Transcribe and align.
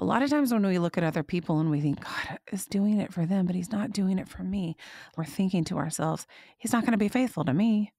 A 0.00 0.04
lot 0.04 0.22
of 0.22 0.30
times 0.30 0.52
when 0.52 0.64
we 0.64 0.78
look 0.78 0.96
at 0.96 1.02
other 1.02 1.24
people 1.24 1.58
and 1.58 1.70
we 1.70 1.80
think, 1.80 2.04
God 2.04 2.38
is 2.52 2.66
doing 2.66 3.00
it 3.00 3.12
for 3.12 3.26
them, 3.26 3.46
but 3.46 3.56
he's 3.56 3.72
not 3.72 3.90
doing 3.90 4.18
it 4.18 4.28
for 4.28 4.44
me, 4.44 4.76
we're 5.16 5.24
thinking 5.24 5.64
to 5.64 5.78
ourselves, 5.78 6.26
he's 6.56 6.72
not 6.72 6.82
going 6.82 6.92
to 6.92 6.98
be 6.98 7.08
faithful 7.08 7.44
to 7.44 7.52
me. 7.52 7.92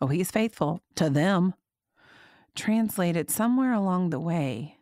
Oh, 0.00 0.06
he's 0.06 0.30
faithful 0.30 0.80
to 0.94 1.10
them. 1.10 1.52
Translated 2.54 3.30
somewhere 3.30 3.74
along 3.74 4.10
the 4.10 4.18
way, 4.18 4.78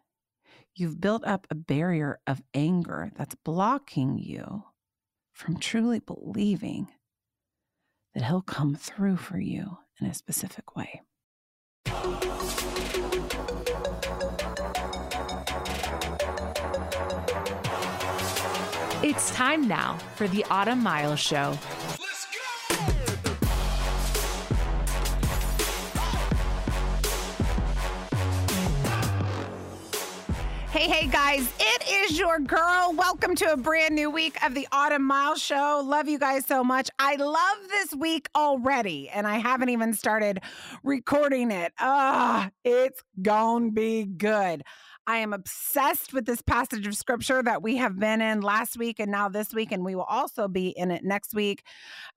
you've 0.74 1.00
built 1.00 1.24
up 1.26 1.46
a 1.50 1.56
barrier 1.56 2.20
of 2.26 2.42
anger 2.54 3.10
that's 3.16 3.34
blocking 3.34 4.18
you 4.18 4.64
from 5.32 5.58
truly 5.58 5.98
believing 5.98 6.88
that 8.14 8.24
he'll 8.24 8.40
come 8.40 8.76
through 8.76 9.16
for 9.16 9.38
you 9.38 9.78
in 10.00 10.06
a 10.06 10.14
specific 10.14 10.76
way. 10.76 11.02
It's 19.00 19.30
time 19.30 19.68
now 19.68 19.96
for 20.16 20.26
the 20.26 20.44
Autumn 20.50 20.82
Miles 20.82 21.20
Show. 21.20 21.52
Hey, 30.72 30.88
hey, 30.88 31.06
guys, 31.06 31.48
it 31.60 31.88
is 31.88 32.18
your 32.18 32.40
girl. 32.40 32.92
Welcome 32.96 33.36
to 33.36 33.52
a 33.52 33.56
brand 33.56 33.94
new 33.94 34.10
week 34.10 34.44
of 34.44 34.54
the 34.54 34.66
Autumn 34.72 35.04
Miles 35.04 35.40
Show. 35.40 35.80
Love 35.84 36.08
you 36.08 36.18
guys 36.18 36.44
so 36.44 36.64
much. 36.64 36.90
I 36.98 37.14
love 37.14 37.68
this 37.68 37.94
week 37.94 38.28
already, 38.34 39.08
and 39.10 39.28
I 39.28 39.38
haven't 39.38 39.68
even 39.68 39.94
started 39.94 40.40
recording 40.82 41.52
it. 41.52 41.72
Ah, 41.78 42.50
it's 42.64 43.00
gonna 43.22 43.70
be 43.70 44.06
good. 44.06 44.64
I 45.08 45.16
am 45.16 45.32
obsessed 45.32 46.12
with 46.12 46.26
this 46.26 46.42
passage 46.42 46.86
of 46.86 46.94
scripture 46.94 47.42
that 47.42 47.62
we 47.62 47.78
have 47.78 47.98
been 47.98 48.20
in 48.20 48.42
last 48.42 48.76
week 48.76 49.00
and 49.00 49.10
now 49.10 49.30
this 49.30 49.54
week, 49.54 49.72
and 49.72 49.82
we 49.82 49.94
will 49.94 50.02
also 50.02 50.48
be 50.48 50.68
in 50.76 50.90
it 50.90 51.02
next 51.02 51.32
week. 51.34 51.64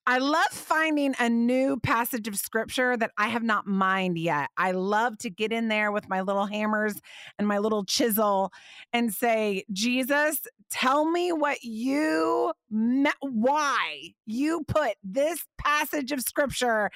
I 0.06 0.17
love 0.17 0.50
finding 0.50 1.16
a 1.17 1.30
new 1.30 1.80
passage 1.80 2.28
of 2.28 2.38
scripture 2.38 2.98
that 2.98 3.11
I 3.17 3.30
have 3.30 3.44
not 3.44 3.66
mined 3.66 4.17
yet. 4.17 4.50
I 4.58 4.72
love 4.72 5.17
to 5.20 5.30
get 5.30 5.53
in 5.53 5.70
there 5.70 5.94
with 5.94 6.09
my 6.09 6.20
little 6.20 6.45
hammers 6.45 7.00
and 7.39 7.48
my 7.48 7.59
little 7.59 7.86
chisel 7.86 8.52
and 8.92 9.14
say, 9.14 9.64
Jesus, 9.72 10.45
tell 10.70 11.05
me 11.05 11.31
what 11.31 11.64
you, 11.64 12.52
why 12.72 14.14
you 14.25 14.64
put 14.67 14.94
this 15.03 15.45
passage 15.58 16.11
of 16.11 16.22
scripture 16.22 16.89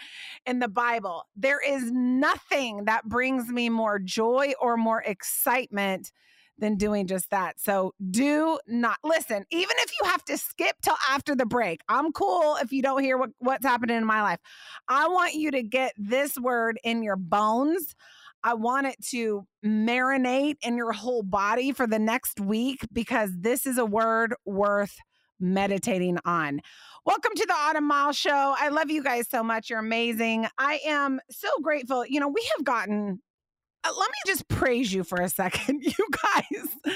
in 0.46 0.60
the 0.60 0.68
Bible. 0.68 1.24
There 1.36 1.60
is 1.60 1.92
nothing 1.92 2.86
that 2.86 3.06
brings 3.06 3.50
me 3.50 3.70
more 3.70 4.00
joy 4.00 4.54
or 4.60 4.78
more 4.78 5.02
excitement 5.02 6.12
than 6.58 6.78
doing 6.78 7.06
just 7.06 7.30
that. 7.32 7.60
So 7.60 7.94
do 8.12 8.58
not 8.66 8.98
listen, 9.04 9.46
even 9.52 9.76
if 9.80 9.92
you 10.00 10.10
have 10.10 10.24
to 10.26 10.38
skip 10.38 10.78
till 10.82 10.96
after 11.10 11.36
the 11.36 11.46
break. 11.46 11.82
I'm 11.90 12.14
cool 12.14 12.56
if 12.62 12.72
you 12.72 12.82
don't 12.82 13.04
hear 13.04 13.18
what, 13.18 13.32
what's 13.40 13.66
happening 13.66 13.98
in 13.98 14.06
my 14.06 14.22
life. 14.22 14.40
I 14.88 15.10
want 15.10 15.34
you 15.34 15.52
to 15.52 15.62
get 15.64 15.94
this 15.98 16.38
word 16.38 16.80
in 16.84 17.04
your 17.04 17.18
bones. 17.18 17.94
I 18.44 18.54
want 18.54 18.88
it 18.88 19.04
to 19.10 19.46
marinate 19.66 20.58
in 20.62 20.78
your 20.78 20.94
whole 20.94 21.24
body 21.24 21.72
for 21.72 21.88
the 21.88 22.00
next 22.00 22.40
week 22.40 22.86
because 22.94 23.32
this 23.38 23.66
is 23.66 23.78
a 23.78 23.86
word 23.86 24.36
worth 24.46 24.96
meditating 25.40 26.18
on. 26.26 26.62
Welcome 27.06 27.34
to 27.36 27.46
the 27.46 27.54
Autumn 27.54 27.88
Mile 27.88 28.14
Show. 28.14 28.56
I 28.58 28.70
love 28.70 28.90
you 28.90 29.04
guys 29.04 29.30
so 29.30 29.44
much. 29.44 29.70
You're 29.70 29.80
amazing. 29.80 30.48
I 30.58 30.80
am 30.86 31.20
so 31.30 31.50
grateful. 31.62 32.06
You 32.06 32.20
know, 32.20 32.30
we 32.30 32.48
have 32.58 32.66
gotten 32.66 33.20
uh, 33.86 33.92
let 34.00 34.10
me 34.10 34.18
just 34.26 34.48
praise 34.48 34.92
you 34.92 35.04
for 35.04 35.22
a 35.22 35.30
second, 35.30 35.84
you 35.84 36.08
guys. 36.24 36.96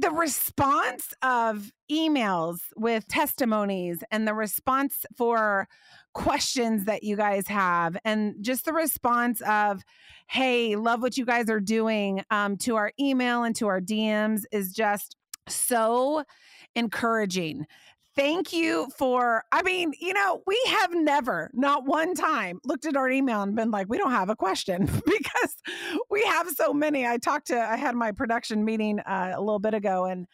The 0.00 0.10
response 0.10 1.12
of 1.22 1.72
emails 1.90 2.58
with 2.76 3.08
testimonies 3.08 4.04
and 4.10 4.26
the 4.26 4.34
response 4.34 5.04
for 5.16 5.66
questions 6.12 6.84
that 6.84 7.02
you 7.02 7.16
guys 7.16 7.48
have, 7.48 7.96
and 8.04 8.36
just 8.40 8.64
the 8.64 8.72
response 8.72 9.40
of, 9.42 9.82
hey, 10.28 10.76
love 10.76 11.02
what 11.02 11.16
you 11.16 11.24
guys 11.24 11.50
are 11.50 11.60
doing 11.60 12.22
um, 12.30 12.56
to 12.58 12.76
our 12.76 12.92
email 13.00 13.42
and 13.42 13.56
to 13.56 13.66
our 13.66 13.80
DMs 13.80 14.42
is 14.52 14.72
just 14.72 15.16
so 15.48 16.24
encouraging 16.74 17.66
thank 18.16 18.52
you 18.52 18.88
for 18.96 19.42
i 19.52 19.62
mean 19.62 19.92
you 20.00 20.12
know 20.12 20.42
we 20.46 20.60
have 20.68 20.94
never 20.94 21.50
not 21.52 21.84
one 21.84 22.14
time 22.14 22.60
looked 22.64 22.86
at 22.86 22.96
our 22.96 23.10
email 23.10 23.42
and 23.42 23.54
been 23.54 23.70
like 23.70 23.88
we 23.88 23.98
don't 23.98 24.12
have 24.12 24.28
a 24.28 24.36
question 24.36 24.84
because 25.06 25.56
we 26.10 26.22
have 26.24 26.48
so 26.50 26.72
many 26.72 27.06
i 27.06 27.16
talked 27.16 27.48
to 27.48 27.58
i 27.58 27.76
had 27.76 27.94
my 27.94 28.12
production 28.12 28.64
meeting 28.64 29.00
uh, 29.00 29.32
a 29.34 29.40
little 29.40 29.58
bit 29.58 29.74
ago 29.74 30.04
and 30.04 30.26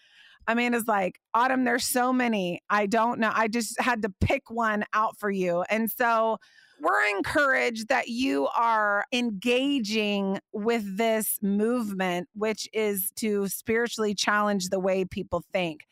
it's 0.48 0.88
like, 0.88 1.20
Autumn, 1.34 1.64
there's 1.64 1.84
so 1.84 2.12
many. 2.12 2.62
I 2.68 2.86
don't 2.86 3.20
know. 3.20 3.30
I 3.32 3.48
just 3.48 3.80
had 3.80 4.02
to 4.02 4.12
pick 4.20 4.50
one 4.50 4.84
out 4.92 5.18
for 5.18 5.30
you. 5.30 5.64
And 5.70 5.90
so 5.90 6.38
we're 6.80 7.16
encouraged 7.16 7.88
that 7.88 8.08
you 8.08 8.48
are 8.48 9.04
engaging 9.12 10.40
with 10.52 10.96
this 10.96 11.38
movement, 11.42 12.28
which 12.34 12.68
is 12.72 13.12
to 13.16 13.48
spiritually 13.48 14.14
challenge 14.14 14.70
the 14.70 14.80
way 14.80 15.04
people 15.04 15.44
think 15.52 15.86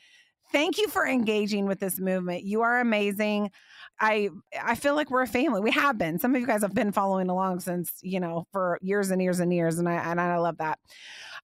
thank 0.52 0.78
you 0.78 0.88
for 0.88 1.06
engaging 1.06 1.66
with 1.66 1.80
this 1.80 1.98
movement. 1.98 2.44
You 2.44 2.62
are 2.62 2.80
amazing. 2.80 3.50
I 4.00 4.30
I 4.62 4.74
feel 4.76 4.94
like 4.94 5.10
we're 5.10 5.22
a 5.22 5.26
family. 5.26 5.60
We 5.60 5.72
have 5.72 5.98
been. 5.98 6.18
Some 6.18 6.34
of 6.34 6.40
you 6.40 6.46
guys 6.46 6.62
have 6.62 6.74
been 6.74 6.92
following 6.92 7.28
along 7.28 7.60
since, 7.60 7.92
you 8.02 8.20
know, 8.20 8.46
for 8.52 8.78
years 8.80 9.10
and 9.10 9.20
years 9.20 9.40
and 9.40 9.52
years 9.52 9.78
and 9.78 9.88
I 9.88 9.94
and 9.94 10.20
I 10.20 10.38
love 10.38 10.58
that. 10.58 10.78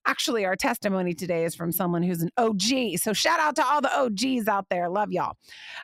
Actually, 0.06 0.44
our 0.44 0.56
testimony 0.56 1.14
today 1.14 1.44
is 1.44 1.54
from 1.54 1.72
someone 1.72 2.02
who's 2.02 2.20
an 2.20 2.30
OG. 2.36 2.98
So 2.98 3.12
shout 3.12 3.40
out 3.40 3.56
to 3.56 3.64
all 3.64 3.80
the 3.80 3.96
OGs 3.96 4.48
out 4.48 4.68
there. 4.68 4.88
Love 4.88 5.12
y'all. 5.12 5.36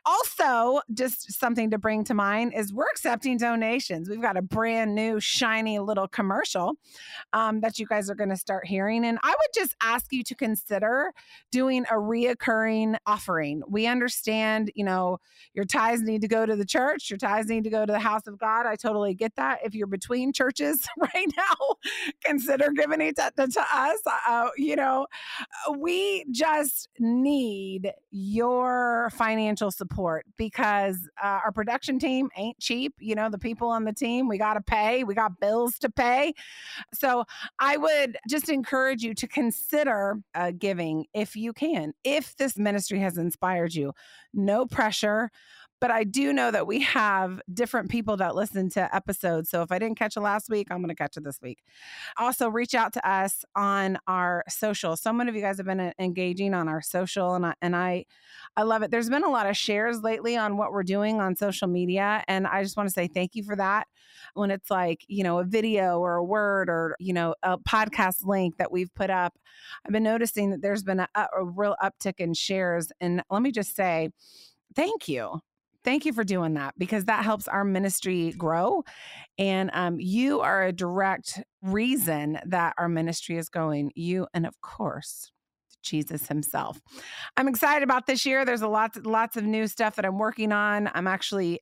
Also, 0.05 0.81
just 0.93 1.39
something 1.39 1.71
to 1.71 1.77
bring 1.77 2.03
to 2.03 2.13
mind 2.13 2.53
is 2.55 2.71
we're 2.73 2.89
accepting 2.91 3.37
donations. 3.37 4.09
We've 4.09 4.21
got 4.21 4.37
a 4.37 4.41
brand 4.41 4.93
new 4.93 5.19
shiny 5.19 5.79
little 5.79 6.07
commercial 6.07 6.73
um, 7.33 7.61
that 7.61 7.79
you 7.79 7.85
guys 7.87 8.09
are 8.09 8.15
going 8.15 8.29
to 8.29 8.37
start 8.37 8.67
hearing. 8.67 9.05
And 9.05 9.17
I 9.23 9.29
would 9.29 9.53
just 9.55 9.75
ask 9.81 10.11
you 10.11 10.23
to 10.23 10.35
consider 10.35 11.13
doing 11.51 11.85
a 11.85 11.95
reoccurring 11.95 12.97
offering. 13.07 13.63
We 13.67 13.87
understand, 13.87 14.71
you 14.75 14.85
know, 14.85 15.17
your 15.53 15.65
tithes 15.65 16.03
need 16.03 16.21
to 16.21 16.27
go 16.27 16.45
to 16.45 16.55
the 16.55 16.65
church, 16.65 17.09
your 17.09 17.17
tithes 17.17 17.49
need 17.49 17.63
to 17.63 17.69
go 17.69 17.85
to 17.85 17.91
the 17.91 17.99
house 17.99 18.27
of 18.27 18.37
God. 18.37 18.65
I 18.65 18.75
totally 18.75 19.15
get 19.15 19.35
that. 19.35 19.59
If 19.63 19.73
you're 19.73 19.87
between 19.87 20.31
churches 20.31 20.87
right 20.97 21.27
now, 21.35 21.75
consider 22.23 22.71
giving 22.71 23.01
it 23.01 23.15
to, 23.15 23.31
to 23.35 23.65
us. 23.73 23.99
Uh, 24.27 24.49
you 24.57 24.75
know, 24.75 25.07
we 25.77 26.25
just 26.31 26.89
need 26.99 27.91
your 28.11 29.09
financial 29.13 29.71
support 29.71 30.25
because 30.37 31.09
uh, 31.21 31.39
our 31.43 31.51
production 31.51 31.99
team 31.99 32.29
ain't 32.37 32.59
cheap. 32.59 32.93
You 32.99 33.15
know, 33.15 33.29
the 33.29 33.37
people 33.37 33.69
on 33.69 33.83
the 33.83 33.93
team, 33.93 34.27
we 34.27 34.37
got 34.37 34.55
to 34.55 34.61
pay, 34.61 35.03
we 35.03 35.13
got 35.13 35.39
bills 35.39 35.77
to 35.79 35.89
pay. 35.89 36.33
So 36.93 37.25
I 37.59 37.77
would 37.77 38.17
just 38.27 38.49
encourage 38.49 39.03
you 39.03 39.13
to 39.15 39.27
consider 39.27 40.17
uh, 40.35 40.51
giving 40.57 41.05
if 41.13 41.35
you 41.35 41.53
can, 41.53 41.93
if 42.03 42.35
this 42.37 42.57
ministry 42.57 42.99
has 42.99 43.17
inspired 43.17 43.73
you. 43.73 43.93
No 44.33 44.65
pressure 44.65 45.29
but 45.81 45.89
I 45.89 46.03
do 46.03 46.31
know 46.31 46.51
that 46.51 46.67
we 46.67 46.79
have 46.81 47.41
different 47.51 47.89
people 47.89 48.15
that 48.17 48.35
listen 48.35 48.69
to 48.69 48.95
episodes. 48.95 49.49
So 49.49 49.63
if 49.63 49.71
I 49.71 49.79
didn't 49.79 49.97
catch 49.97 50.15
it 50.15 50.21
last 50.21 50.47
week, 50.47 50.67
I'm 50.69 50.77
going 50.77 50.89
to 50.89 50.95
catch 50.95 51.17
it 51.17 51.23
this 51.23 51.39
week. 51.41 51.63
Also, 52.17 52.47
reach 52.49 52.75
out 52.75 52.93
to 52.93 53.09
us 53.09 53.43
on 53.55 53.97
our 54.07 54.43
social. 54.47 54.95
So 54.95 55.11
many 55.11 55.29
of 55.29 55.35
you 55.35 55.41
guys 55.41 55.57
have 55.57 55.65
been 55.65 55.79
uh, 55.79 55.91
engaging 55.97 56.53
on 56.53 56.67
our 56.69 56.83
social, 56.83 57.33
and 57.33 57.47
I, 57.47 57.55
and 57.63 57.75
I, 57.75 58.05
I 58.55 58.61
love 58.61 58.83
it. 58.83 58.91
There's 58.91 59.09
been 59.09 59.23
a 59.23 59.31
lot 59.31 59.47
of 59.47 59.57
shares 59.57 60.03
lately 60.03 60.37
on 60.37 60.55
what 60.55 60.71
we're 60.71 60.83
doing 60.83 61.19
on 61.19 61.35
social 61.35 61.67
media, 61.67 62.23
and 62.27 62.45
I 62.45 62.61
just 62.61 62.77
want 62.77 62.87
to 62.87 62.93
say 62.93 63.07
thank 63.07 63.35
you 63.35 63.43
for 63.43 63.55
that. 63.55 63.87
When 64.35 64.51
it's 64.51 64.69
like 64.69 65.03
you 65.07 65.23
know 65.23 65.39
a 65.39 65.43
video 65.43 65.99
or 65.99 66.17
a 66.17 66.23
word 66.23 66.69
or 66.69 66.95
you 66.99 67.13
know 67.13 67.33
a 67.41 67.57
podcast 67.57 68.23
link 68.23 68.57
that 68.57 68.71
we've 68.71 68.93
put 68.93 69.09
up, 69.09 69.33
I've 69.83 69.91
been 69.91 70.03
noticing 70.03 70.51
that 70.51 70.61
there's 70.61 70.83
been 70.83 70.99
a, 70.99 71.07
a 71.15 71.43
real 71.43 71.75
uptick 71.83 72.19
in 72.19 72.35
shares. 72.35 72.91
And 73.01 73.23
let 73.31 73.41
me 73.41 73.51
just 73.51 73.75
say, 73.75 74.09
thank 74.75 75.07
you 75.07 75.41
thank 75.83 76.05
you 76.05 76.13
for 76.13 76.23
doing 76.23 76.53
that 76.55 76.73
because 76.77 77.05
that 77.05 77.23
helps 77.23 77.47
our 77.47 77.63
ministry 77.63 78.31
grow. 78.37 78.83
And 79.37 79.69
um, 79.73 79.99
you 79.99 80.41
are 80.41 80.65
a 80.65 80.71
direct 80.71 81.41
reason 81.61 82.39
that 82.45 82.73
our 82.77 82.89
ministry 82.89 83.37
is 83.37 83.49
going. 83.49 83.91
You, 83.95 84.27
and 84.33 84.45
of 84.45 84.59
course, 84.61 85.31
Jesus 85.81 86.27
himself. 86.27 86.79
I'm 87.37 87.47
excited 87.47 87.83
about 87.83 88.05
this 88.05 88.25
year. 88.25 88.45
There's 88.45 88.61
a 88.61 88.67
lot, 88.67 89.03
lots 89.05 89.37
of 89.37 89.43
new 89.43 89.67
stuff 89.67 89.95
that 89.95 90.05
I'm 90.05 90.19
working 90.19 90.51
on. 90.51 90.89
I'm 90.93 91.07
actually 91.07 91.61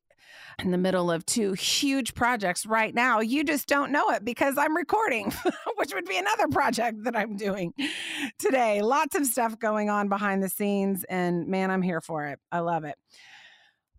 in 0.60 0.72
the 0.72 0.78
middle 0.78 1.10
of 1.10 1.26
two 1.26 1.54
huge 1.54 2.14
projects 2.14 2.66
right 2.66 2.94
now. 2.94 3.20
You 3.20 3.44
just 3.44 3.68
don't 3.68 3.92
know 3.92 4.10
it 4.10 4.24
because 4.26 4.58
I'm 4.58 4.76
recording, 4.76 5.34
which 5.78 5.94
would 5.94 6.06
be 6.06 6.18
another 6.18 6.48
project 6.48 7.04
that 7.04 7.16
I'm 7.16 7.36
doing 7.36 7.74
today. 8.38 8.82
Lots 8.82 9.16
of 9.16 9.26
stuff 9.26 9.58
going 9.58 9.90
on 9.90 10.10
behind 10.10 10.44
the 10.44 10.50
scenes, 10.50 11.04
and 11.06 11.48
man, 11.48 11.72
I'm 11.72 11.82
here 11.82 12.02
for 12.02 12.26
it. 12.26 12.40
I 12.52 12.60
love 12.60 12.84
it. 12.84 12.96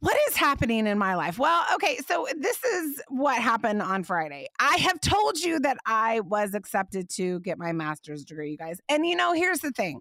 What 0.00 0.16
is 0.28 0.36
happening 0.36 0.86
in 0.86 0.98
my 0.98 1.14
life? 1.14 1.38
Well, 1.38 1.64
okay, 1.74 1.98
so 2.06 2.26
this 2.38 2.62
is 2.64 3.02
what 3.08 3.40
happened 3.40 3.82
on 3.82 4.02
Friday. 4.02 4.48
I 4.58 4.76
have 4.76 5.00
told 5.00 5.38
you 5.38 5.60
that 5.60 5.76
I 5.86 6.20
was 6.20 6.54
accepted 6.54 7.10
to 7.10 7.40
get 7.40 7.58
my 7.58 7.72
master's 7.72 8.24
degree, 8.24 8.50
you 8.52 8.56
guys. 8.56 8.80
And 8.88 9.06
you 9.06 9.14
know, 9.14 9.34
here's 9.34 9.60
the 9.60 9.72
thing 9.72 10.00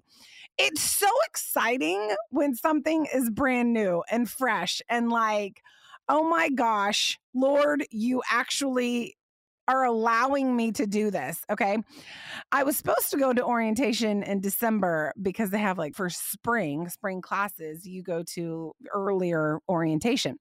it's 0.57 0.81
so 0.81 1.10
exciting 1.28 2.16
when 2.30 2.56
something 2.56 3.07
is 3.13 3.30
brand 3.30 3.74
new 3.74 4.04
and 4.10 4.30
fresh 4.30 4.81
and 4.90 5.10
like, 5.10 5.62
oh 6.07 6.24
my 6.24 6.50
gosh, 6.50 7.19
Lord, 7.34 7.86
you 7.92 8.22
actually 8.31 9.16
are 9.69 9.86
allowing 9.86 10.56
me 10.56 10.71
to 10.74 10.88
do 10.88 11.12
this. 11.12 11.45
Okay. 11.50 11.77
I 12.51 12.63
was 12.63 12.75
supposed 12.75 13.12
to 13.12 13.18
go 13.18 13.31
to 13.31 13.45
orientation 13.45 14.24
in 14.24 14.42
December 14.42 15.13
because 15.21 15.51
they 15.51 15.60
have 15.60 15.77
like 15.77 15.95
for 15.95 16.10
spring, 16.10 16.89
spring 16.89 17.21
classes, 17.21 17.86
you 17.86 18.01
go 18.01 18.24
to 18.33 18.74
earlier 18.94 19.60
orientation. 19.69 20.39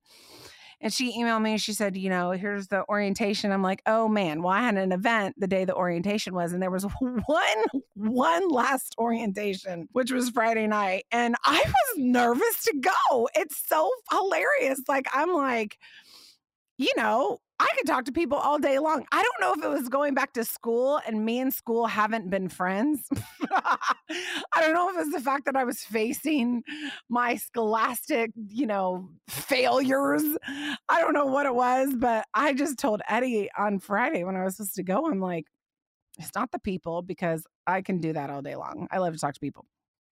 And 0.80 0.92
she 0.92 1.12
emailed 1.20 1.42
me. 1.42 1.58
She 1.58 1.72
said, 1.72 1.96
you 1.96 2.08
know, 2.08 2.30
here's 2.30 2.68
the 2.68 2.84
orientation. 2.88 3.50
I'm 3.50 3.64
like, 3.64 3.82
oh 3.84 4.08
man. 4.08 4.42
Well, 4.42 4.54
I 4.54 4.60
had 4.60 4.76
an 4.76 4.92
event 4.92 5.34
the 5.36 5.48
day 5.48 5.64
the 5.64 5.74
orientation 5.74 6.34
was, 6.34 6.52
and 6.52 6.62
there 6.62 6.70
was 6.70 6.84
one 7.00 7.64
one 7.94 8.48
last 8.48 8.94
orientation, 8.96 9.88
which 9.92 10.12
was 10.12 10.30
Friday 10.30 10.68
night, 10.68 11.04
and 11.10 11.34
I 11.44 11.60
was 11.66 11.98
nervous 11.98 12.62
to 12.64 12.80
go. 12.80 13.28
It's 13.34 13.60
so 13.68 13.90
hilarious. 14.10 14.80
Like 14.88 15.08
I'm 15.12 15.32
like, 15.34 15.78
you 16.78 16.92
know, 16.96 17.40
I 17.60 17.68
could 17.76 17.86
talk 17.86 18.04
to 18.04 18.12
people 18.12 18.38
all 18.38 18.58
day 18.58 18.78
long. 18.78 19.04
I 19.10 19.22
don't 19.22 19.40
know 19.40 19.52
if 19.52 19.64
it 19.64 19.68
was 19.68 19.88
going 19.88 20.14
back 20.14 20.32
to 20.34 20.44
school 20.44 21.00
and 21.06 21.24
me 21.24 21.40
and 21.40 21.52
school 21.52 21.86
haven't 21.86 22.30
been 22.30 22.48
friends. 22.48 23.08
I 23.50 24.60
don't 24.60 24.74
know 24.74 24.90
if 24.90 24.96
it's 24.98 25.12
the 25.12 25.20
fact 25.20 25.44
that 25.46 25.56
I 25.56 25.64
was 25.64 25.80
facing 25.80 26.62
my 27.08 27.34
scholastic, 27.34 28.30
you 28.48 28.66
know, 28.66 29.08
failures. 29.28 30.22
I 30.88 31.00
don't 31.00 31.14
know 31.14 31.26
what 31.26 31.46
it 31.46 31.54
was, 31.54 31.94
but 31.96 32.26
I 32.32 32.52
just 32.52 32.78
told 32.78 33.02
Eddie 33.08 33.50
on 33.58 33.80
Friday 33.80 34.22
when 34.22 34.36
I 34.36 34.44
was 34.44 34.56
supposed 34.56 34.76
to 34.76 34.84
go, 34.84 35.06
I'm 35.06 35.20
like, 35.20 35.46
it's 36.18 36.34
not 36.36 36.52
the 36.52 36.60
people 36.60 37.02
because 37.02 37.44
I 37.66 37.82
can 37.82 38.00
do 38.00 38.12
that 38.12 38.30
all 38.30 38.42
day 38.42 38.54
long. 38.54 38.86
I 38.92 38.98
love 38.98 39.14
to 39.14 39.18
talk 39.18 39.34
to 39.34 39.40
people. 39.40 39.66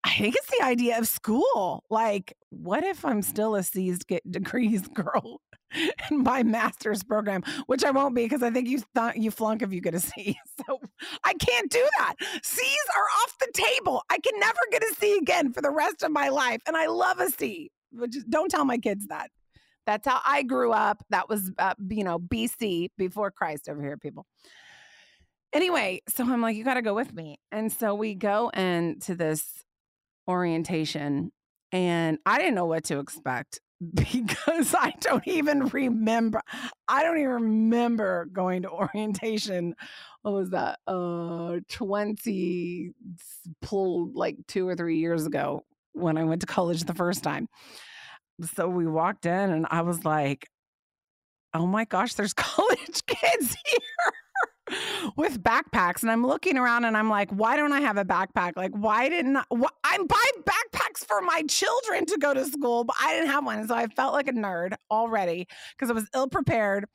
I 0.05 0.11
think 0.11 0.35
it's 0.35 0.51
the 0.57 0.63
idea 0.63 0.97
of 0.97 1.07
school. 1.07 1.83
Like, 1.89 2.33
what 2.49 2.83
if 2.83 3.05
I'm 3.05 3.21
still 3.21 3.55
a 3.55 3.63
C's 3.63 3.99
get 3.99 4.29
degrees 4.29 4.87
girl 4.93 5.41
in 6.11 6.23
my 6.23 6.43
master's 6.43 7.03
program, 7.03 7.43
which 7.67 7.83
I 7.83 7.91
won't 7.91 8.15
be 8.15 8.23
because 8.23 8.43
I 8.43 8.49
think 8.49 8.67
you 8.67 8.79
thought 8.93 9.17
you 9.17 9.31
flunk 9.31 9.61
if 9.61 9.73
you 9.73 9.81
get 9.81 9.95
a 9.95 9.99
C. 9.99 10.37
So 10.67 10.79
I 11.23 11.33
can't 11.33 11.69
do 11.69 11.85
that. 11.97 12.13
C's 12.43 12.77
are 12.95 13.23
off 13.23 13.37
the 13.39 13.51
table. 13.53 14.03
I 14.09 14.19
can 14.19 14.39
never 14.39 14.59
get 14.71 14.83
a 14.83 14.93
C 14.95 15.17
again 15.17 15.51
for 15.51 15.61
the 15.61 15.71
rest 15.71 16.03
of 16.03 16.11
my 16.11 16.29
life. 16.29 16.61
And 16.67 16.77
I 16.77 16.85
love 16.85 17.19
a 17.19 17.29
C. 17.29 17.71
But 17.91 18.11
just 18.11 18.29
don't 18.29 18.49
tell 18.49 18.63
my 18.63 18.77
kids 18.77 19.07
that. 19.07 19.29
That's 19.85 20.07
how 20.07 20.21
I 20.25 20.43
grew 20.43 20.71
up. 20.71 21.03
That 21.09 21.27
was, 21.27 21.51
uh, 21.57 21.73
you 21.89 22.03
know, 22.03 22.19
BC 22.19 22.89
before 22.97 23.31
Christ 23.31 23.67
over 23.67 23.81
here, 23.81 23.97
people. 23.97 24.25
Anyway, 25.53 26.01
so 26.07 26.23
I'm 26.23 26.41
like, 26.41 26.55
you 26.55 26.63
got 26.63 26.75
to 26.75 26.81
go 26.81 26.93
with 26.93 27.13
me. 27.13 27.39
And 27.51 27.71
so 27.71 27.93
we 27.93 28.15
go 28.15 28.49
into 28.49 29.15
this 29.15 29.63
orientation 30.27 31.31
and 31.71 32.19
I 32.25 32.37
didn't 32.37 32.55
know 32.55 32.65
what 32.65 32.85
to 32.85 32.99
expect 32.99 33.59
because 33.93 34.73
I 34.77 34.93
don't 34.99 35.27
even 35.27 35.67
remember. 35.67 36.41
I 36.87 37.03
don't 37.03 37.17
even 37.17 37.31
remember 37.31 38.25
going 38.31 38.63
to 38.63 38.69
orientation. 38.69 39.75
What 40.21 40.33
was 40.33 40.49
that? 40.51 40.79
Uh, 40.87 41.59
20, 41.69 42.91
pulled 43.61 44.15
like 44.15 44.37
two 44.47 44.67
or 44.67 44.75
three 44.75 44.97
years 44.97 45.25
ago 45.25 45.65
when 45.93 46.17
I 46.17 46.23
went 46.23 46.41
to 46.41 46.47
college 46.47 46.83
the 46.83 46.93
first 46.93 47.23
time. 47.23 47.47
So 48.55 48.67
we 48.67 48.87
walked 48.87 49.25
in 49.25 49.51
and 49.51 49.67
I 49.69 49.81
was 49.81 50.03
like, 50.05 50.47
oh 51.53 51.67
my 51.67 51.85
gosh, 51.85 52.13
there's 52.15 52.33
college 52.33 53.05
kids 53.05 53.55
here 53.65 54.13
with 55.15 55.41
backpacks 55.43 56.01
and 56.01 56.11
I'm 56.11 56.25
looking 56.25 56.57
around 56.57 56.85
and 56.85 56.97
I'm 56.97 57.09
like, 57.09 57.29
why 57.31 57.55
don't 57.55 57.71
I 57.71 57.81
have 57.81 57.97
a 57.97 58.05
backpack? 58.05 58.53
Like, 58.55 58.71
why 58.71 59.09
didn't 59.09 59.37
I? 59.37 59.43
Wh- 59.53 59.73
I 59.83 59.97
buy 59.97 60.29
backpacks 60.43 61.05
for 61.05 61.21
my 61.21 61.43
children 61.47 62.05
to 62.07 62.17
go 62.17 62.33
to 62.33 62.45
school, 62.45 62.83
but 62.83 62.95
I 63.01 63.13
didn't 63.13 63.29
have 63.29 63.45
one. 63.45 63.67
So 63.67 63.75
I 63.75 63.87
felt 63.87 64.13
like 64.13 64.27
a 64.27 64.33
nerd 64.33 64.73
already 64.91 65.47
because 65.71 65.89
I 65.89 65.93
was 65.93 66.07
ill 66.13 66.27
prepared. 66.27 66.85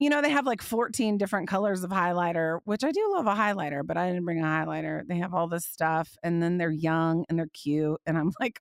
You 0.00 0.10
know, 0.10 0.22
they 0.22 0.30
have 0.30 0.46
like 0.46 0.62
14 0.62 1.18
different 1.18 1.48
colors 1.48 1.84
of 1.84 1.90
highlighter, 1.90 2.60
which 2.64 2.84
I 2.84 2.92
do 2.92 3.12
love 3.12 3.26
a 3.26 3.34
highlighter, 3.34 3.86
but 3.86 3.96
I 3.96 4.08
didn't 4.08 4.24
bring 4.24 4.40
a 4.40 4.44
highlighter. 4.44 5.02
They 5.08 5.18
have 5.18 5.34
all 5.34 5.48
this 5.48 5.66
stuff 5.66 6.16
and 6.22 6.42
then 6.42 6.58
they're 6.58 6.70
young 6.70 7.24
and 7.28 7.38
they're 7.38 7.48
cute. 7.52 8.00
And 8.06 8.16
I'm 8.18 8.32
like, 8.40 8.60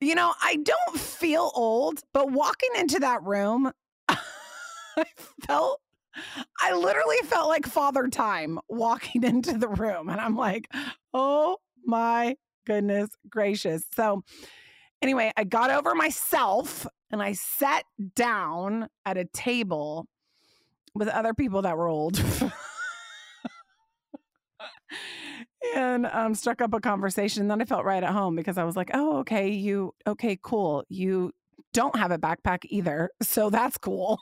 you 0.00 0.14
know, 0.14 0.34
I 0.42 0.56
don't 0.56 0.98
feel 0.98 1.52
old, 1.54 2.00
but 2.12 2.30
walking 2.32 2.70
into 2.76 2.98
that 3.00 3.22
room, 3.22 3.70
I 4.08 5.04
felt 5.46 5.80
I 6.60 6.74
literally 6.74 7.16
felt 7.24 7.48
like 7.48 7.66
Father 7.66 8.08
Time 8.08 8.58
walking 8.68 9.24
into 9.24 9.58
the 9.58 9.68
room. 9.68 10.08
And 10.08 10.20
I'm 10.20 10.36
like, 10.36 10.68
oh 11.14 11.58
my 11.84 12.36
goodness 12.66 13.10
gracious. 13.28 13.84
So, 13.94 14.22
anyway, 15.00 15.32
I 15.36 15.44
got 15.44 15.70
over 15.70 15.94
myself 15.94 16.86
and 17.10 17.22
I 17.22 17.32
sat 17.32 17.84
down 18.14 18.88
at 19.04 19.16
a 19.16 19.24
table 19.24 20.06
with 20.94 21.08
other 21.08 21.34
people 21.34 21.62
that 21.62 21.76
were 21.76 21.88
old. 21.88 22.22
and 25.74 26.06
um, 26.06 26.34
struck 26.34 26.60
up 26.60 26.74
a 26.74 26.80
conversation. 26.80 27.48
Then 27.48 27.60
I 27.60 27.64
felt 27.64 27.84
right 27.84 28.02
at 28.02 28.10
home 28.10 28.36
because 28.36 28.58
I 28.58 28.64
was 28.64 28.76
like, 28.76 28.90
"Oh, 28.94 29.18
okay, 29.18 29.50
you 29.50 29.94
okay, 30.06 30.38
cool. 30.42 30.84
You 30.88 31.32
don't 31.72 31.96
have 31.96 32.10
a 32.10 32.18
backpack 32.18 32.64
either. 32.68 33.10
So 33.22 33.50
that's 33.50 33.78
cool. 33.78 34.18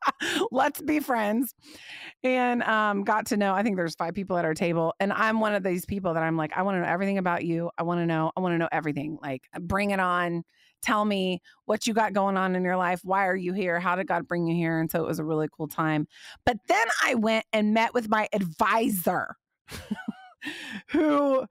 Let's 0.50 0.80
be 0.80 1.00
friends. 1.00 1.54
And 2.22 2.62
um, 2.62 3.04
got 3.04 3.26
to 3.26 3.36
know, 3.36 3.54
I 3.54 3.62
think 3.62 3.76
there's 3.76 3.94
five 3.94 4.14
people 4.14 4.36
at 4.38 4.44
our 4.44 4.54
table. 4.54 4.94
And 5.00 5.12
I'm 5.12 5.40
one 5.40 5.54
of 5.54 5.62
these 5.62 5.84
people 5.84 6.14
that 6.14 6.22
I'm 6.22 6.36
like, 6.36 6.52
I 6.56 6.62
want 6.62 6.76
to 6.76 6.80
know 6.80 6.86
everything 6.88 7.18
about 7.18 7.44
you. 7.44 7.70
I 7.78 7.82
want 7.82 8.00
to 8.00 8.06
know, 8.06 8.32
I 8.36 8.40
want 8.40 8.54
to 8.54 8.58
know 8.58 8.68
everything. 8.72 9.18
Like, 9.22 9.42
bring 9.60 9.90
it 9.90 10.00
on. 10.00 10.44
Tell 10.82 11.04
me 11.04 11.40
what 11.64 11.86
you 11.86 11.94
got 11.94 12.12
going 12.12 12.36
on 12.36 12.54
in 12.54 12.62
your 12.62 12.76
life. 12.76 13.00
Why 13.04 13.26
are 13.26 13.36
you 13.36 13.54
here? 13.54 13.80
How 13.80 13.96
did 13.96 14.06
God 14.06 14.28
bring 14.28 14.46
you 14.46 14.54
here? 14.54 14.78
And 14.78 14.90
so 14.90 15.02
it 15.02 15.06
was 15.06 15.18
a 15.18 15.24
really 15.24 15.48
cool 15.56 15.68
time. 15.68 16.06
But 16.44 16.58
then 16.68 16.86
I 17.02 17.14
went 17.14 17.46
and 17.52 17.72
met 17.72 17.94
with 17.94 18.08
my 18.08 18.28
advisor, 18.34 19.36
who 20.88 21.46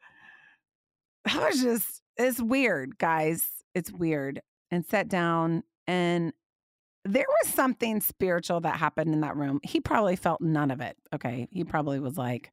I 1.26 1.38
was 1.50 1.62
just, 1.62 2.02
it's 2.18 2.40
weird, 2.40 2.98
guys. 3.00 3.44
It's 3.74 3.92
weird 3.92 4.42
and 4.74 4.86
sat 4.86 5.08
down 5.08 5.64
and 5.88 6.34
there 7.06 7.26
was 7.28 7.54
something 7.54 8.02
spiritual 8.02 8.62
that 8.62 8.78
happened 8.78 9.14
in 9.14 9.22
that 9.22 9.36
room. 9.36 9.60
He 9.64 9.80
probably 9.80 10.16
felt 10.16 10.42
none 10.42 10.72
of 10.72 10.82
it. 10.82 10.98
Okay. 11.14 11.48
He 11.52 11.64
probably 11.64 12.00
was 12.00 12.18
like, 12.18 12.52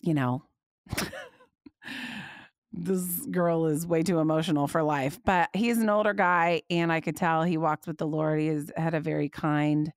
you 0.00 0.14
know, 0.14 0.44
this 2.72 3.26
girl 3.30 3.66
is 3.66 3.86
way 3.86 4.02
too 4.02 4.18
emotional 4.18 4.66
for 4.66 4.82
life. 4.82 5.18
But 5.24 5.48
he's 5.54 5.78
an 5.78 5.88
older 5.88 6.12
guy, 6.12 6.62
and 6.70 6.92
I 6.92 7.00
could 7.00 7.16
tell 7.16 7.42
he 7.42 7.56
walked 7.56 7.86
with 7.86 7.98
the 7.98 8.06
Lord. 8.06 8.38
He 8.40 8.48
has, 8.48 8.70
had 8.76 8.94
a 8.94 9.00
very 9.00 9.30
kind 9.30 9.90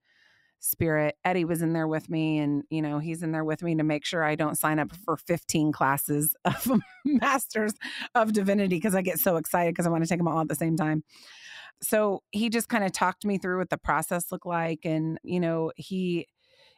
spirit. 0.59 1.15
Eddie 1.25 1.43
was 1.43 1.61
in 1.61 1.73
there 1.73 1.87
with 1.87 2.09
me, 2.09 2.39
and 2.39 2.63
you 2.69 2.81
know, 2.81 2.99
he's 2.99 3.23
in 3.23 3.33
there 3.33 3.43
with 3.43 3.61
me 3.61 3.75
to 3.75 3.83
make 3.83 4.05
sure 4.05 4.23
I 4.23 4.35
don't 4.35 4.57
sign 4.57 4.79
up 4.79 4.95
for 4.95 5.17
15 5.17 5.73
classes 5.73 6.33
of 6.45 6.71
Masters 7.03 7.73
of 8.15 8.31
Divinity 8.31 8.77
because 8.77 8.95
I 8.95 9.01
get 9.01 9.19
so 9.19 9.35
excited 9.35 9.73
because 9.73 9.85
I 9.85 9.89
want 9.89 10.03
to 10.03 10.09
take 10.09 10.19
them 10.19 10.29
all 10.29 10.39
at 10.39 10.47
the 10.47 10.55
same 10.55 10.77
time 10.77 11.03
so 11.83 12.21
he 12.31 12.49
just 12.49 12.69
kind 12.69 12.83
of 12.83 12.91
talked 12.91 13.25
me 13.25 13.37
through 13.37 13.57
what 13.57 13.69
the 13.69 13.77
process 13.77 14.31
looked 14.31 14.45
like 14.45 14.79
and 14.83 15.17
you 15.23 15.39
know 15.39 15.71
he 15.75 16.27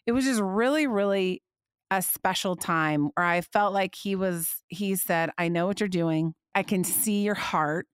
it 0.06 0.12
was 0.12 0.26
just 0.26 0.42
really 0.42 0.88
really 0.88 1.42
a 1.92 2.02
special 2.02 2.56
time 2.56 3.10
where 3.16 3.26
i 3.26 3.42
felt 3.42 3.74
like 3.74 3.96
he 3.96 4.16
was 4.16 4.64
he 4.68 4.96
said 4.96 5.30
i 5.38 5.48
know 5.48 5.66
what 5.66 5.80
you're 5.80 5.90
doing. 5.90 6.34
I 6.56 6.62
can 6.62 6.84
see 6.84 7.24
your 7.24 7.36
heart 7.36 7.88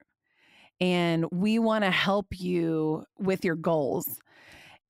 and 0.82 1.26
we 1.32 1.60
want 1.60 1.86
to 1.86 1.92
help 1.92 2.28
you 2.32 3.06
with 3.18 3.46
your 3.46 3.56
goals. 3.56 4.20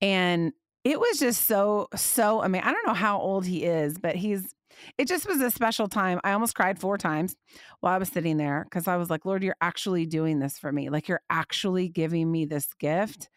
And 0.00 0.52
it 0.84 0.98
was 0.98 1.18
just 1.18 1.46
so 1.46 1.88
so 1.94 2.40
i 2.42 2.48
mean 2.48 2.62
i 2.62 2.72
don't 2.72 2.86
know 2.86 2.94
how 2.94 3.18
old 3.18 3.44
he 3.44 3.64
is 3.64 3.98
but 3.98 4.16
he's 4.16 4.54
it 4.98 5.08
just 5.08 5.26
was 5.26 5.40
a 5.40 5.50
special 5.50 5.88
time. 5.88 6.20
I 6.24 6.32
almost 6.32 6.54
cried 6.54 6.78
four 6.78 6.98
times 6.98 7.36
while 7.80 7.94
I 7.94 7.98
was 7.98 8.08
sitting 8.08 8.36
there 8.36 8.64
because 8.64 8.88
I 8.88 8.96
was 8.96 9.10
like, 9.10 9.24
Lord, 9.24 9.42
you're 9.42 9.56
actually 9.60 10.06
doing 10.06 10.38
this 10.38 10.58
for 10.58 10.72
me. 10.72 10.90
Like, 10.90 11.08
you're 11.08 11.22
actually 11.30 11.88
giving 11.88 12.30
me 12.30 12.44
this 12.44 12.72
gift. 12.74 13.28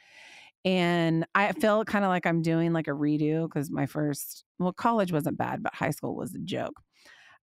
And 0.65 1.25
I 1.35 1.51
feel 1.51 1.83
kind 1.83 2.05
of 2.05 2.09
like 2.09 2.25
I'm 2.25 2.41
doing 2.41 2.71
like 2.71 2.87
a 2.87 2.91
redo 2.91 3.47
because 3.47 3.69
my 3.69 3.85
first, 3.85 4.45
well, 4.59 4.71
college 4.71 5.11
wasn't 5.11 5.37
bad, 5.37 5.61
but 5.61 5.75
high 5.75 5.89
school 5.89 6.15
was 6.15 6.33
a 6.33 6.39
joke. 6.39 6.81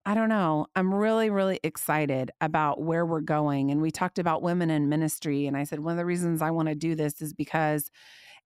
I 0.07 0.15
don't 0.15 0.29
know. 0.29 0.67
I'm 0.77 0.95
really, 0.95 1.29
really 1.29 1.61
excited 1.63 2.31
about 2.41 2.81
where 2.81 3.05
we're 3.05 3.21
going. 3.21 3.71
And 3.71 3.83
we 3.83 3.91
talked 3.91 4.19
about 4.19 4.43
women 4.43 4.71
in 4.71 4.89
ministry. 4.89 5.47
And 5.47 5.57
I 5.57 5.65
said, 5.65 5.81
one 5.81 5.93
of 5.93 5.99
the 5.99 6.07
reasons 6.07 6.41
I 6.41 6.51
want 6.51 6.69
to 6.69 6.75
do 6.75 6.95
this 6.95 7.21
is 7.21 7.35
because 7.35 7.91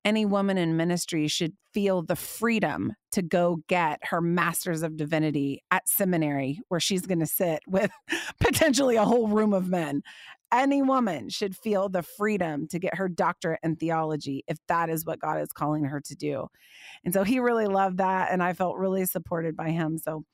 any 0.04 0.24
woman 0.24 0.58
in 0.58 0.76
ministry 0.76 1.28
should 1.28 1.52
feel 1.72 2.02
the 2.02 2.16
freedom 2.16 2.92
to 3.12 3.22
go 3.22 3.62
get 3.68 4.00
her 4.02 4.20
master's 4.20 4.82
of 4.82 4.96
divinity 4.96 5.62
at 5.70 5.88
seminary 5.88 6.60
where 6.68 6.80
she's 6.80 7.06
going 7.06 7.20
to 7.20 7.26
sit 7.26 7.60
with 7.66 7.90
potentially 8.40 8.96
a 8.96 9.04
whole 9.04 9.28
room 9.28 9.52
of 9.52 9.68
men 9.68 10.02
any 10.52 10.82
woman 10.82 11.30
should 11.30 11.56
feel 11.56 11.88
the 11.88 12.02
freedom 12.02 12.68
to 12.68 12.78
get 12.78 12.96
her 12.96 13.08
doctorate 13.08 13.60
in 13.62 13.74
theology 13.74 14.44
if 14.46 14.58
that 14.68 14.90
is 14.90 15.06
what 15.06 15.18
God 15.18 15.40
is 15.40 15.50
calling 15.50 15.84
her 15.84 16.00
to 16.02 16.14
do. 16.14 16.46
And 17.04 17.14
so 17.14 17.24
he 17.24 17.40
really 17.40 17.66
loved 17.66 17.96
that. 17.98 18.30
And 18.30 18.42
I 18.42 18.52
felt 18.52 18.76
really 18.76 19.06
supported 19.06 19.56
by 19.56 19.70
him. 19.70 19.96
So 19.96 20.24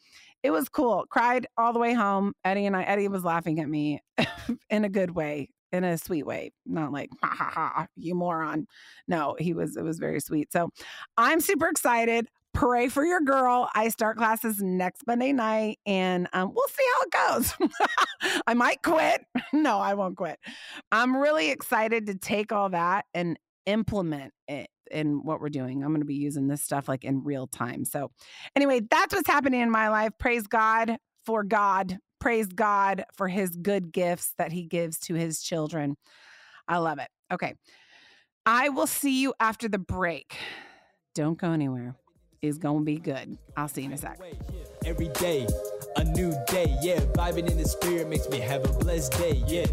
it 0.43 0.51
was 0.51 0.69
cool. 0.69 1.05
Cried 1.09 1.47
all 1.57 1.73
the 1.73 1.79
way 1.79 1.95
home. 1.95 2.33
Eddie 2.45 2.67
and 2.67 2.77
I, 2.77 2.83
Eddie 2.83 3.09
was 3.09 3.25
laughing 3.25 3.61
at 3.61 3.69
me 3.69 4.01
in 4.71 4.85
a 4.85 4.89
good 4.89 5.13
way, 5.13 5.51
in 5.73 5.85
a 5.85 5.99
sweet 5.99 6.27
way, 6.27 6.53
not 6.67 6.93
like, 6.93 7.11
ha 7.23 7.35
ha 7.37 7.51
ha, 7.53 7.87
you 7.97 8.15
moron. 8.15 8.67
No, 9.07 9.37
he 9.39 9.53
was, 9.55 9.77
it 9.77 9.83
was 9.83 9.99
very 9.99 10.21
sweet. 10.21 10.53
So 10.53 10.71
I'm 11.17 11.41
super 11.41 11.69
excited 11.69 12.29
pray 12.59 12.89
for 12.89 13.05
your 13.05 13.21
girl. 13.21 13.69
I 13.75 13.89
start 13.89 14.17
classes 14.17 14.61
next 14.61 15.07
Monday 15.07 15.33
night 15.33 15.79
and 15.87 16.29
um, 16.33 16.53
we'll 16.53 16.69
see 16.69 16.85
how 16.95 17.03
it 17.03 17.59
goes. 17.59 17.71
I 18.47 18.55
might 18.55 18.83
quit. 18.83 19.23
No, 19.53 19.79
I 19.79 19.95
won't 19.95 20.17
quit. 20.17 20.39
I'm 20.93 21.17
really 21.17 21.51
excited 21.51 22.07
to 22.07 22.15
take 22.15 22.53
all 22.53 22.69
that 22.71 23.07
and 23.15 23.39
implement 23.65 24.35
it 24.47 24.69
in 24.91 25.25
what 25.25 25.41
we're 25.41 25.49
doing. 25.49 25.83
I'm 25.83 25.89
going 25.89 26.01
to 26.01 26.07
be 26.07 26.17
using 26.17 26.49
this 26.49 26.63
stuff 26.63 26.87
like 26.87 27.03
in 27.03 27.25
real 27.25 27.47
time. 27.47 27.85
So, 27.85 28.11
anyway, 28.55 28.81
that's 28.89 29.15
what's 29.15 29.27
happening 29.27 29.61
in 29.61 29.71
my 29.71 29.89
life. 29.89 30.13
Praise 30.19 30.47
God 30.47 30.99
for 31.25 31.45
God. 31.45 31.99
Praise 32.21 32.49
God 32.49 33.05
for 33.13 33.29
his 33.29 33.51
good 33.51 33.93
gifts 33.93 34.35
that 34.39 34.53
he 34.53 34.65
gives 34.65 34.99
to 35.01 35.15
his 35.15 35.41
children. 35.41 35.97
I 36.67 36.79
love 36.79 36.99
it. 36.99 37.09
Okay. 37.33 37.55
I 38.45 38.71
will 38.71 38.87
see 38.87 39.21
you 39.21 39.35
after 39.39 39.69
the 39.69 39.79
break. 39.79 40.37
Don't 41.15 41.39
go 41.39 41.51
anywhere 41.53 41.97
It's 42.41 42.59
gonna 42.59 42.81
be 42.81 42.97
good. 42.99 43.37
I'll 43.57 43.69
see 43.69 43.83
you 43.83 43.89
in 43.89 43.93
a 43.93 43.99
sec. 43.99 44.19
Every 44.85 45.09
day, 45.09 45.47
a 45.97 46.05
new 46.05 46.33
day, 46.47 46.77
yeah. 46.81 47.01
Vibing 47.15 47.51
in 47.51 47.59
the 47.59 47.67
spirit 47.69 48.09
makes 48.09 48.29
me 48.29 48.39
have 48.39 48.65
a 48.65 48.73
blessed 48.73 49.13
day, 49.13 49.43
yeah. 49.47 49.67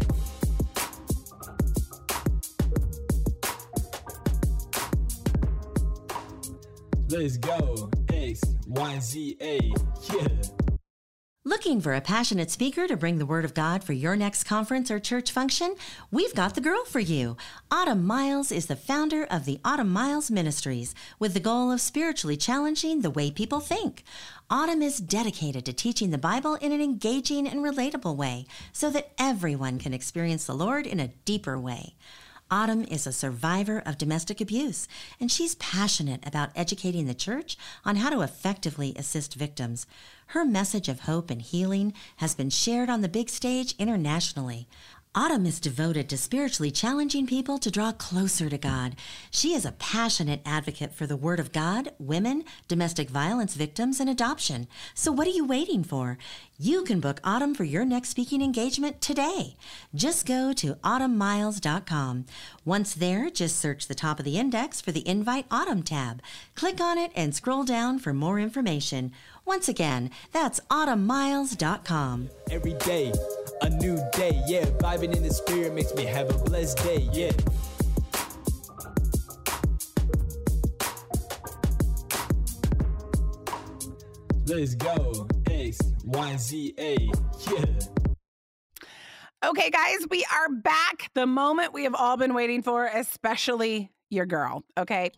Let's 7.08 7.36
go. 7.36 7.90
X, 8.12 8.40
Y, 8.66 8.98
Z, 8.98 9.36
A, 9.40 9.72
yeah. 10.12 10.65
Looking 11.46 11.80
for 11.80 11.94
a 11.94 12.00
passionate 12.00 12.50
speaker 12.50 12.88
to 12.88 12.96
bring 12.96 13.18
the 13.18 13.24
Word 13.24 13.44
of 13.44 13.54
God 13.54 13.84
for 13.84 13.92
your 13.92 14.16
next 14.16 14.42
conference 14.42 14.90
or 14.90 14.98
church 14.98 15.30
function? 15.30 15.76
We've 16.10 16.34
got 16.34 16.56
the 16.56 16.60
girl 16.60 16.84
for 16.84 16.98
you. 16.98 17.36
Autumn 17.70 18.04
Miles 18.04 18.50
is 18.50 18.66
the 18.66 18.74
founder 18.74 19.22
of 19.30 19.44
the 19.44 19.60
Autumn 19.64 19.92
Miles 19.92 20.28
Ministries 20.28 20.92
with 21.20 21.34
the 21.34 21.38
goal 21.38 21.70
of 21.70 21.80
spiritually 21.80 22.36
challenging 22.36 23.02
the 23.02 23.12
way 23.12 23.30
people 23.30 23.60
think. 23.60 24.02
Autumn 24.50 24.82
is 24.82 24.98
dedicated 24.98 25.64
to 25.66 25.72
teaching 25.72 26.10
the 26.10 26.18
Bible 26.18 26.56
in 26.56 26.72
an 26.72 26.82
engaging 26.82 27.46
and 27.46 27.60
relatable 27.60 28.16
way 28.16 28.46
so 28.72 28.90
that 28.90 29.12
everyone 29.16 29.78
can 29.78 29.94
experience 29.94 30.46
the 30.46 30.52
Lord 30.52 30.84
in 30.84 30.98
a 30.98 31.12
deeper 31.24 31.56
way. 31.56 31.94
Autumn 32.48 32.84
is 32.84 33.08
a 33.08 33.12
survivor 33.12 33.82
of 33.84 33.98
domestic 33.98 34.40
abuse, 34.40 34.86
and 35.18 35.32
she's 35.32 35.56
passionate 35.56 36.24
about 36.24 36.50
educating 36.54 37.06
the 37.06 37.14
church 37.14 37.56
on 37.84 37.96
how 37.96 38.08
to 38.08 38.20
effectively 38.20 38.94
assist 38.96 39.34
victims. 39.34 39.84
Her 40.28 40.44
message 40.44 40.88
of 40.88 41.00
hope 41.00 41.28
and 41.28 41.42
healing 41.42 41.92
has 42.18 42.36
been 42.36 42.50
shared 42.50 42.88
on 42.88 43.00
the 43.00 43.08
big 43.08 43.30
stage 43.30 43.74
internationally. 43.80 44.68
Autumn 45.12 45.46
is 45.46 45.58
devoted 45.58 46.10
to 46.10 46.16
spiritually 46.18 46.70
challenging 46.70 47.26
people 47.26 47.56
to 47.58 47.70
draw 47.70 47.90
closer 47.90 48.50
to 48.50 48.58
God. 48.58 48.94
She 49.30 49.54
is 49.54 49.64
a 49.64 49.72
passionate 49.72 50.42
advocate 50.44 50.92
for 50.94 51.06
the 51.06 51.16
Word 51.16 51.40
of 51.40 51.52
God, 51.52 51.94
women, 51.98 52.44
domestic 52.68 53.08
violence 53.08 53.54
victims, 53.54 53.98
and 53.98 54.10
adoption. 54.10 54.68
So, 54.94 55.10
what 55.10 55.26
are 55.26 55.30
you 55.30 55.46
waiting 55.46 55.82
for? 55.82 56.18
You 56.58 56.84
can 56.84 57.00
book 57.00 57.20
Autumn 57.22 57.54
for 57.54 57.64
your 57.64 57.84
next 57.84 58.08
speaking 58.08 58.40
engagement 58.40 59.02
today. 59.02 59.56
Just 59.94 60.24
go 60.24 60.54
to 60.54 60.76
autumnmiles.com. 60.76 62.24
Once 62.64 62.94
there, 62.94 63.28
just 63.28 63.58
search 63.58 63.86
the 63.86 63.94
top 63.94 64.18
of 64.18 64.24
the 64.24 64.38
index 64.38 64.80
for 64.80 64.90
the 64.90 65.06
Invite 65.06 65.44
Autumn 65.50 65.82
tab. 65.82 66.22
Click 66.54 66.80
on 66.80 66.96
it 66.96 67.12
and 67.14 67.34
scroll 67.34 67.64
down 67.64 67.98
for 67.98 68.14
more 68.14 68.40
information. 68.40 69.12
Once 69.44 69.68
again, 69.68 70.10
that's 70.32 70.58
autumnmiles.com. 70.70 72.30
Every 72.50 72.72
day, 72.72 73.12
a 73.60 73.68
new 73.68 74.02
day, 74.12 74.42
yeah. 74.46 74.64
Vibing 74.64 75.14
in 75.14 75.22
the 75.22 75.34
spirit 75.34 75.74
makes 75.74 75.94
me 75.94 76.06
have 76.06 76.30
a 76.30 76.38
blessed 76.38 76.78
day, 76.78 77.06
yeah. 77.12 77.32
Let's 84.46 84.74
go. 84.74 85.28
X, 85.56 85.78
Y, 86.04 86.36
Z, 86.36 86.74
A, 86.78 87.10
yeah. 87.50 87.64
Okay, 89.42 89.70
guys, 89.70 90.06
we 90.10 90.22
are 90.30 90.50
back. 90.50 91.10
The 91.14 91.24
moment 91.24 91.72
we 91.72 91.84
have 91.84 91.94
all 91.94 92.18
been 92.18 92.34
waiting 92.34 92.62
for, 92.62 92.84
especially 92.86 93.90
your 94.10 94.26
girl. 94.26 94.64
Okay. 94.76 95.12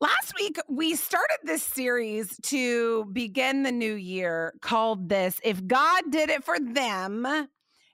Last 0.00 0.34
week, 0.38 0.56
we 0.68 0.94
started 0.94 1.38
this 1.42 1.64
series 1.64 2.38
to 2.44 3.06
begin 3.06 3.64
the 3.64 3.72
new 3.72 3.94
year 3.94 4.54
called 4.62 5.08
This 5.08 5.40
If 5.42 5.66
God 5.66 6.04
Did 6.10 6.30
It 6.30 6.44
for 6.44 6.60
Them, 6.60 7.26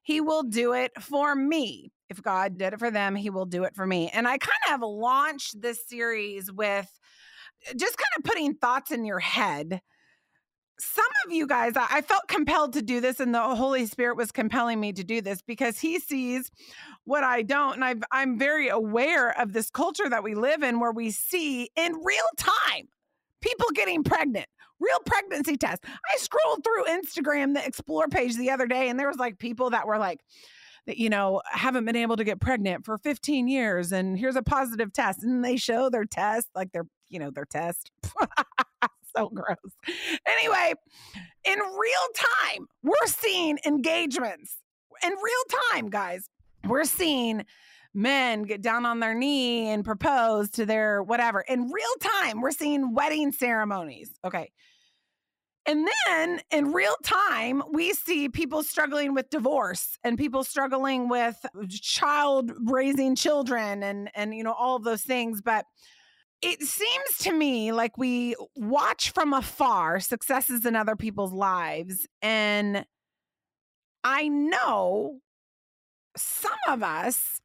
He 0.03 0.21
Will 0.21 0.43
Do 0.43 0.75
It 0.75 0.93
for 1.01 1.35
Me. 1.35 1.91
If 2.11 2.23
God 2.23 2.59
did 2.59 2.75
it 2.75 2.79
for 2.79 2.91
them, 2.91 3.15
He 3.15 3.31
will 3.31 3.47
do 3.47 3.65
it 3.65 3.75
for 3.75 3.87
me. 3.87 4.11
And 4.13 4.29
I 4.29 4.37
kind 4.37 4.75
of 4.75 4.87
launched 4.87 5.63
this 5.63 5.89
series 5.89 6.53
with 6.53 6.89
uh, 7.67 7.73
just 7.79 7.97
kind 7.97 8.13
of 8.19 8.25
putting 8.25 8.55
thoughts 8.55 8.91
in 8.91 9.07
your 9.07 9.21
head. 9.21 9.81
Some 10.79 11.07
of 11.25 11.33
you 11.33 11.47
guys, 11.47 11.73
I 11.75 12.03
felt 12.03 12.29
compelled 12.29 12.75
to 12.75 12.83
do 12.83 13.01
this, 13.01 13.19
and 13.19 13.35
the 13.35 13.41
Holy 13.41 13.87
Spirit 13.87 14.17
was 14.17 14.31
compelling 14.31 14.79
me 14.79 14.93
to 14.93 15.03
do 15.03 15.23
this 15.23 15.41
because 15.41 15.79
He 15.79 15.99
sees 15.99 16.51
what 17.05 17.25
I 17.25 17.43
don't. 17.43 17.75
And 17.75 17.85
i 17.85 17.95
I'm 18.13 18.39
very 18.39 18.69
aware 18.69 19.39
of 19.41 19.53
this 19.53 19.71
culture 19.71 20.09
that 20.09 20.23
we 20.23 20.35
live 20.35 20.63
in 20.63 20.79
where 20.79 20.93
we 20.93 21.11
see 21.11 21.71
in 21.77 21.93
real 22.05 22.29
time 22.37 22.89
people 23.41 23.69
getting 23.75 24.03
pregnant, 24.03 24.47
real 24.81 24.99
pregnancy 25.07 25.57
tests. 25.57 25.87
I 25.87 26.19
scrolled 26.19 26.65
through 26.65 26.85
Instagram, 26.85 27.55
the 27.55 27.65
explore 27.65 28.09
page 28.09 28.37
the 28.37 28.51
other 28.51 28.67
day, 28.67 28.89
and 28.89 28.99
there 28.99 29.09
was 29.09 29.19
like 29.19 29.39
people 29.39 29.71
that 29.71 29.87
were 29.87 29.99
like, 29.99 30.21
that 30.87 30.99
you 30.99 31.11
know 31.11 31.43
haven't 31.51 31.85
been 31.85 31.97
able 31.97 32.17
to 32.17 32.25
get 32.25 32.41
pregnant 32.41 32.85
for 32.85 32.97
15 32.99 33.49
years 33.49 33.91
and 33.91 34.17
here's 34.17 34.37
a 34.37 34.43
positive 34.43 34.93
test 34.93 35.23
and 35.23 35.45
they 35.45 35.57
show 35.57 35.91
their 35.91 36.05
test 36.05 36.47
like 36.55 36.71
their 36.71 36.87
you 37.09 37.19
know 37.19 37.31
their 37.31 37.45
test 37.45 37.91
so 39.17 39.29
gross 39.29 39.57
anyway 40.29 40.73
in 41.45 41.59
real 41.59 42.07
time 42.15 42.67
we're 42.83 43.07
seeing 43.07 43.59
engagements 43.67 44.59
in 45.03 45.11
real 45.11 45.61
time 45.73 45.89
guys 45.89 46.29
we're 46.67 46.85
seeing 46.85 47.45
men 47.97 48.43
get 48.43 48.61
down 48.61 48.85
on 48.85 49.01
their 49.01 49.15
knee 49.15 49.69
and 49.69 49.85
propose 49.85 50.51
to 50.51 50.67
their 50.67 51.03
whatever 51.03 51.41
in 51.41 51.71
real 51.71 52.13
time. 52.21 52.41
We're 52.43 52.51
seeing 52.51 52.95
wedding 52.95 53.33
ceremonies. 53.33 54.11
Okay. 54.25 54.51
And 55.65 55.89
then 56.07 56.41
in 56.53 56.73
real 56.73 56.95
time, 57.03 57.61
we 57.73 57.93
see 57.93 58.29
people 58.29 58.63
struggling 58.63 59.15
with 59.15 59.31
divorce 59.31 59.99
and 60.05 60.17
people 60.17 60.45
struggling 60.45 61.09
with 61.09 61.45
child 61.71 62.53
raising 62.67 63.17
children 63.17 63.83
and 63.83 64.09
and 64.15 64.33
you 64.33 64.45
know 64.45 64.53
all 64.53 64.77
of 64.77 64.85
those 64.85 65.03
things, 65.03 65.41
but 65.43 65.65
it 66.43 66.63
seems 66.63 67.19
to 67.19 67.33
me 67.33 67.73
like 67.73 67.97
we 67.97 68.35
watch 68.55 69.13
from 69.13 69.33
afar 69.33 70.01
successes 70.01 70.65
in 70.67 70.77
other 70.77 70.97
people's 70.97 71.33
lives 71.33 72.07
and 72.23 72.85
I 74.05 74.29
know 74.29 75.19
some 76.17 76.59
of 76.69 76.83
us 76.83 77.39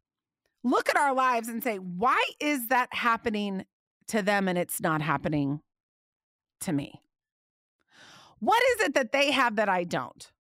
look 0.64 0.90
at 0.90 0.98
our 0.98 1.14
lives 1.14 1.48
and 1.48 1.64
say, 1.64 1.78
why 1.78 2.24
is 2.40 2.68
that 2.68 2.94
happening 2.94 3.66
to 4.10 4.22
them 4.22 4.48
and 4.48 4.58
it's 4.58 4.80
not 4.80 5.02
happening 5.02 5.62
to 6.62 6.72
me? 6.72 7.02
What 8.40 8.62
is 8.74 8.86
it 8.88 8.94
that 8.94 9.12
they 9.12 9.32
have 9.32 9.56
that 9.56 9.70
I 9.70 9.84
don't? 9.84 10.32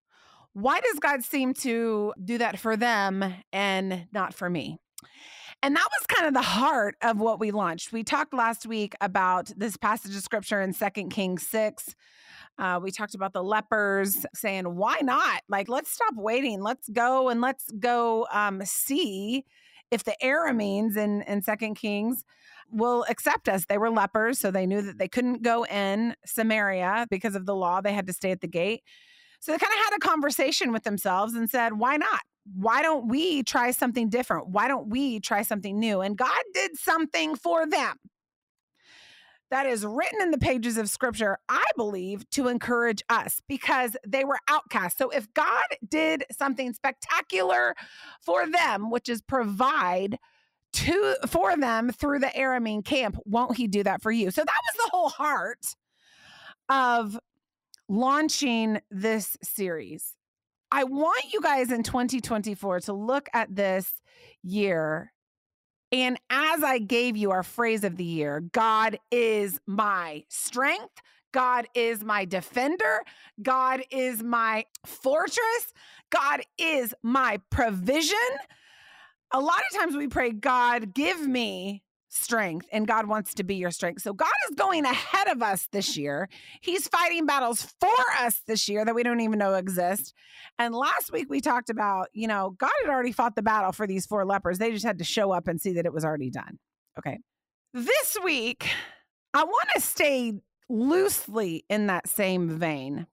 Why 0.53 0.81
does 0.81 0.99
God 0.99 1.23
seem 1.25 1.55
to 1.55 2.13
do 2.23 2.39
that 2.39 2.59
for 2.59 2.77
them 2.77 3.25
and 3.53 4.07
not 4.13 4.35
for 4.35 4.51
me? 4.51 4.79
And 5.63 5.77
that 5.77 5.89
was 5.99 6.07
kind 6.07 6.27
of 6.27 6.35
the 6.35 6.43
heart 6.43 6.97
of 7.03 7.19
what 7.19 7.39
we 7.39 7.51
launched. 7.51 7.93
We 7.93 8.03
talked 8.03 8.33
last 8.33 8.67
week 8.67 8.95
about 9.01 9.51
this 9.57 9.77
passage 9.77 10.17
of 10.17 10.23
scripture 10.23 10.61
in 10.63 10.73
Second 10.73 11.11
Kings 11.11 11.47
6 11.47 11.95
uh, 12.61 12.79
we 12.83 12.91
talked 12.91 13.15
about 13.15 13.33
the 13.33 13.43
lepers 13.43 14.27
saying, 14.35 14.77
why 14.77 14.99
not? 15.03 15.43
Like, 15.49 15.69
let's 15.69 15.91
stop 15.91 16.15
waiting. 16.15 16.61
Let's 16.61 16.89
go 16.91 17.31
and 17.31 17.41
let's 17.41 17.71
go 17.79 18.27
um, 18.31 18.61
see 18.65 19.47
if 19.91 20.05
the 20.05 20.15
Arameans 20.23 20.97
in, 20.97 21.23
in 21.23 21.41
Second 21.41 21.77
Kings 21.77 22.25
will 22.71 23.07
accept 23.09 23.49
us. 23.49 23.65
They 23.65 23.79
were 23.79 23.91
lepers, 23.91 24.39
so 24.39 24.51
they 24.51 24.67
knew 24.67 24.83
that 24.83 24.99
they 24.99 25.09
couldn't 25.09 25.43
go 25.43 25.65
in 25.65 26.15
Samaria 26.27 27.07
because 27.11 27.35
of 27.35 27.47
the 27.47 27.55
law. 27.55 27.81
They 27.81 27.95
had 27.95 28.07
to 28.09 28.13
stay 28.13 28.31
at 28.31 28.43
the 28.43 28.47
gate. 28.47 28.83
So 29.41 29.53
they 29.53 29.59
kind 29.59 29.73
of 29.73 29.79
had 29.79 29.97
a 29.97 30.07
conversation 30.07 30.71
with 30.71 30.83
themselves 30.83 31.33
and 31.33 31.49
said, 31.49 31.79
why 31.79 31.97
not? 31.97 32.21
Why 32.55 32.83
don't 32.83 33.09
we 33.09 33.43
try 33.43 33.71
something 33.71 34.09
different? 34.09 34.49
Why 34.49 34.69
don't 34.69 34.89
we 34.89 35.21
try 35.21 35.43
something 35.43 35.79
new? 35.79 36.01
And 36.01 36.17
God 36.17 36.43
did 36.55 36.77
something 36.79 37.37
for 37.37 37.67
them. 37.67 37.97
that 39.51 39.67
is 39.67 39.85
written 39.85 40.21
in 40.23 40.31
the 40.31 40.39
pages 40.39 40.77
of 40.77 40.89
scripture, 40.89 41.39
I 41.49 41.65
believe, 41.77 42.29
to 42.31 42.49
encourage 42.49 43.03
us 43.09 43.41
because 43.49 43.97
they 44.07 44.25
were 44.25 44.39
outcasts. 44.49 44.99
So 44.99 45.11
if 45.11 45.33
God 45.35 45.63
did 45.89 46.25
something 46.33 46.73
spectacular 46.73 47.75
for 48.21 48.47
them, 48.49 48.91
which 48.91 49.09
is 49.09 49.21
provide 49.21 50.19
to 50.73 51.17
for 51.27 51.57
them 51.57 51.91
through 51.91 52.21
the 52.21 52.29
Aramean 52.29 52.85
camp, 52.85 53.17
won't 53.25 53.57
he 53.57 53.67
do 53.67 53.83
that 53.83 54.03
for 54.03 54.13
you? 54.13 54.31
So 54.31 54.43
that 54.43 54.47
was 54.47 54.87
the 54.87 54.91
whole 54.93 55.09
heart 55.09 55.67
of 56.69 57.19
launching 57.89 58.81
this 58.91 59.37
series. 59.43 60.15
I 60.73 60.85
want 60.85 61.33
you 61.33 61.41
guys 61.41 61.73
in 61.73 61.83
2024 61.83 62.81
to 62.81 62.93
look 62.93 63.29
at 63.33 63.55
this 63.55 63.93
year 64.43 65.13
and 65.93 66.19
as 66.31 66.63
I 66.63 66.79
gave 66.79 67.17
you 67.17 67.33
our 67.33 67.43
phrase 67.43 67.83
of 67.83 67.97
the 67.97 68.05
year, 68.05 68.41
God 68.41 68.99
is 69.11 69.61
my 69.67 70.25
strength. 70.29 71.03
God 71.33 71.67
is 71.75 72.05
my 72.05 72.25
defender. 72.25 73.01
God 73.43 73.83
is 73.91 74.23
my 74.23 74.67
fortress. 74.85 75.73
God 76.11 76.43
is 76.59 76.95
my 77.03 77.41
provision. 77.51 78.17
A 79.33 79.41
lot 79.41 79.61
of 79.71 79.79
times 79.79 79.97
we 79.97 80.09
pray, 80.09 80.33
God, 80.33 80.95
give 80.95 81.27
me 81.27 81.83
strength 82.11 82.69
and 82.73 82.87
God 82.87 83.07
wants 83.07 83.35
to 83.35 83.45
be 83.45 83.55
your 83.55 83.71
strength. 83.71 84.03
So 84.03 84.13
God 84.13 84.29
is 84.49 84.57
going 84.57 84.85
ahead 84.85 85.29
of 85.29 85.43
us 85.43 85.69
this 85.73 85.97
year. 85.97 86.29
He's 86.61 86.89
fighting 86.89 87.25
battles 87.25 87.73
for 87.81 87.95
us 88.19 88.43
this 88.47 88.69
year 88.69 88.85
that 88.85 88.95
we 88.95 89.03
don't 89.03 89.21
even 89.21 89.39
know 89.39 89.55
exist. 89.55 90.13
And 90.59 90.75
last 90.75 91.13
week 91.13 91.31
we 91.31 91.41
talked 91.41 91.71
about, 91.71 92.09
you 92.13 92.27
know, 92.27 92.57
God 92.59 92.71
had 92.83 92.91
already 92.91 93.13
fought 93.13 93.37
the 93.37 93.43
battle 93.43 93.73
for 93.73 93.87
these 93.87 94.07
four 94.07 94.27
lepers. 94.27 94.59
They 94.59 94.73
just 94.73 94.85
had 94.85 94.99
to 94.99 95.05
show 95.05 95.31
up 95.31 95.47
and 95.49 95.61
see 95.61 95.75
that 95.75 95.87
it 95.87 95.93
was 95.93 96.05
already 96.05 96.31
done. 96.31 96.59
Okay. 96.99 97.19
This 97.73 98.19
week, 98.23 98.69
I 99.33 99.45
want 99.45 99.69
to 99.77 99.81
stay 99.81 100.35
loosely 100.69 101.65
in 101.71 101.87
that 101.87 102.09
same 102.09 102.49
vein. 102.59 103.07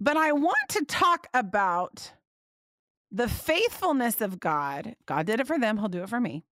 But 0.00 0.16
I 0.16 0.32
want 0.32 0.68
to 0.70 0.84
talk 0.84 1.28
about 1.32 2.12
the 3.12 3.28
faithfulness 3.28 4.20
of 4.20 4.40
God. 4.40 4.96
God 5.06 5.26
did 5.26 5.38
it 5.38 5.46
for 5.46 5.58
them, 5.58 5.78
He'll 5.78 5.88
do 5.88 6.02
it 6.02 6.08
for 6.08 6.20
me. 6.20 6.44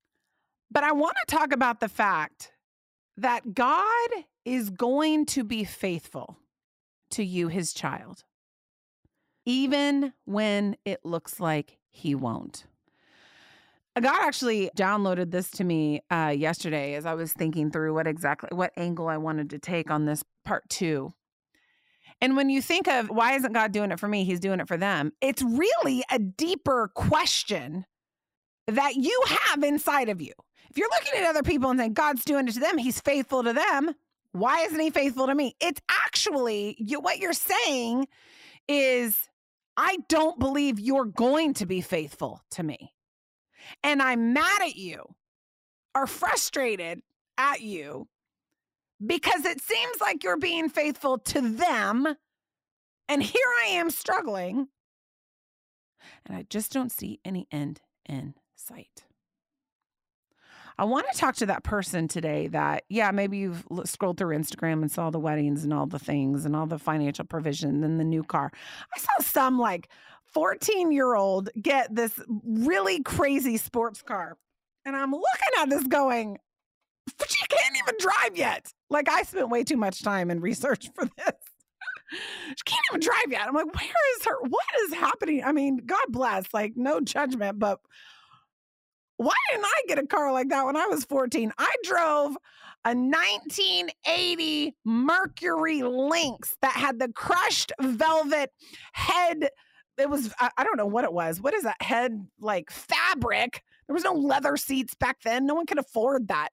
But 0.72 0.84
I 0.84 0.92
want 0.92 1.16
to 1.20 1.36
talk 1.36 1.52
about 1.52 1.80
the 1.80 1.88
fact 1.88 2.50
that 3.18 3.52
God 3.52 4.08
is 4.46 4.70
going 4.70 5.26
to 5.26 5.44
be 5.44 5.64
faithful 5.64 6.38
to 7.10 7.22
you, 7.22 7.48
his 7.48 7.74
child, 7.74 8.24
even 9.44 10.14
when 10.24 10.76
it 10.86 11.04
looks 11.04 11.38
like 11.38 11.76
he 11.90 12.14
won't. 12.14 12.64
God 14.00 14.24
actually 14.24 14.70
downloaded 14.74 15.30
this 15.30 15.50
to 15.50 15.64
me 15.64 16.00
uh, 16.10 16.32
yesterday 16.34 16.94
as 16.94 17.04
I 17.04 17.12
was 17.12 17.34
thinking 17.34 17.70
through 17.70 17.92
what 17.92 18.06
exactly 18.06 18.48
what 18.52 18.72
angle 18.78 19.08
I 19.08 19.18
wanted 19.18 19.50
to 19.50 19.58
take 19.58 19.90
on 19.90 20.06
this 20.06 20.24
part 20.42 20.66
two. 20.70 21.12
And 22.22 22.34
when 22.34 22.48
you 22.48 22.62
think 22.62 22.88
of 22.88 23.10
why 23.10 23.34
isn't 23.34 23.52
God 23.52 23.72
doing 23.72 23.90
it 23.90 24.00
for 24.00 24.08
me? 24.08 24.24
He's 24.24 24.40
doing 24.40 24.60
it 24.60 24.68
for 24.68 24.78
them. 24.78 25.12
It's 25.20 25.42
really 25.42 26.02
a 26.10 26.18
deeper 26.18 26.90
question 26.94 27.84
that 28.66 28.94
you 28.94 29.22
have 29.26 29.62
inside 29.62 30.08
of 30.08 30.22
you. 30.22 30.32
If 30.72 30.78
you're 30.78 30.88
looking 30.88 31.20
at 31.20 31.28
other 31.28 31.42
people 31.42 31.68
and 31.68 31.78
saying 31.78 31.92
God's 31.92 32.24
doing 32.24 32.48
it 32.48 32.54
to 32.54 32.60
them, 32.60 32.78
he's 32.78 32.98
faithful 32.98 33.44
to 33.44 33.52
them, 33.52 33.94
why 34.32 34.60
isn't 34.60 34.80
he 34.80 34.88
faithful 34.88 35.26
to 35.26 35.34
me? 35.34 35.54
It's 35.60 35.82
actually 35.90 36.76
you, 36.78 36.98
what 36.98 37.18
you're 37.18 37.34
saying 37.34 38.08
is, 38.66 39.28
I 39.76 39.98
don't 40.08 40.38
believe 40.38 40.80
you're 40.80 41.04
going 41.04 41.52
to 41.54 41.66
be 41.66 41.82
faithful 41.82 42.42
to 42.52 42.62
me. 42.62 42.94
And 43.82 44.00
I'm 44.00 44.32
mad 44.32 44.62
at 44.62 44.76
you 44.76 45.14
or 45.94 46.06
frustrated 46.06 47.02
at 47.36 47.60
you 47.60 48.08
because 49.04 49.44
it 49.44 49.60
seems 49.60 50.00
like 50.00 50.24
you're 50.24 50.38
being 50.38 50.70
faithful 50.70 51.18
to 51.18 51.42
them. 51.42 52.16
And 53.10 53.22
here 53.22 53.52
I 53.62 53.72
am 53.72 53.90
struggling. 53.90 54.68
And 56.24 56.34
I 56.34 56.46
just 56.48 56.72
don't 56.72 56.90
see 56.90 57.20
any 57.26 57.46
end 57.52 57.82
in 58.08 58.32
sight. 58.56 59.04
I 60.82 60.84
want 60.84 61.06
to 61.12 61.16
talk 61.16 61.36
to 61.36 61.46
that 61.46 61.62
person 61.62 62.08
today 62.08 62.48
that, 62.48 62.82
yeah, 62.88 63.12
maybe 63.12 63.38
you've 63.38 63.64
scrolled 63.84 64.16
through 64.18 64.36
Instagram 64.36 64.82
and 64.82 64.90
saw 64.90 65.10
the 65.10 65.20
weddings 65.20 65.62
and 65.62 65.72
all 65.72 65.86
the 65.86 66.00
things 66.00 66.44
and 66.44 66.56
all 66.56 66.66
the 66.66 66.76
financial 66.76 67.24
provision 67.24 67.84
and 67.84 68.00
the 68.00 68.04
new 68.04 68.24
car. 68.24 68.50
I 68.92 68.98
saw 68.98 69.12
some 69.20 69.60
like 69.60 69.88
14 70.34 70.90
year 70.90 71.14
old 71.14 71.50
get 71.62 71.94
this 71.94 72.18
really 72.44 73.00
crazy 73.00 73.58
sports 73.58 74.02
car. 74.02 74.36
And 74.84 74.96
I'm 74.96 75.12
looking 75.12 75.60
at 75.60 75.70
this 75.70 75.86
going, 75.86 76.38
she 77.28 77.46
can't 77.46 77.76
even 77.84 77.94
drive 78.00 78.36
yet. 78.36 78.72
Like 78.90 79.08
I 79.08 79.22
spent 79.22 79.50
way 79.50 79.62
too 79.62 79.76
much 79.76 80.02
time 80.02 80.32
and 80.32 80.42
research 80.42 80.90
for 80.96 81.04
this. 81.04 81.36
she 82.10 82.64
can't 82.64 82.82
even 82.90 83.00
drive 83.00 83.30
yet. 83.30 83.46
I'm 83.46 83.54
like, 83.54 83.72
where 83.72 84.16
is 84.18 84.24
her? 84.24 84.40
What 84.48 84.66
is 84.80 84.94
happening? 84.94 85.44
I 85.44 85.52
mean, 85.52 85.76
God 85.86 86.06
bless, 86.08 86.52
like 86.52 86.72
no 86.74 87.00
judgment, 87.00 87.60
but 87.60 87.78
why 89.16 89.34
didn't 89.50 89.64
I 89.64 89.82
get 89.88 89.98
a 89.98 90.06
car 90.06 90.32
like 90.32 90.48
that 90.48 90.66
when 90.66 90.76
I 90.76 90.86
was 90.86 91.04
14? 91.04 91.52
I 91.58 91.74
drove 91.84 92.36
a 92.84 92.94
1980 92.94 94.74
Mercury 94.84 95.82
Lynx 95.82 96.56
that 96.62 96.72
had 96.72 96.98
the 96.98 97.08
crushed 97.08 97.72
velvet 97.80 98.50
head. 98.92 99.48
It 99.98 100.10
was, 100.10 100.32
I 100.40 100.64
don't 100.64 100.76
know 100.76 100.86
what 100.86 101.04
it 101.04 101.12
was. 101.12 101.40
What 101.40 101.54
is 101.54 101.62
that 101.62 101.80
head 101.80 102.26
like 102.40 102.70
fabric? 102.70 103.62
There 103.86 103.94
was 103.94 104.04
no 104.04 104.14
leather 104.14 104.56
seats 104.56 104.94
back 104.94 105.18
then. 105.22 105.46
No 105.46 105.54
one 105.54 105.66
could 105.66 105.78
afford 105.78 106.28
that 106.28 106.48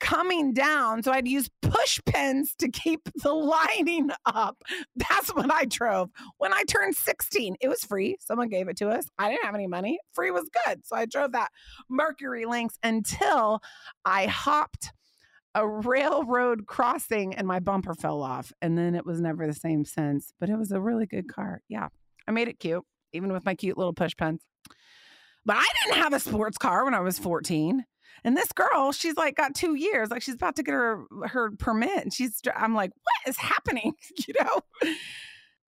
coming 0.00 0.52
down. 0.52 1.02
So 1.02 1.12
I'd 1.12 1.28
use 1.28 1.48
push 1.62 2.00
pins 2.06 2.54
to 2.56 2.68
keep 2.68 3.00
the 3.22 3.32
lining 3.32 4.10
up. 4.26 4.56
That's 4.96 5.34
what 5.34 5.52
I 5.52 5.64
drove. 5.66 6.10
When 6.38 6.52
I 6.52 6.64
turned 6.64 6.96
16, 6.96 7.56
it 7.60 7.68
was 7.68 7.84
free. 7.84 8.16
Someone 8.20 8.48
gave 8.48 8.68
it 8.68 8.76
to 8.78 8.88
us. 8.88 9.06
I 9.18 9.30
didn't 9.30 9.44
have 9.44 9.54
any 9.54 9.66
money. 9.66 9.98
Free 10.12 10.30
was 10.30 10.48
good. 10.66 10.84
So 10.84 10.96
I 10.96 11.06
drove 11.06 11.32
that 11.32 11.50
Mercury 11.88 12.46
Lynx 12.46 12.76
until 12.82 13.60
I 14.04 14.26
hopped 14.26 14.92
a 15.54 15.66
railroad 15.66 16.66
crossing 16.66 17.34
and 17.34 17.46
my 17.46 17.60
bumper 17.60 17.94
fell 17.94 18.22
off. 18.22 18.52
And 18.62 18.78
then 18.78 18.94
it 18.94 19.04
was 19.04 19.20
never 19.20 19.46
the 19.46 19.52
same 19.52 19.84
since. 19.84 20.32
But 20.40 20.48
it 20.48 20.56
was 20.56 20.72
a 20.72 20.80
really 20.80 21.06
good 21.06 21.28
car. 21.28 21.62
Yeah. 21.68 21.88
I 22.26 22.32
made 22.32 22.48
it 22.48 22.58
cute, 22.58 22.84
even 23.12 23.32
with 23.32 23.44
my 23.44 23.54
cute 23.54 23.76
little 23.76 23.92
push 23.92 24.12
pins. 24.16 24.42
But 25.44 25.56
I 25.56 25.66
didn't 25.84 26.02
have 26.02 26.12
a 26.12 26.20
sports 26.20 26.58
car 26.58 26.84
when 26.84 26.94
I 26.94 27.00
was 27.00 27.18
14. 27.18 27.84
And 28.24 28.36
this 28.36 28.52
girl, 28.52 28.92
she's 28.92 29.16
like 29.16 29.36
got 29.36 29.54
two 29.54 29.74
years, 29.74 30.10
like 30.10 30.22
she's 30.22 30.34
about 30.34 30.56
to 30.56 30.62
get 30.62 30.72
her 30.72 31.04
her 31.26 31.50
permit, 31.52 32.02
and 32.02 32.12
she's. 32.12 32.40
I'm 32.54 32.74
like, 32.74 32.90
what 32.90 33.30
is 33.30 33.36
happening? 33.36 33.94
You 34.26 34.34
know. 34.40 34.92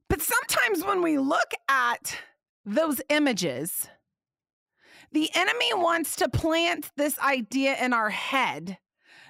But 0.08 0.20
sometimes 0.20 0.84
when 0.84 1.00
we 1.00 1.16
look 1.16 1.52
at 1.68 2.18
those 2.66 3.00
images, 3.08 3.88
the 5.12 5.30
enemy 5.34 5.72
wants 5.74 6.16
to 6.16 6.28
plant 6.28 6.90
this 6.96 7.18
idea 7.18 7.76
in 7.82 7.92
our 7.92 8.10
head. 8.10 8.78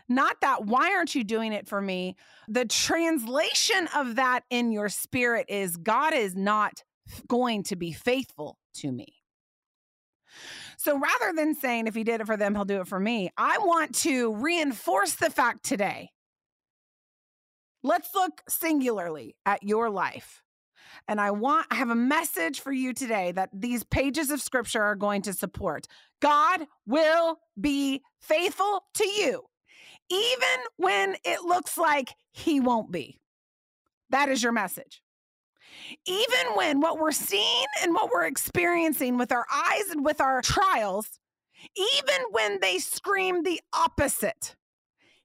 Not 0.09 0.41
that, 0.41 0.67
why 0.67 0.93
aren't 0.93 1.15
you 1.15 1.25
doing 1.25 1.53
it 1.53 1.69
for 1.69 1.81
me? 1.81 2.17
The 2.49 2.65
translation 2.65 3.89
of 3.95 4.17
that 4.17 4.41
in 4.51 4.73
your 4.73 4.89
spirit 4.89 5.47
is 5.49 5.77
God 5.77 6.15
is 6.15 6.35
not 6.35 6.83
going 7.29 7.63
to 7.65 7.77
be 7.77 7.93
faithful 7.93 8.59
to 8.75 8.93
me. 8.93 9.15
So 10.83 10.99
rather 10.99 11.33
than 11.33 11.55
saying 11.55 11.87
if 11.87 11.95
he 11.95 12.03
did 12.03 12.21
it 12.21 12.27
for 12.27 12.37
them, 12.37 12.57
he'll 12.57 12.65
do 12.65 12.81
it 12.81 12.89
for 12.89 12.99
me, 12.99 13.31
I 13.39 13.59
want 13.59 13.95
to 14.01 14.35
reinforce 14.35 15.15
the 15.15 15.31
fact 15.31 15.65
today. 15.65 16.11
Let's 17.85 18.09
look 18.17 18.43
singularly 18.49 19.37
at 19.47 19.63
your 19.63 19.91
life. 19.91 20.43
And 21.07 21.21
I 21.21 21.31
want, 21.31 21.69
I 21.71 21.77
have 21.77 21.91
a 21.91 21.95
message 21.95 22.59
for 22.59 22.73
you 22.73 22.93
today 22.95 23.31
that 23.31 23.51
these 23.53 23.85
pages 23.85 24.33
of 24.33 24.43
scripture 24.43 24.83
are 24.83 24.97
going 24.97 25.23
to 25.23 25.33
support. 25.33 25.87
God 26.21 26.67
will 26.85 27.39
be 27.61 28.03
faithful 28.21 28.83
to 28.95 29.07
you, 29.07 29.45
even 30.11 30.65
when 30.79 31.15
it 31.25 31.43
looks 31.43 31.79
like 31.79 32.13
he 32.33 32.59
won't 32.59 32.91
be. 32.91 33.21
That 34.11 34.29
is 34.29 34.43
your 34.43 34.53
message 34.53 35.01
even 36.07 36.55
when 36.55 36.81
what 36.81 36.99
we're 36.99 37.13
seeing 37.13 37.67
and 37.83 37.95
what 37.95 38.11
we're 38.11 38.27
experiencing 38.27 39.19
with 39.19 39.33
our 39.33 39.47
eyes 39.53 39.91
and 39.91 40.05
with 40.05 40.21
our 40.21 40.43
trials, 40.43 41.21
even 41.77 42.21
when 42.31 42.59
they 42.61 42.79
scream 42.79 43.43
the 43.43 43.61
opposite, 43.73 44.57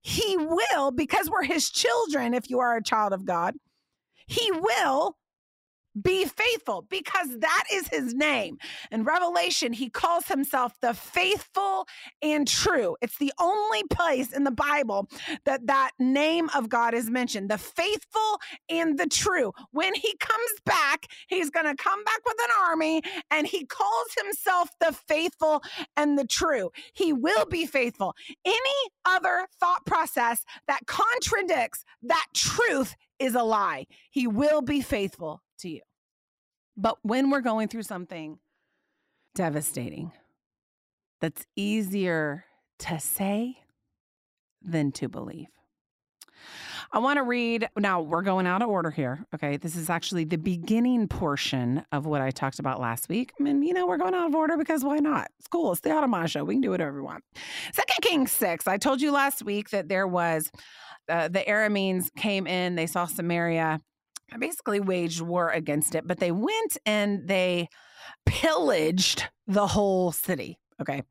He 0.02 0.38
will, 0.38 0.92
because 0.92 1.30
we're 1.30 1.44
His 1.44 1.70
children, 1.70 2.34
if 2.34 2.50
you 2.50 2.60
are 2.60 2.78
a 2.78 2.84
child 2.84 3.14
of 3.14 3.26
God, 3.26 3.56
He 4.28 4.52
will 4.52 5.18
be 6.02 6.26
faithful 6.26 6.86
because 6.90 7.40
that 7.40 7.64
is 7.72 7.88
his 7.88 8.14
name. 8.14 8.58
In 8.92 9.04
Revelation, 9.04 9.74
he 9.74 9.90
calls 9.90 10.28
himself 10.28 10.74
the 10.82 10.94
faithful 10.94 11.88
and 12.22 12.48
true. 12.48 12.96
It's 13.02 13.18
the 13.18 13.34
only 13.40 13.84
place 13.92 14.32
in 14.32 14.44
the 14.44 14.52
Bible 14.52 15.10
that 15.46 15.68
that 15.68 15.92
name 16.00 16.50
of 16.56 16.70
God 16.70 16.94
is 16.94 17.10
mentioned 17.10 17.50
the 17.50 17.58
faithful 17.58 18.40
and 18.70 18.98
the 18.98 19.08
true. 19.08 19.52
When 19.72 19.94
he 19.94 20.16
comes 20.20 20.52
back, 20.66 21.08
he's 21.28 21.50
going 21.50 21.66
to 21.66 21.82
come 21.82 22.04
back 22.04 22.20
with 22.26 22.38
an 22.40 22.56
army 22.68 23.02
and 23.32 23.48
he 23.48 23.66
calls 23.66 24.08
himself 24.22 24.70
the 24.80 24.94
faithful 25.08 25.64
and 25.96 26.18
the 26.18 26.28
true. 26.28 26.72
He 26.94 27.14
will 27.14 27.46
be 27.46 27.66
faithful. 27.66 28.16
Any 28.46 28.58
other 29.06 29.48
thought 29.60 29.86
process 29.86 30.44
that 30.68 30.82
contradicts 30.86 31.84
that 32.04 32.26
truth 32.34 32.96
is 33.20 33.36
a 33.36 33.44
lie. 33.44 33.86
He 34.12 34.28
will 34.28 34.62
be 34.62 34.82
faithful 34.82 35.42
to 35.60 35.70
you. 35.70 35.82
But 36.78 36.98
when 37.02 37.30
we're 37.32 37.42
going 37.42 37.68
through 37.68 37.84
something 37.84 38.38
devastating, 39.34 40.12
that's 41.20 41.46
easier 41.56 42.46
to 42.80 43.00
say 43.00 43.58
than 44.62 44.92
to 44.94 45.10
believe. 45.10 45.48
I 46.92 47.00
want 47.00 47.18
to 47.18 47.24
read. 47.24 47.68
Now, 47.78 48.02
we're 48.02 48.22
going 48.22 48.48
out 48.48 48.62
of 48.62 48.70
order 48.70 48.92
here. 48.92 49.26
Okay. 49.34 49.58
This 49.58 49.76
is 49.76 49.90
actually 49.90 50.24
the 50.24 50.38
beginning 50.38 51.08
portion 51.08 51.84
of 51.92 52.06
what 52.06 52.22
I 52.22 52.32
talked 52.32 52.60
about 52.60 52.80
last 52.80 53.10
week. 53.10 53.34
I 53.40 53.44
mean, 53.44 53.62
you 53.64 53.74
know, 53.74 53.86
we're 53.86 53.98
going 53.98 54.14
out 54.14 54.28
of 54.28 54.36
order 54.36 54.56
because 54.56 54.84
why 54.84 55.00
not? 55.00 55.30
It's 55.40 55.48
cool. 55.48 55.72
It's 55.72 55.82
the 55.82 55.92
Autumn 55.92 56.12
Miles 56.12 56.32
show. 56.32 56.44
We 56.44 56.56
can 56.56 56.62
do 56.62 56.70
whatever 56.70 56.94
we 56.94 57.02
want. 57.02 57.24
Second 57.74 58.02
Kings 58.02 58.32
6. 58.32 58.68
I 58.68 58.78
told 58.78 59.02
you 59.02 59.12
last 59.12 59.44
week 59.44 59.72
that 59.72 59.90
there 59.90 60.08
was 60.08 60.50
uh, 61.10 61.28
the 61.28 61.40
Arameans 61.40 62.14
came 62.16 62.48
in, 62.48 62.76
they 62.76 62.88
saw 62.88 63.06
Samaria, 63.06 63.82
basically 64.40 64.80
waged 64.80 65.22
war 65.22 65.50
against 65.50 65.96
it, 65.96 66.08
but 66.08 66.20
they 66.20 66.32
went 66.32 66.78
and 66.86 67.28
they 67.28 67.70
pillaged 68.26 69.26
the 69.48 69.68
whole 69.68 70.12
city. 70.12 70.60
Okay. 70.82 71.04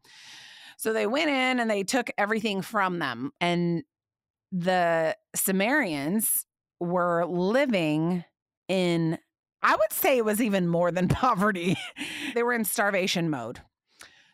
So 0.76 0.92
they 0.92 1.06
went 1.06 1.30
in 1.30 1.58
and 1.60 1.70
they 1.70 1.82
took 1.82 2.10
everything 2.18 2.62
from 2.62 2.98
them. 2.98 3.32
And 3.40 3.82
the 4.52 5.16
Samarians 5.36 6.44
were 6.78 7.24
living 7.24 8.24
in, 8.68 9.18
I 9.62 9.74
would 9.74 9.92
say 9.92 10.18
it 10.18 10.24
was 10.24 10.42
even 10.42 10.68
more 10.68 10.90
than 10.90 11.08
poverty. 11.08 11.76
they 12.34 12.42
were 12.42 12.52
in 12.52 12.64
starvation 12.64 13.30
mode. 13.30 13.60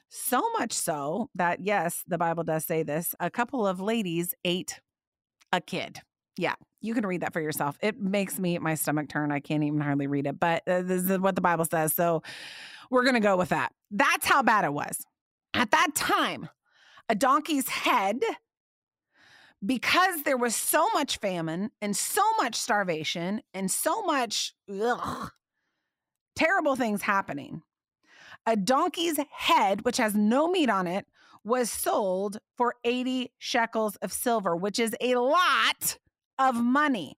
So 0.09 0.43
much 0.59 0.73
so 0.73 1.31
that, 1.37 1.61
yes, 1.61 2.03
the 2.07 2.19
Bible 2.19 2.45
does 2.45 2.67
say 2.67 2.83
this 2.83 3.15
a 3.19 3.31
couple 3.31 3.67
of 3.67 3.81
ladies 3.81 4.35
ate 4.45 4.81
a 5.53 5.61
kid. 5.61 6.01
Yeah, 6.37 6.55
you 6.83 6.95
can 6.95 7.07
read 7.07 7.23
that 7.23 7.33
for 7.33 7.41
yourself. 7.41 7.79
It 7.81 8.01
makes 8.01 8.39
me 8.39 8.59
my 8.59 8.75
stomach 8.75 9.09
turn. 9.09 9.33
I 9.33 9.41
can't 9.41 9.63
even 9.63 9.81
hardly 9.81 10.07
read 10.07 10.27
it, 10.27 10.39
but 10.39 10.63
uh, 10.69 10.83
this 10.83 11.09
is 11.09 11.19
what 11.19 11.35
the 11.35 11.41
Bible 11.41 11.65
says. 11.65 11.95
So 11.95 12.23
we're 12.91 13.05
going 13.05 13.15
to 13.15 13.21
go 13.21 13.37
with 13.37 13.51
that. 13.51 13.73
That's 13.91 14.27
how 14.27 14.43
bad 14.43 14.65
it 14.65 14.73
was. 14.73 14.99
At 15.55 15.71
that 15.71 15.95
time, 15.95 16.49
a 17.09 17.15
donkey's 17.15 17.69
head 17.69 18.21
because 19.65 20.25
there 20.25 20.37
was 20.37 20.57
so 20.57 20.89
much 20.93 21.19
famine 21.19 21.71
and 21.81 21.97
so 21.97 22.23
much 22.41 22.57
starvation 22.57 23.43
and 23.55 23.71
so 23.71 24.03
much 24.03 24.55
ugh, 24.69 25.31
terrible 26.35 26.75
things 26.75 27.03
happening. 27.03 27.63
A 28.45 28.57
donkey's 28.57 29.19
head, 29.31 29.85
which 29.85 29.99
has 29.99 30.15
no 30.15 30.49
meat 30.49 30.69
on 30.69 30.89
it, 30.89 31.07
was 31.45 31.71
sold 31.71 32.39
for 32.57 32.75
80 32.85 33.33
shekels 33.39 33.97
of 33.97 34.13
silver, 34.13 34.57
which 34.57 34.79
is 34.79 34.97
a 35.01 35.15
lot 35.17 35.99
of 36.49 36.57
money. 36.57 37.17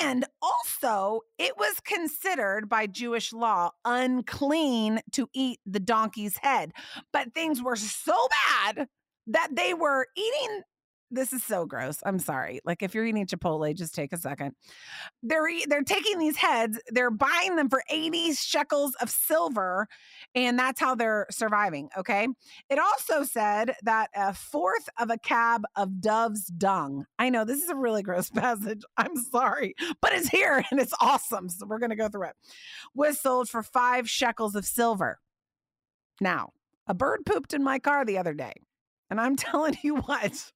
And 0.00 0.24
also, 0.40 1.20
it 1.38 1.58
was 1.58 1.80
considered 1.80 2.68
by 2.68 2.86
Jewish 2.86 3.32
law 3.32 3.70
unclean 3.84 5.00
to 5.12 5.28
eat 5.34 5.60
the 5.66 5.80
donkey's 5.80 6.38
head. 6.38 6.72
But 7.12 7.34
things 7.34 7.62
were 7.62 7.76
so 7.76 8.16
bad 8.48 8.88
that 9.26 9.54
they 9.54 9.74
were 9.74 10.06
eating 10.16 10.62
this 11.10 11.32
is 11.32 11.42
so 11.42 11.66
gross. 11.66 11.98
I'm 12.04 12.18
sorry. 12.18 12.60
Like 12.64 12.82
if 12.82 12.94
you're 12.94 13.04
eating 13.04 13.26
Chipotle, 13.26 13.74
just 13.74 13.94
take 13.94 14.12
a 14.12 14.16
second. 14.16 14.54
They're 15.22 15.48
they're 15.68 15.82
taking 15.82 16.18
these 16.18 16.36
heads, 16.36 16.80
they're 16.88 17.10
buying 17.10 17.56
them 17.56 17.68
for 17.68 17.82
80 17.88 18.34
shekels 18.34 18.94
of 19.00 19.10
silver, 19.10 19.86
and 20.34 20.58
that's 20.58 20.80
how 20.80 20.94
they're 20.94 21.26
surviving. 21.30 21.88
Okay. 21.96 22.26
It 22.68 22.78
also 22.78 23.24
said 23.24 23.74
that 23.82 24.10
a 24.14 24.34
fourth 24.34 24.88
of 24.98 25.10
a 25.10 25.18
cab 25.18 25.62
of 25.76 26.00
dove's 26.00 26.46
dung. 26.46 27.06
I 27.18 27.30
know 27.30 27.44
this 27.44 27.62
is 27.62 27.68
a 27.68 27.76
really 27.76 28.02
gross 28.02 28.30
passage. 28.36 28.82
I'm 28.96 29.16
sorry, 29.16 29.74
but 30.00 30.12
it's 30.12 30.28
here 30.28 30.64
and 30.70 30.80
it's 30.80 30.94
awesome. 31.00 31.48
So 31.48 31.66
we're 31.66 31.78
gonna 31.78 31.96
go 31.96 32.08
through 32.08 32.28
it. 32.28 32.36
Was 32.94 33.20
sold 33.20 33.48
for 33.48 33.62
five 33.62 34.10
shekels 34.10 34.54
of 34.54 34.66
silver. 34.66 35.20
Now, 36.20 36.50
a 36.86 36.94
bird 36.94 37.20
pooped 37.26 37.52
in 37.52 37.62
my 37.62 37.78
car 37.78 38.04
the 38.04 38.18
other 38.18 38.34
day. 38.34 38.52
And 39.10 39.20
I'm 39.20 39.36
telling 39.36 39.76
you 39.82 39.96
what, 39.96 40.52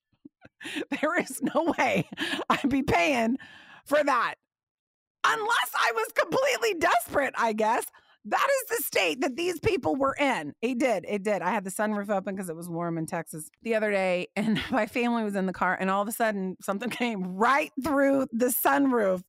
there 1.00 1.18
is 1.18 1.40
no 1.54 1.74
way 1.78 2.08
I'd 2.48 2.68
be 2.68 2.82
paying 2.82 3.36
for 3.84 4.02
that 4.02 4.34
unless 5.24 5.70
I 5.74 5.92
was 5.94 6.08
completely 6.14 6.74
desperate, 6.78 7.34
I 7.36 7.52
guess. 7.52 7.86
That 8.26 8.46
is 8.50 8.76
the 8.76 8.84
state 8.84 9.22
that 9.22 9.34
these 9.34 9.58
people 9.60 9.96
were 9.96 10.14
in. 10.20 10.52
It 10.60 10.78
did. 10.78 11.06
It 11.08 11.22
did. 11.22 11.40
I 11.40 11.50
had 11.50 11.64
the 11.64 11.70
sunroof 11.70 12.10
open 12.10 12.34
because 12.34 12.50
it 12.50 12.56
was 12.56 12.68
warm 12.68 12.98
in 12.98 13.06
Texas 13.06 13.48
the 13.62 13.74
other 13.74 13.90
day, 13.90 14.28
and 14.36 14.60
my 14.70 14.86
family 14.86 15.24
was 15.24 15.36
in 15.36 15.46
the 15.46 15.52
car, 15.54 15.76
and 15.80 15.90
all 15.90 16.02
of 16.02 16.08
a 16.08 16.12
sudden 16.12 16.56
something 16.60 16.90
came 16.90 17.24
right 17.36 17.70
through 17.82 18.26
the 18.32 18.46
sunroof. 18.46 19.22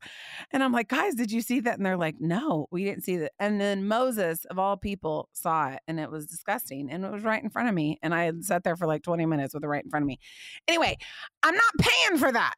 And 0.52 0.62
I'm 0.62 0.74
like, 0.74 0.90
guys, 0.90 1.16
did 1.16 1.32
you 1.32 1.42
see 1.42 1.62
that? 1.62 1.78
And 1.78 1.86
they're 1.86 1.96
like, 1.96 2.16
no, 2.20 2.68
we 2.70 2.84
didn't 2.84 3.04
see 3.04 3.18
that. 3.18 3.32
And 3.40 3.62
then 3.62 3.88
Moses, 3.88 4.44
of 4.46 4.60
all 4.60 4.76
people, 4.76 5.30
saw 5.32 5.70
it, 5.70 5.80
and 5.88 5.98
it 5.98 6.12
was 6.12 6.26
disgusting. 6.26 6.92
And 6.92 7.06
it 7.06 7.12
was 7.12 7.24
right 7.24 7.42
in 7.42 7.50
front 7.50 7.70
of 7.70 7.76
me. 7.76 7.98
And 8.04 8.14
I 8.14 8.26
had 8.26 8.44
sat 8.44 8.64
there 8.64 8.76
for 8.76 8.88
like 8.88 9.04
20 9.04 9.26
minutes 9.26 9.54
with 9.54 9.64
it 9.64 9.68
right 9.68 9.84
in 9.84 9.90
front 9.90 10.04
of 10.04 10.08
me. 10.08 10.20
Anyway, 10.68 10.98
I'm 11.44 11.56
not 11.56 11.74
paying 11.80 12.18
for 12.20 12.32
that 12.32 12.56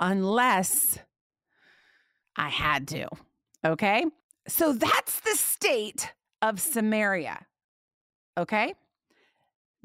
unless 0.00 0.98
I 2.36 2.48
had 2.48 2.88
to. 2.88 3.08
Okay. 3.64 4.04
So 4.48 4.72
that's 4.72 5.20
the 5.20 5.36
state 5.36 6.12
of 6.40 6.60
Samaria. 6.60 7.46
Okay. 8.36 8.74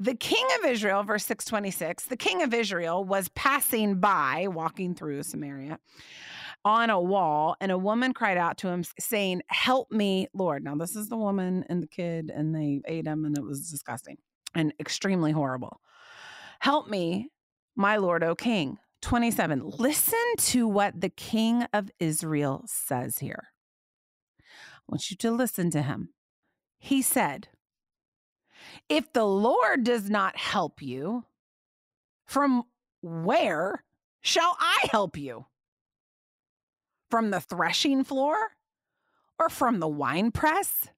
The 0.00 0.14
king 0.14 0.46
of 0.58 0.70
Israel, 0.70 1.02
verse 1.02 1.24
626, 1.26 2.04
the 2.04 2.16
king 2.16 2.42
of 2.42 2.54
Israel 2.54 3.04
was 3.04 3.28
passing 3.30 3.98
by, 3.98 4.46
walking 4.48 4.94
through 4.94 5.24
Samaria 5.24 5.78
on 6.64 6.90
a 6.90 7.00
wall, 7.00 7.56
and 7.60 7.72
a 7.72 7.78
woman 7.78 8.12
cried 8.12 8.36
out 8.36 8.58
to 8.58 8.68
him, 8.68 8.84
saying, 9.00 9.42
Help 9.48 9.90
me, 9.90 10.28
Lord. 10.32 10.62
Now, 10.62 10.76
this 10.76 10.94
is 10.94 11.08
the 11.08 11.16
woman 11.16 11.64
and 11.68 11.82
the 11.82 11.88
kid, 11.88 12.30
and 12.34 12.54
they 12.54 12.80
ate 12.86 13.06
him, 13.06 13.24
and 13.24 13.36
it 13.36 13.44
was 13.44 13.70
disgusting 13.70 14.18
and 14.54 14.72
extremely 14.78 15.32
horrible. 15.32 15.80
Help 16.60 16.88
me, 16.88 17.30
my 17.76 17.96
Lord, 17.96 18.22
O 18.22 18.34
king. 18.34 18.78
27. 19.02 19.62
Listen 19.78 20.18
to 20.38 20.66
what 20.66 21.00
the 21.00 21.08
king 21.08 21.64
of 21.72 21.90
Israel 22.00 22.64
says 22.66 23.18
here 23.18 23.48
want 24.88 25.10
you 25.10 25.16
to 25.18 25.30
listen 25.30 25.70
to 25.70 25.82
him. 25.82 26.10
He 26.78 27.02
said, 27.02 27.48
If 28.88 29.12
the 29.12 29.24
Lord 29.24 29.84
does 29.84 30.08
not 30.08 30.36
help 30.36 30.80
you, 30.82 31.24
from 32.26 32.64
where 33.02 33.84
shall 34.20 34.56
I 34.58 34.86
help 34.90 35.16
you? 35.16 35.46
From 37.10 37.30
the 37.30 37.40
threshing 37.40 38.04
floor 38.04 38.36
or 39.38 39.48
from 39.48 39.80
the 39.80 39.88
wine 39.88 40.30
press? 40.30 40.88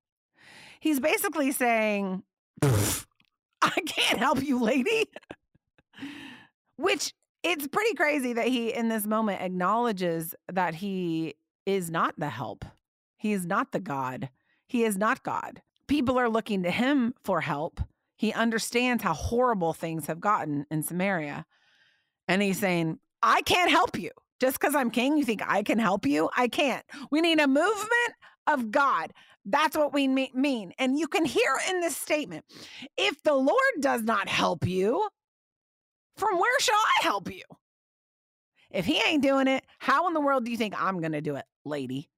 He's 0.81 0.98
basically 0.98 1.53
saying, 1.53 2.22
I 3.62 3.81
can't 3.87 4.18
help 4.18 4.42
you, 4.42 4.62
lady. 4.62 5.07
Which 6.76 7.12
it's 7.42 7.66
pretty 7.68 7.94
crazy 7.94 8.33
that 8.33 8.48
he, 8.48 8.72
in 8.72 8.88
this 8.88 9.07
moment, 9.07 9.42
acknowledges 9.42 10.35
that 10.53 10.74
he 10.74 11.35
is 11.66 11.90
not 11.90 12.14
the 12.18 12.29
help. 12.29 12.64
He 13.21 13.35
is 13.35 13.45
not 13.45 13.73
the 13.73 13.81
God. 13.81 14.31
He 14.67 14.83
is 14.83 14.97
not 14.97 15.23
God. 15.23 15.61
People 15.87 16.19
are 16.19 16.31
looking 16.31 16.63
to 16.63 16.71
him 16.71 17.13
for 17.23 17.43
help. 17.43 17.83
He 18.17 18.33
understands 18.33 19.03
how 19.03 19.13
horrible 19.13 19.75
things 19.75 20.07
have 20.07 20.21
gotten 20.21 20.65
in 20.71 20.83
Samaria. 20.83 21.45
And 22.29 22.41
he's 22.41 22.59
saying, 22.59 22.99
I 23.23 23.43
can't 23.43 23.71
help 23.71 23.99
you. 23.99 24.11
Just 24.41 24.59
because 24.59 24.75
I'm 24.75 24.91
king, 24.91 25.19
you 25.19 25.25
think 25.27 25.43
I 25.47 25.63
can 25.63 25.79
help 25.79 26.07
you? 26.07 26.31
I 26.35 26.49
can't. 26.49 26.83
We 27.11 27.21
need 27.21 27.41
a 27.41 27.47
movement 27.47 28.15
of 28.47 28.71
God. 28.71 29.13
That's 29.45 29.77
what 29.77 29.93
we 29.93 30.09
mean. 30.09 30.73
And 30.79 30.99
you 30.99 31.07
can 31.07 31.27
hear 31.27 31.59
in 31.69 31.83
this 31.83 31.99
statement 31.99 32.47
if 32.97 33.23
the 33.23 33.35
Lord 33.35 33.75
does 33.81 34.03
not 34.03 34.29
help 34.29 34.67
you, 34.67 35.07
from 36.17 36.39
where 36.39 36.61
shall 36.61 36.75
I 36.75 37.03
help 37.03 37.31
you? 37.31 37.43
If 38.71 38.87
he 38.87 39.03
ain't 39.07 39.23
doing 39.23 39.47
it, 39.47 39.63
how 39.79 40.07
in 40.07 40.15
the 40.15 40.21
world 40.23 40.47
do 40.47 40.51
you 40.51 40.57
think 40.57 40.81
I'm 40.81 41.01
going 41.01 41.13
to 41.13 41.21
do 41.21 41.37
it, 41.37 41.45
lady? 41.67 42.09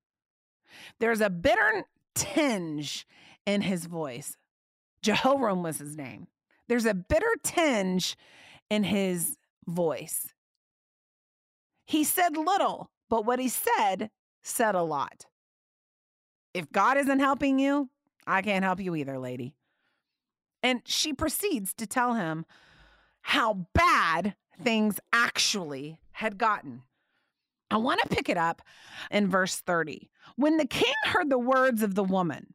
There's 0.98 1.20
a 1.20 1.30
bitter 1.30 1.85
tinge 2.14 3.06
in 3.46 3.62
his 3.62 3.87
voice. 3.87 4.37
Jehoram 5.02 5.62
was 5.62 5.78
his 5.78 5.96
name. 5.96 6.28
There's 6.68 6.87
a 6.87 6.94
bitter 6.94 7.35
tinge 7.42 8.16
in 8.70 8.85
his 8.85 9.37
voice. 9.66 10.32
He 11.85 12.04
said 12.04 12.37
little, 12.37 12.90
but 13.11 13.26
what 13.26 13.38
he 13.38 13.48
said 13.48 14.11
said 14.42 14.74
a 14.74 14.82
lot. 14.82 15.26
If 16.54 16.70
God 16.70 16.96
isn't 16.98 17.20
helping 17.20 17.58
you, 17.58 17.90
I 18.26 18.42
can't 18.42 18.64
help 18.64 18.80
you 18.80 18.94
either, 18.94 19.18
lady. 19.18 19.54
And 20.62 20.82
she 20.85 21.12
proceeds 21.12 21.74
to 21.74 21.87
tell 21.87 22.14
him 22.14 22.44
how 23.22 23.66
bad 23.74 24.37
things 24.62 25.00
actually 25.12 25.98
had 26.12 26.38
gotten. 26.38 26.82
I 27.72 27.78
want 27.78 28.00
to 28.02 28.14
pick 28.14 28.28
it 28.28 28.37
up 28.37 28.61
in 29.11 29.28
verse 29.28 29.56
30. 29.56 30.11
When 30.37 30.58
the 30.58 30.66
king 30.66 30.92
heard 31.04 31.30
the 31.30 31.38
words 31.38 31.82
of 31.82 31.94
the 31.94 32.04
woman, 32.04 32.52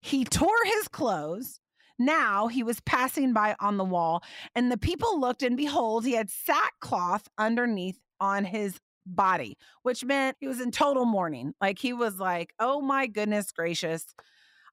he 0.00 0.24
tore 0.24 0.64
his 0.64 0.88
clothes. 0.88 1.60
Now 1.98 2.46
he 2.46 2.62
was 2.62 2.80
passing 2.80 3.32
by 3.34 3.54
on 3.60 3.76
the 3.76 3.84
wall, 3.84 4.22
and 4.54 4.72
the 4.72 4.78
people 4.78 5.20
looked, 5.20 5.42
and 5.42 5.56
behold, 5.56 6.06
he 6.06 6.12
had 6.12 6.30
sackcloth 6.30 7.28
underneath 7.36 7.98
on 8.18 8.44
his 8.44 8.78
body, 9.04 9.58
which 9.82 10.04
meant 10.04 10.36
he 10.40 10.48
was 10.48 10.60
in 10.60 10.70
total 10.70 11.04
mourning. 11.04 11.52
Like 11.60 11.78
he 11.78 11.92
was 11.92 12.18
like, 12.18 12.54
oh 12.58 12.80
my 12.80 13.06
goodness 13.06 13.52
gracious. 13.52 14.06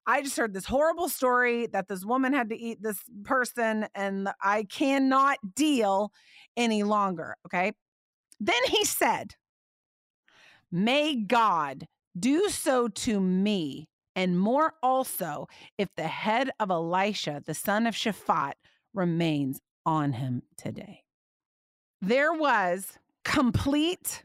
I 0.06 0.22
just 0.22 0.36
heard 0.36 0.54
this 0.54 0.66
horrible 0.66 1.08
story 1.08 1.66
that 1.68 1.88
this 1.88 2.04
woman 2.04 2.32
had 2.32 2.50
to 2.50 2.58
eat 2.58 2.82
this 2.82 3.00
person, 3.24 3.86
and 3.94 4.28
I 4.42 4.64
cannot 4.64 5.38
deal 5.54 6.10
any 6.56 6.82
longer. 6.82 7.36
Okay. 7.46 7.72
Then 8.40 8.64
he 8.66 8.84
said, 8.84 9.34
May 10.76 11.14
God 11.14 11.86
do 12.18 12.48
so 12.48 12.88
to 12.88 13.20
me, 13.20 13.86
and 14.16 14.36
more 14.36 14.72
also, 14.82 15.46
if 15.78 15.88
the 15.94 16.08
head 16.08 16.50
of 16.58 16.68
Elisha, 16.68 17.44
the 17.46 17.54
son 17.54 17.86
of 17.86 17.94
Shaphat, 17.94 18.54
remains 18.92 19.60
on 19.86 20.14
him 20.14 20.42
today. 20.56 21.04
There 22.02 22.32
was 22.32 22.98
complete 23.24 24.24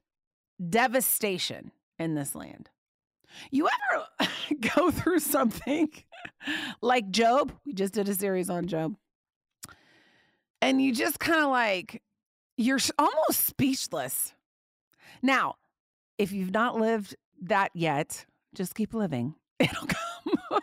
devastation 0.71 1.71
in 1.99 2.15
this 2.15 2.33
land. 2.33 2.71
You 3.51 3.69
ever 3.91 4.31
go 4.75 4.89
through 4.89 5.19
something 5.19 5.87
like 6.81 7.11
Job? 7.11 7.53
We 7.63 7.73
just 7.73 7.93
did 7.93 8.09
a 8.09 8.15
series 8.15 8.49
on 8.49 8.65
Job. 8.65 8.95
And 10.63 10.81
you 10.81 10.95
just 10.95 11.19
kind 11.19 11.43
of 11.43 11.51
like, 11.51 12.01
you're 12.57 12.79
almost 12.97 13.45
speechless. 13.45 14.33
Now, 15.21 15.57
if 16.19 16.31
you've 16.31 16.51
not 16.51 16.79
lived 16.79 17.15
that 17.41 17.71
yet, 17.73 18.25
just 18.53 18.75
keep 18.75 18.93
living. 18.93 19.33
It'll 19.59 19.87
come. 19.87 20.59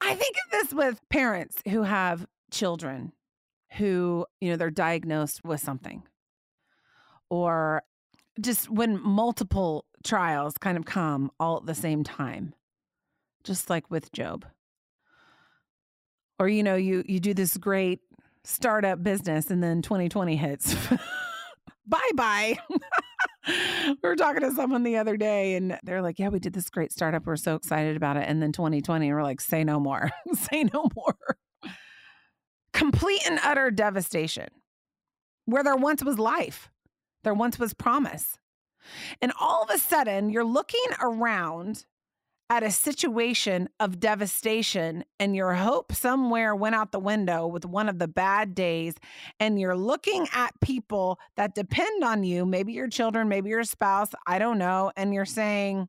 I 0.00 0.14
think 0.14 0.36
of 0.36 0.52
this 0.52 0.72
with 0.72 1.00
parents 1.08 1.56
who 1.68 1.82
have 1.82 2.26
children 2.52 3.12
who, 3.72 4.24
you 4.40 4.50
know, 4.50 4.56
they're 4.56 4.70
diagnosed 4.70 5.42
with 5.44 5.60
something 5.60 6.04
or 7.28 7.82
just 8.40 8.70
when 8.70 9.02
multiple 9.02 9.84
trials 10.04 10.54
kind 10.58 10.76
of 10.76 10.84
come 10.84 11.30
all 11.40 11.56
at 11.56 11.66
the 11.66 11.74
same 11.74 12.04
time, 12.04 12.54
just 13.44 13.70
like 13.70 13.90
with 13.90 14.12
Job. 14.12 14.44
Or, 16.38 16.48
you 16.48 16.62
know, 16.62 16.76
you 16.76 17.02
you 17.06 17.18
do 17.18 17.32
this 17.32 17.56
great 17.56 18.00
startup 18.44 19.02
business 19.02 19.50
and 19.50 19.62
then 19.62 19.82
2020 19.82 20.36
hits. 20.36 20.76
bye 21.86 22.10
bye. 22.14 22.56
we 23.86 23.96
were 24.02 24.16
talking 24.16 24.42
to 24.42 24.52
someone 24.52 24.82
the 24.82 24.96
other 24.96 25.16
day 25.16 25.54
and 25.54 25.78
they're 25.82 26.02
like, 26.02 26.18
Yeah, 26.18 26.28
we 26.28 26.38
did 26.38 26.52
this 26.52 26.70
great 26.70 26.92
startup. 26.92 27.26
We're 27.26 27.36
so 27.36 27.54
excited 27.54 27.96
about 27.96 28.16
it. 28.16 28.24
And 28.28 28.42
then 28.42 28.52
2020, 28.52 29.12
we're 29.12 29.22
like, 29.22 29.40
Say 29.40 29.64
no 29.64 29.78
more. 29.78 30.10
Say 30.34 30.64
no 30.72 30.88
more. 30.94 31.16
Complete 32.72 33.22
and 33.26 33.38
utter 33.42 33.70
devastation 33.70 34.48
where 35.46 35.62
there 35.62 35.76
once 35.76 36.02
was 36.02 36.18
life, 36.18 36.70
there 37.24 37.34
once 37.34 37.58
was 37.58 37.72
promise. 37.72 38.38
And 39.22 39.32
all 39.40 39.62
of 39.62 39.70
a 39.70 39.78
sudden, 39.78 40.30
you're 40.30 40.44
looking 40.44 40.84
around 41.00 41.86
at 42.48 42.62
a 42.62 42.70
situation 42.70 43.68
of 43.80 43.98
devastation 43.98 45.04
and 45.18 45.34
your 45.34 45.54
hope 45.54 45.92
somewhere 45.92 46.54
went 46.54 46.74
out 46.74 46.92
the 46.92 46.98
window 46.98 47.46
with 47.46 47.64
one 47.64 47.88
of 47.88 47.98
the 47.98 48.06
bad 48.06 48.54
days 48.54 48.94
and 49.40 49.58
you're 49.58 49.76
looking 49.76 50.28
at 50.32 50.52
people 50.60 51.18
that 51.36 51.54
depend 51.54 52.04
on 52.04 52.22
you 52.22 52.46
maybe 52.46 52.72
your 52.72 52.88
children 52.88 53.28
maybe 53.28 53.50
your 53.50 53.64
spouse 53.64 54.10
i 54.28 54.38
don't 54.38 54.58
know 54.58 54.92
and 54.96 55.12
you're 55.12 55.24
saying 55.24 55.88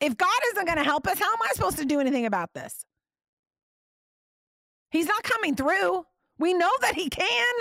if 0.00 0.16
god 0.16 0.28
isn't 0.52 0.66
going 0.66 0.78
to 0.78 0.84
help 0.84 1.08
us 1.08 1.18
how 1.18 1.32
am 1.32 1.38
i 1.42 1.52
supposed 1.54 1.78
to 1.78 1.84
do 1.84 1.98
anything 1.98 2.26
about 2.26 2.54
this? 2.54 2.84
He's 4.90 5.06
not 5.06 5.22
coming 5.22 5.54
through. 5.54 6.06
We 6.38 6.54
know 6.54 6.70
that 6.80 6.94
he 6.94 7.08
can. 7.08 7.54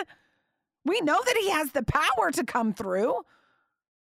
We 0.86 1.02
know 1.02 1.20
that 1.26 1.38
he 1.38 1.50
has 1.50 1.72
the 1.72 1.84
power 1.84 2.32
to 2.32 2.44
come 2.44 2.74
through. 2.74 3.22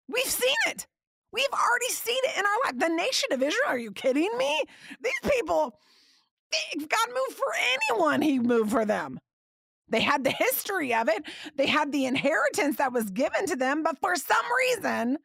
We've 0.07 0.25
seen 0.25 0.55
it 0.67 0.87
We've 1.31 1.45
already 1.53 1.89
seen 1.89 2.17
it 2.23 2.37
in 2.37 2.45
our 2.45 2.57
life. 2.65 2.79
The 2.79 2.95
nation 2.95 3.29
of 3.31 3.43
Israel, 3.43 3.67
are 3.67 3.77
you 3.77 3.91
kidding 3.91 4.29
me? 4.37 4.63
These 5.01 5.31
people, 5.31 5.79
God 6.77 7.07
moved 7.09 7.37
for 7.37 7.53
anyone, 7.91 8.21
he 8.21 8.39
moved 8.39 8.71
for 8.71 8.85
them. 8.85 9.19
They 9.89 10.01
had 10.01 10.23
the 10.23 10.31
history 10.31 10.93
of 10.93 11.07
it, 11.09 11.23
they 11.55 11.67
had 11.67 11.91
the 11.91 12.05
inheritance 12.05 12.77
that 12.77 12.93
was 12.93 13.09
given 13.09 13.45
to 13.47 13.55
them, 13.55 13.83
but 13.83 13.99
for 13.99 14.15
some 14.15 14.45
reason, 14.67 15.17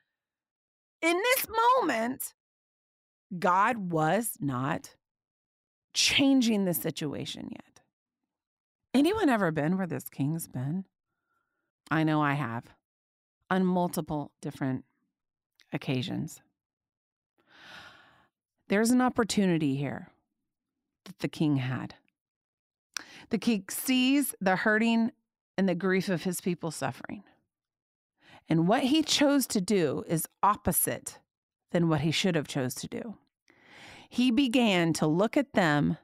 in 1.01 1.17
this 1.17 1.47
moment, 1.49 2.35
God 3.39 3.77
was 3.77 4.33
not 4.41 4.95
changing 5.95 6.65
the 6.65 6.75
situation 6.75 7.49
yet. 7.51 7.81
Anyone 8.95 9.29
ever 9.29 9.51
been 9.51 9.77
where 9.77 9.87
this 9.87 10.09
king's 10.09 10.47
been? 10.47 10.85
I 11.91 12.05
know 12.05 12.23
I 12.23 12.35
have 12.35 12.65
on 13.51 13.65
multiple 13.67 14.33
different 14.41 14.85
occasions. 15.73 16.41
There's 18.69 18.91
an 18.91 19.01
opportunity 19.01 19.77
here 19.77 20.09
that 21.05 21.19
the 21.19 21.29
king 21.29 21.57
had. 21.57 21.95
The 23.31 23.39
king 23.39 23.65
sees 23.71 24.35
the 24.41 24.57
hurting 24.57 25.13
and 25.57 25.69
the 25.69 25.75
grief 25.75 26.09
of 26.09 26.25
his 26.25 26.41
people 26.41 26.71
suffering. 26.71 27.23
And 28.49 28.67
what 28.69 28.85
he 28.85 29.03
chose 29.03 29.47
to 29.49 29.61
do 29.61 30.05
is 30.07 30.27
opposite 30.43 31.19
than 31.71 31.89
what 31.89 32.01
he 32.03 32.11
should 32.11 32.35
have 32.35 32.49
chose 32.49 32.75
to 32.77 32.89
do. 32.89 33.17
He 34.09 34.31
began 34.31 34.93
to 34.95 35.07
look 35.07 35.37
at 35.37 35.55
them 35.55 35.97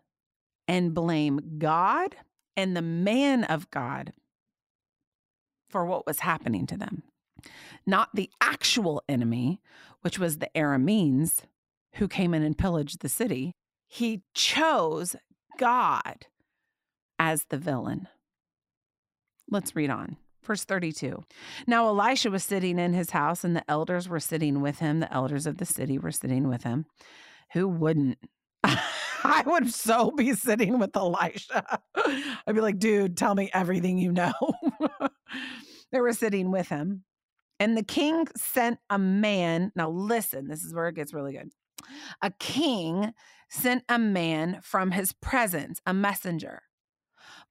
and 0.66 0.94
blame 0.94 1.56
God 1.58 2.16
and 2.56 2.76
the 2.76 2.82
man 2.82 3.44
of 3.44 3.70
God 3.70 4.12
for 5.68 5.84
what 5.84 6.06
was 6.06 6.20
happening 6.20 6.66
to 6.66 6.76
them 6.76 7.02
not 7.86 8.10
the 8.14 8.30
actual 8.40 9.02
enemy, 9.08 9.60
which 10.02 10.18
was 10.18 10.38
the 10.38 10.50
Arameans 10.54 11.42
who 11.94 12.08
came 12.08 12.34
in 12.34 12.42
and 12.42 12.56
pillaged 12.56 13.00
the 13.00 13.08
city. 13.08 13.52
He 13.86 14.22
chose 14.34 15.16
God 15.58 16.26
as 17.18 17.44
the 17.48 17.58
villain. 17.58 18.08
Let's 19.50 19.74
read 19.74 19.90
on. 19.90 20.16
Verse 20.42 20.64
32. 20.64 21.24
Now 21.66 21.88
Elisha 21.88 22.30
was 22.30 22.44
sitting 22.44 22.78
in 22.78 22.94
his 22.94 23.10
house, 23.10 23.44
and 23.44 23.54
the 23.54 23.68
elders 23.70 24.08
were 24.08 24.20
sitting 24.20 24.60
with 24.60 24.78
him. 24.78 25.00
The 25.00 25.12
elders 25.12 25.46
of 25.46 25.58
the 25.58 25.66
city 25.66 25.98
were 25.98 26.12
sitting 26.12 26.48
with 26.48 26.62
him. 26.62 26.86
Who 27.52 27.68
wouldn't? 27.68 28.18
I 28.64 29.42
would 29.46 29.72
so 29.72 30.10
be 30.10 30.32
sitting 30.34 30.78
with 30.78 30.96
Elisha. 30.96 31.80
I'd 31.94 32.54
be 32.54 32.60
like, 32.60 32.78
dude, 32.78 33.16
tell 33.16 33.34
me 33.34 33.50
everything 33.52 33.98
you 33.98 34.12
know. 34.12 34.32
they 35.92 36.00
were 36.00 36.12
sitting 36.12 36.50
with 36.50 36.68
him. 36.68 37.04
And 37.60 37.76
the 37.76 37.82
king 37.82 38.26
sent 38.36 38.78
a 38.88 38.98
man. 38.98 39.72
Now, 39.74 39.90
listen, 39.90 40.48
this 40.48 40.62
is 40.62 40.74
where 40.74 40.88
it 40.88 40.94
gets 40.94 41.12
really 41.12 41.32
good. 41.32 41.50
A 42.22 42.30
king 42.38 43.12
sent 43.48 43.84
a 43.88 43.98
man 43.98 44.60
from 44.62 44.92
his 44.92 45.12
presence, 45.12 45.80
a 45.86 45.94
messenger. 45.94 46.62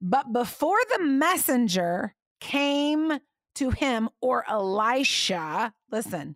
But 0.02 0.32
before 0.32 0.80
the 0.92 1.04
messenger 1.04 2.16
came 2.40 3.20
to 3.56 3.72
him 3.72 4.10
or 4.22 4.50
Elisha, 4.50 5.74
listen, 5.92 6.36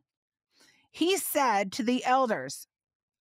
he 0.92 1.18
said 1.18 1.72
to 1.74 1.84
the 1.84 2.04
elders, 2.04 2.68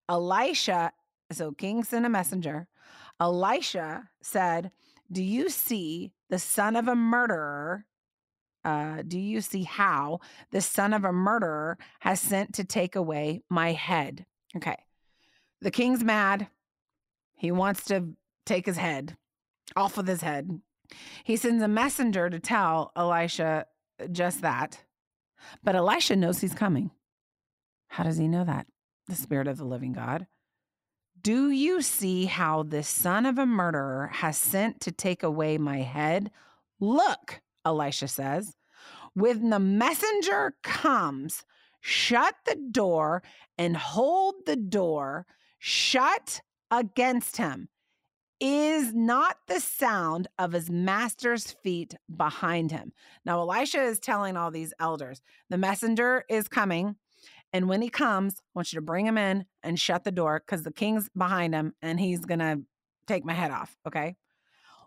Elisha, 0.08 0.92
so 1.30 1.52
king 1.52 1.84
sent 1.84 2.06
a 2.06 2.08
messenger. 2.08 2.66
Elisha 3.20 4.08
said, 4.22 4.72
Do 5.12 5.22
you 5.22 5.50
see 5.50 6.12
the 6.30 6.38
son 6.38 6.74
of 6.74 6.88
a 6.88 6.96
murderer 6.96 7.84
uh, 8.64 9.02
do 9.06 9.18
you 9.18 9.40
see 9.40 9.62
how 9.62 10.20
the 10.50 10.60
son 10.60 10.92
of 10.92 11.04
a 11.04 11.12
murderer 11.12 11.78
has 12.00 12.20
sent 12.20 12.54
to 12.54 12.64
take 12.64 12.94
away 12.96 13.42
my 13.48 13.72
head? 13.72 14.26
Okay. 14.56 14.76
The 15.60 15.70
king's 15.70 16.04
mad. 16.04 16.48
He 17.36 17.50
wants 17.50 17.84
to 17.86 18.10
take 18.44 18.66
his 18.66 18.76
head 18.76 19.16
off 19.76 19.98
of 19.98 20.06
his 20.06 20.22
head. 20.22 20.60
He 21.24 21.36
sends 21.36 21.62
a 21.62 21.68
messenger 21.68 22.28
to 22.28 22.40
tell 22.40 22.92
Elisha 22.96 23.66
just 24.10 24.42
that. 24.42 24.84
But 25.62 25.76
Elisha 25.76 26.16
knows 26.16 26.40
he's 26.40 26.54
coming. 26.54 26.90
How 27.88 28.04
does 28.04 28.18
he 28.18 28.28
know 28.28 28.44
that? 28.44 28.66
The 29.08 29.14
Spirit 29.14 29.48
of 29.48 29.56
the 29.56 29.64
living 29.64 29.92
God. 29.92 30.26
Do 31.22 31.50
you 31.50 31.82
see 31.82 32.26
how 32.26 32.62
this 32.62 32.88
son 32.88 33.26
of 33.26 33.38
a 33.38 33.46
murderer 33.46 34.10
has 34.12 34.38
sent 34.38 34.80
to 34.82 34.92
take 34.92 35.22
away 35.22 35.58
my 35.58 35.78
head? 35.78 36.30
Look, 36.78 37.40
Elisha 37.70 38.08
says, 38.08 38.54
when 39.14 39.50
the 39.50 39.58
messenger 39.58 40.54
comes, 40.62 41.44
shut 41.80 42.34
the 42.46 42.56
door 42.70 43.22
and 43.58 43.76
hold 43.76 44.34
the 44.46 44.56
door 44.56 45.26
shut 45.60 46.40
against 46.70 47.36
him 47.36 47.68
is 48.40 48.94
not 48.94 49.36
the 49.46 49.60
sound 49.60 50.26
of 50.38 50.52
his 50.52 50.70
master's 50.70 51.52
feet 51.62 51.94
behind 52.14 52.72
him. 52.72 52.92
Now, 53.24 53.40
Elisha 53.40 53.82
is 53.82 54.00
telling 54.00 54.36
all 54.36 54.50
these 54.50 54.72
elders, 54.80 55.20
the 55.50 55.58
messenger 55.58 56.24
is 56.28 56.48
coming. 56.48 56.96
And 57.52 57.68
when 57.68 57.82
he 57.82 57.90
comes, 57.90 58.36
I 58.38 58.42
want 58.54 58.72
you 58.72 58.78
to 58.78 58.84
bring 58.84 59.06
him 59.06 59.18
in 59.18 59.44
and 59.62 59.78
shut 59.78 60.04
the 60.04 60.12
door 60.12 60.42
because 60.44 60.62
the 60.62 60.72
king's 60.72 61.10
behind 61.14 61.54
him 61.54 61.74
and 61.82 62.00
he's 62.00 62.24
going 62.24 62.38
to 62.38 62.62
take 63.06 63.24
my 63.24 63.34
head 63.34 63.50
off. 63.50 63.76
Okay. 63.86 64.16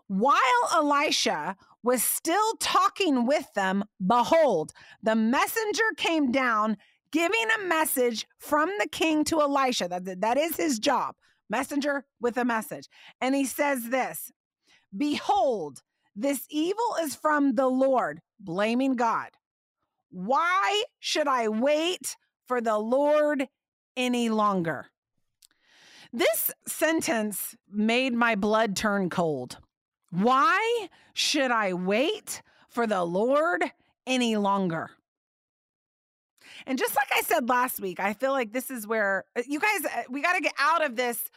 While 0.06 0.38
Elisha 0.74 1.56
was 1.82 2.02
still 2.02 2.54
talking 2.60 3.26
with 3.26 3.52
them, 3.54 3.84
behold, 4.04 4.72
the 5.02 5.14
messenger 5.14 5.84
came 5.96 6.30
down 6.30 6.76
giving 7.12 7.46
a 7.56 7.66
message 7.66 8.26
from 8.38 8.70
the 8.80 8.88
king 8.88 9.24
to 9.24 9.40
Elisha. 9.40 9.88
That, 9.88 10.20
that 10.20 10.36
is 10.36 10.56
his 10.56 10.78
job. 10.78 11.14
Messenger 11.48 12.04
with 12.20 12.36
a 12.36 12.44
message. 12.44 12.88
And 13.20 13.34
he 13.34 13.44
says 13.44 13.90
this 13.90 14.32
Behold, 14.96 15.82
this 16.16 16.46
evil 16.50 16.96
is 17.00 17.14
from 17.14 17.54
the 17.54 17.66
Lord, 17.66 18.20
blaming 18.40 18.96
God. 18.96 19.30
Why 20.10 20.84
should 21.00 21.28
I 21.28 21.48
wait 21.48 22.16
for 22.46 22.60
the 22.60 22.78
Lord 22.78 23.48
any 23.96 24.28
longer? 24.28 24.86
This 26.12 26.52
sentence 26.66 27.56
made 27.68 28.14
my 28.14 28.36
blood 28.36 28.76
turn 28.76 29.10
cold. 29.10 29.58
Why 30.14 30.88
should 31.12 31.50
I 31.50 31.72
wait 31.72 32.40
for 32.68 32.86
the 32.86 33.02
Lord 33.04 33.64
any 34.06 34.36
longer? 34.36 34.90
And 36.66 36.78
just 36.78 36.94
like 36.94 37.08
I 37.16 37.22
said 37.22 37.48
last 37.48 37.80
week, 37.80 37.98
I 37.98 38.12
feel 38.12 38.30
like 38.30 38.52
this 38.52 38.70
is 38.70 38.86
where 38.86 39.24
uh, 39.36 39.42
you 39.46 39.58
guys, 39.58 39.84
uh, 39.84 40.02
we 40.08 40.22
got 40.22 40.34
to 40.34 40.40
get 40.40 40.54
out 40.58 40.84
of 40.84 40.94
this 40.94 41.30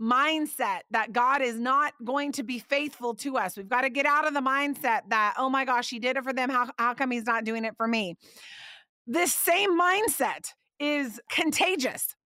mindset 0.00 0.80
that 0.90 1.12
God 1.12 1.42
is 1.42 1.58
not 1.58 1.92
going 2.02 2.32
to 2.32 2.42
be 2.42 2.58
faithful 2.58 3.14
to 3.16 3.36
us. 3.36 3.56
We've 3.56 3.68
got 3.68 3.82
to 3.82 3.90
get 3.90 4.06
out 4.06 4.26
of 4.26 4.32
the 4.32 4.40
mindset 4.40 5.02
that, 5.08 5.34
oh 5.36 5.50
my 5.50 5.66
gosh, 5.66 5.90
he 5.90 5.98
did 5.98 6.16
it 6.16 6.24
for 6.24 6.32
them. 6.32 6.48
How, 6.48 6.70
how 6.78 6.94
come 6.94 7.10
he's 7.10 7.26
not 7.26 7.44
doing 7.44 7.66
it 7.66 7.76
for 7.76 7.86
me? 7.86 8.16
This 9.06 9.34
same 9.34 9.78
mindset 9.78 10.54
is 10.80 11.20
contagious 11.28 12.16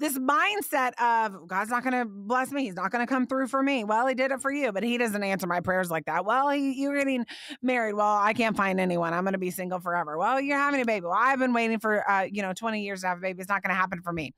this 0.00 0.18
mindset 0.18 0.92
of 0.98 1.46
God's 1.46 1.70
not 1.70 1.84
going 1.84 1.92
to 1.92 2.06
bless 2.06 2.50
me. 2.50 2.64
He's 2.64 2.74
not 2.74 2.90
going 2.90 3.06
to 3.06 3.06
come 3.06 3.26
through 3.26 3.48
for 3.48 3.62
me. 3.62 3.84
Well, 3.84 4.06
he 4.06 4.14
did 4.14 4.30
it 4.30 4.40
for 4.40 4.50
you, 4.50 4.72
but 4.72 4.82
he 4.82 4.96
doesn't 4.96 5.22
answer 5.22 5.46
my 5.46 5.60
prayers 5.60 5.90
like 5.90 6.06
that. 6.06 6.24
Well, 6.24 6.48
he, 6.48 6.72
you're 6.80 6.96
getting 6.96 7.26
married. 7.60 7.92
Well, 7.94 8.16
I 8.16 8.32
can't 8.32 8.56
find 8.56 8.80
anyone. 8.80 9.12
I'm 9.12 9.24
going 9.24 9.34
to 9.34 9.38
be 9.38 9.50
single 9.50 9.78
forever. 9.78 10.16
Well, 10.16 10.40
you're 10.40 10.58
having 10.58 10.80
a 10.80 10.86
baby. 10.86 11.04
Well, 11.04 11.16
I've 11.16 11.38
been 11.38 11.52
waiting 11.52 11.78
for, 11.78 12.10
uh, 12.10 12.22
you 12.22 12.40
know, 12.40 12.54
20 12.54 12.82
years 12.82 13.02
to 13.02 13.08
have 13.08 13.18
a 13.18 13.20
baby. 13.20 13.40
It's 13.40 13.50
not 13.50 13.62
going 13.62 13.74
to 13.74 13.78
happen 13.78 14.00
for 14.00 14.12
me. 14.12 14.32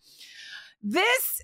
This 0.83 1.41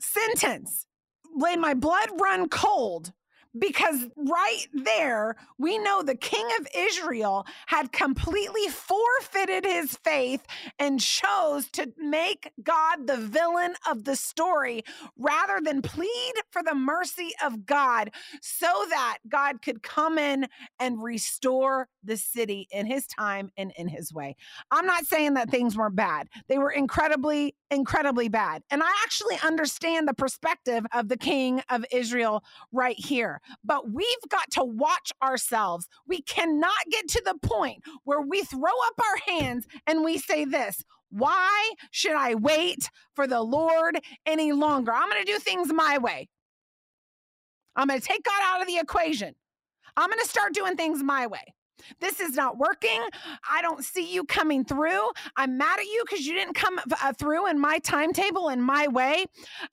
sentence 0.00 0.86
made 1.34 1.58
my 1.58 1.74
blood 1.74 2.08
run 2.18 2.48
cold 2.48 3.12
because 3.58 4.06
right 4.16 4.66
there, 4.72 5.36
we 5.58 5.78
know 5.78 6.02
the 6.02 6.14
king 6.16 6.46
of 6.60 6.66
Israel 6.74 7.46
had 7.66 7.92
completely 7.92 8.68
forfeited 8.68 9.64
his 9.64 9.96
faith 10.04 10.44
and 10.78 11.00
chose 11.00 11.68
to 11.72 11.92
make 11.98 12.50
God 12.62 13.06
the 13.06 13.18
villain 13.18 13.74
of 13.90 14.04
the 14.04 14.16
story 14.16 14.82
rather 15.18 15.60
than 15.62 15.82
plead 15.82 16.32
for 16.50 16.62
the 16.62 16.74
mercy 16.74 17.30
of 17.44 17.66
God 17.66 18.10
so 18.40 18.66
that 18.90 19.18
God 19.28 19.62
could 19.62 19.82
come 19.82 20.18
in 20.18 20.46
and 20.80 21.02
restore 21.02 21.88
the 22.02 22.16
city 22.16 22.68
in 22.70 22.86
his 22.86 23.06
time 23.06 23.50
and 23.56 23.72
in 23.76 23.88
his 23.88 24.12
way. 24.12 24.36
I'm 24.70 24.86
not 24.86 25.04
saying 25.06 25.34
that 25.34 25.50
things 25.50 25.76
weren't 25.76 25.96
bad, 25.96 26.28
they 26.48 26.58
were 26.58 26.70
incredibly, 26.70 27.54
incredibly 27.70 28.28
bad. 28.28 28.62
And 28.70 28.82
I 28.82 28.90
actually 29.04 29.36
understand 29.44 30.08
the 30.08 30.14
perspective 30.14 30.86
of 30.94 31.08
the 31.08 31.16
king 31.16 31.62
of 31.68 31.84
Israel 31.92 32.42
right 32.72 32.98
here 32.98 33.41
but 33.64 33.90
we've 33.90 34.06
got 34.28 34.50
to 34.52 34.64
watch 34.64 35.12
ourselves. 35.22 35.88
We 36.06 36.22
cannot 36.22 36.72
get 36.90 37.08
to 37.08 37.22
the 37.24 37.46
point 37.46 37.82
where 38.04 38.20
we 38.20 38.42
throw 38.42 38.62
up 38.62 39.00
our 39.00 39.34
hands 39.34 39.66
and 39.86 40.04
we 40.04 40.18
say 40.18 40.44
this 40.44 40.82
Why 41.10 41.72
should 41.90 42.16
I 42.16 42.34
wait 42.34 42.90
for 43.14 43.26
the 43.26 43.42
Lord 43.42 43.98
any 44.26 44.52
longer? 44.52 44.92
I'm 44.92 45.08
going 45.08 45.24
to 45.24 45.32
do 45.32 45.38
things 45.38 45.72
my 45.72 45.98
way. 45.98 46.28
I'm 47.76 47.88
going 47.88 48.00
to 48.00 48.06
take 48.06 48.24
God 48.24 48.40
out 48.44 48.60
of 48.60 48.66
the 48.66 48.78
equation. 48.78 49.34
I'm 49.96 50.08
going 50.08 50.20
to 50.20 50.28
start 50.28 50.54
doing 50.54 50.76
things 50.76 51.02
my 51.02 51.26
way. 51.26 51.54
This 52.00 52.20
is 52.20 52.34
not 52.34 52.58
working. 52.58 53.00
I 53.50 53.62
don't 53.62 53.84
see 53.84 54.12
you 54.12 54.24
coming 54.24 54.64
through. 54.64 55.10
I'm 55.36 55.58
mad 55.58 55.78
at 55.78 55.86
you 55.86 56.04
because 56.08 56.26
you 56.26 56.34
didn't 56.34 56.54
come 56.54 56.80
uh, 57.02 57.12
through 57.12 57.48
in 57.48 57.58
my 57.58 57.78
timetable 57.78 58.48
in 58.48 58.60
my 58.60 58.88
way. 58.88 59.26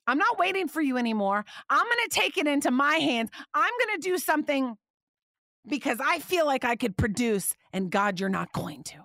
I'm 0.06 0.18
not 0.18 0.38
waiting 0.38 0.68
for 0.68 0.80
you 0.80 0.96
anymore. 0.96 1.44
I'm 1.68 1.84
going 1.84 2.08
to 2.08 2.10
take 2.10 2.36
it 2.36 2.46
into 2.46 2.70
my 2.70 2.96
hands. 2.96 3.30
I'm 3.54 3.72
going 3.86 4.00
to 4.00 4.08
do 4.08 4.18
something 4.18 4.76
because 5.66 5.98
I 6.00 6.18
feel 6.18 6.46
like 6.46 6.64
I 6.64 6.76
could 6.76 6.96
produce, 6.96 7.54
and 7.72 7.90
God, 7.90 8.20
you're 8.20 8.28
not 8.28 8.52
going 8.52 8.82
to. 8.84 8.96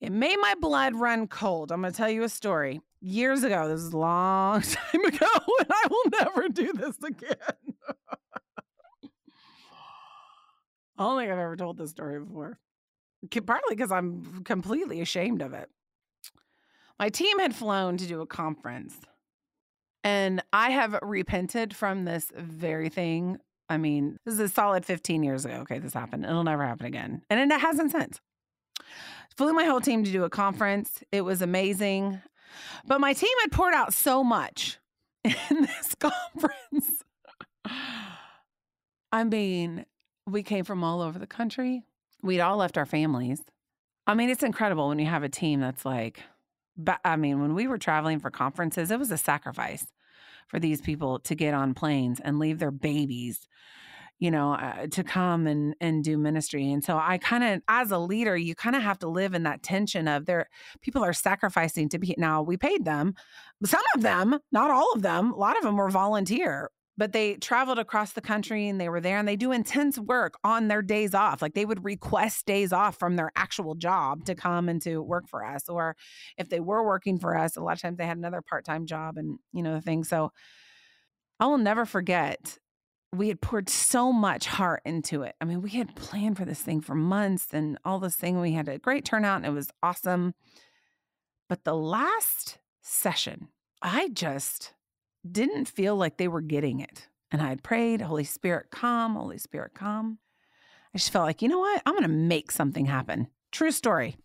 It 0.00 0.12
made 0.12 0.36
my 0.40 0.54
blood 0.60 0.94
run 0.94 1.28
cold. 1.28 1.70
I'm 1.70 1.82
going 1.82 1.92
to 1.92 1.96
tell 1.96 2.08
you 2.08 2.22
a 2.22 2.28
story. 2.28 2.80
Years 3.02 3.42
ago, 3.44 3.68
this 3.68 3.80
is 3.80 3.92
a 3.92 3.98
long 3.98 4.60
time 4.62 5.04
ago, 5.04 5.26
and 5.60 5.68
I 5.70 5.86
will 5.90 6.10
never 6.20 6.48
do 6.48 6.72
this 6.72 6.96
again. 7.04 7.36
I 11.00 11.04
don't 11.04 11.18
think 11.18 11.32
I've 11.32 11.38
ever 11.38 11.56
told 11.56 11.78
this 11.78 11.90
story 11.90 12.20
before. 12.20 12.58
Partly 13.46 13.74
because 13.74 13.90
I'm 13.90 14.44
completely 14.44 15.00
ashamed 15.00 15.40
of 15.40 15.54
it. 15.54 15.70
My 16.98 17.08
team 17.08 17.38
had 17.38 17.54
flown 17.54 17.96
to 17.96 18.06
do 18.06 18.20
a 18.20 18.26
conference, 18.26 18.98
and 20.04 20.42
I 20.52 20.70
have 20.70 20.98
repented 21.00 21.74
from 21.74 22.04
this 22.04 22.30
very 22.36 22.90
thing. 22.90 23.38
I 23.70 23.78
mean, 23.78 24.18
this 24.26 24.34
is 24.34 24.40
a 24.40 24.48
solid 24.48 24.84
15 24.84 25.22
years 25.22 25.46
ago. 25.46 25.54
Okay, 25.62 25.78
this 25.78 25.94
happened. 25.94 26.26
It'll 26.26 26.44
never 26.44 26.66
happen 26.66 26.84
again. 26.84 27.22
And 27.30 27.50
it 27.50 27.60
hasn't 27.60 27.92
since. 27.92 28.20
Flew 29.36 29.54
my 29.54 29.64
whole 29.64 29.80
team 29.80 30.04
to 30.04 30.12
do 30.12 30.24
a 30.24 30.30
conference. 30.30 31.02
It 31.12 31.22
was 31.22 31.40
amazing. 31.40 32.20
But 32.86 33.00
my 33.00 33.14
team 33.14 33.30
had 33.40 33.52
poured 33.52 33.74
out 33.74 33.94
so 33.94 34.22
much 34.22 34.78
in 35.24 35.62
this 35.62 35.94
conference. 35.98 37.04
I 39.12 39.24
mean, 39.24 39.86
we 40.32 40.42
came 40.42 40.64
from 40.64 40.84
all 40.84 41.00
over 41.00 41.18
the 41.18 41.26
country. 41.26 41.82
We'd 42.22 42.40
all 42.40 42.56
left 42.56 42.78
our 42.78 42.86
families. 42.86 43.40
I 44.06 44.14
mean, 44.14 44.30
it's 44.30 44.42
incredible 44.42 44.88
when 44.88 44.98
you 44.98 45.06
have 45.06 45.22
a 45.22 45.28
team 45.28 45.60
that's 45.60 45.84
like, 45.84 46.22
but 46.76 47.00
I 47.04 47.16
mean, 47.16 47.40
when 47.40 47.54
we 47.54 47.66
were 47.66 47.78
traveling 47.78 48.20
for 48.20 48.30
conferences, 48.30 48.90
it 48.90 48.98
was 48.98 49.10
a 49.10 49.18
sacrifice 49.18 49.86
for 50.48 50.58
these 50.58 50.80
people 50.80 51.20
to 51.20 51.34
get 51.34 51.54
on 51.54 51.74
planes 51.74 52.20
and 52.20 52.38
leave 52.38 52.58
their 52.58 52.70
babies, 52.70 53.46
you 54.18 54.30
know, 54.30 54.54
uh, 54.54 54.86
to 54.88 55.04
come 55.04 55.46
and 55.46 55.74
and 55.80 56.02
do 56.02 56.18
ministry. 56.18 56.72
And 56.72 56.82
so 56.82 56.98
I 56.98 57.18
kind 57.18 57.44
of, 57.44 57.62
as 57.68 57.90
a 57.90 57.98
leader, 57.98 58.36
you 58.36 58.54
kind 58.54 58.74
of 58.74 58.82
have 58.82 58.98
to 59.00 59.08
live 59.08 59.34
in 59.34 59.44
that 59.44 59.62
tension 59.62 60.08
of 60.08 60.26
there. 60.26 60.48
People 60.80 61.04
are 61.04 61.12
sacrificing 61.12 61.88
to 61.90 61.98
be. 61.98 62.14
Now 62.18 62.42
we 62.42 62.56
paid 62.56 62.84
them, 62.84 63.14
some 63.64 63.82
of 63.94 64.02
them, 64.02 64.38
not 64.50 64.70
all 64.70 64.92
of 64.92 65.02
them. 65.02 65.32
A 65.32 65.36
lot 65.36 65.56
of 65.56 65.62
them 65.62 65.76
were 65.76 65.90
volunteer 65.90 66.70
but 66.96 67.12
they 67.12 67.34
traveled 67.36 67.78
across 67.78 68.12
the 68.12 68.20
country 68.20 68.68
and 68.68 68.80
they 68.80 68.88
were 68.88 69.00
there 69.00 69.18
and 69.18 69.26
they 69.26 69.36
do 69.36 69.52
intense 69.52 69.98
work 69.98 70.34
on 70.44 70.68
their 70.68 70.82
days 70.82 71.14
off. 71.14 71.40
Like 71.40 71.54
they 71.54 71.64
would 71.64 71.84
request 71.84 72.46
days 72.46 72.72
off 72.72 72.98
from 72.98 73.16
their 73.16 73.30
actual 73.36 73.74
job 73.74 74.24
to 74.26 74.34
come 74.34 74.68
and 74.68 74.82
to 74.82 75.00
work 75.00 75.28
for 75.28 75.44
us. 75.44 75.68
Or 75.68 75.96
if 76.36 76.48
they 76.48 76.60
were 76.60 76.84
working 76.84 77.18
for 77.18 77.36
us, 77.36 77.56
a 77.56 77.62
lot 77.62 77.72
of 77.72 77.80
times 77.80 77.96
they 77.96 78.06
had 78.06 78.18
another 78.18 78.42
part 78.42 78.64
time 78.64 78.86
job 78.86 79.16
and, 79.16 79.38
you 79.52 79.62
know, 79.62 79.74
the 79.74 79.80
thing. 79.80 80.04
So 80.04 80.32
I 81.38 81.46
will 81.46 81.58
never 81.58 81.86
forget 81.86 82.58
we 83.12 83.28
had 83.28 83.40
poured 83.40 83.68
so 83.68 84.12
much 84.12 84.46
heart 84.46 84.82
into 84.84 85.22
it. 85.22 85.34
I 85.40 85.44
mean, 85.44 85.62
we 85.62 85.70
had 85.70 85.96
planned 85.96 86.36
for 86.36 86.44
this 86.44 86.60
thing 86.60 86.80
for 86.80 86.94
months 86.94 87.48
and 87.52 87.78
all 87.84 87.98
this 87.98 88.14
thing. 88.14 88.40
We 88.40 88.52
had 88.52 88.68
a 88.68 88.78
great 88.78 89.04
turnout 89.04 89.38
and 89.38 89.46
it 89.46 89.50
was 89.50 89.70
awesome. 89.82 90.34
But 91.48 91.64
the 91.64 91.74
last 91.74 92.58
session, 92.82 93.48
I 93.82 94.10
just 94.10 94.74
didn't 95.28 95.66
feel 95.66 95.96
like 95.96 96.16
they 96.16 96.28
were 96.28 96.40
getting 96.40 96.80
it. 96.80 97.08
And 97.30 97.40
I 97.42 97.48
had 97.48 97.62
prayed, 97.62 98.00
Holy 98.00 98.24
Spirit, 98.24 98.70
come, 98.70 99.14
Holy 99.14 99.38
Spirit, 99.38 99.74
come. 99.74 100.18
I 100.94 100.98
just 100.98 101.10
felt 101.10 101.26
like, 101.26 101.42
you 101.42 101.48
know 101.48 101.60
what? 101.60 101.82
I'm 101.86 101.94
going 101.94 102.02
to 102.02 102.08
make 102.08 102.50
something 102.50 102.86
happen. 102.86 103.28
True 103.52 103.70
story. 103.70 104.16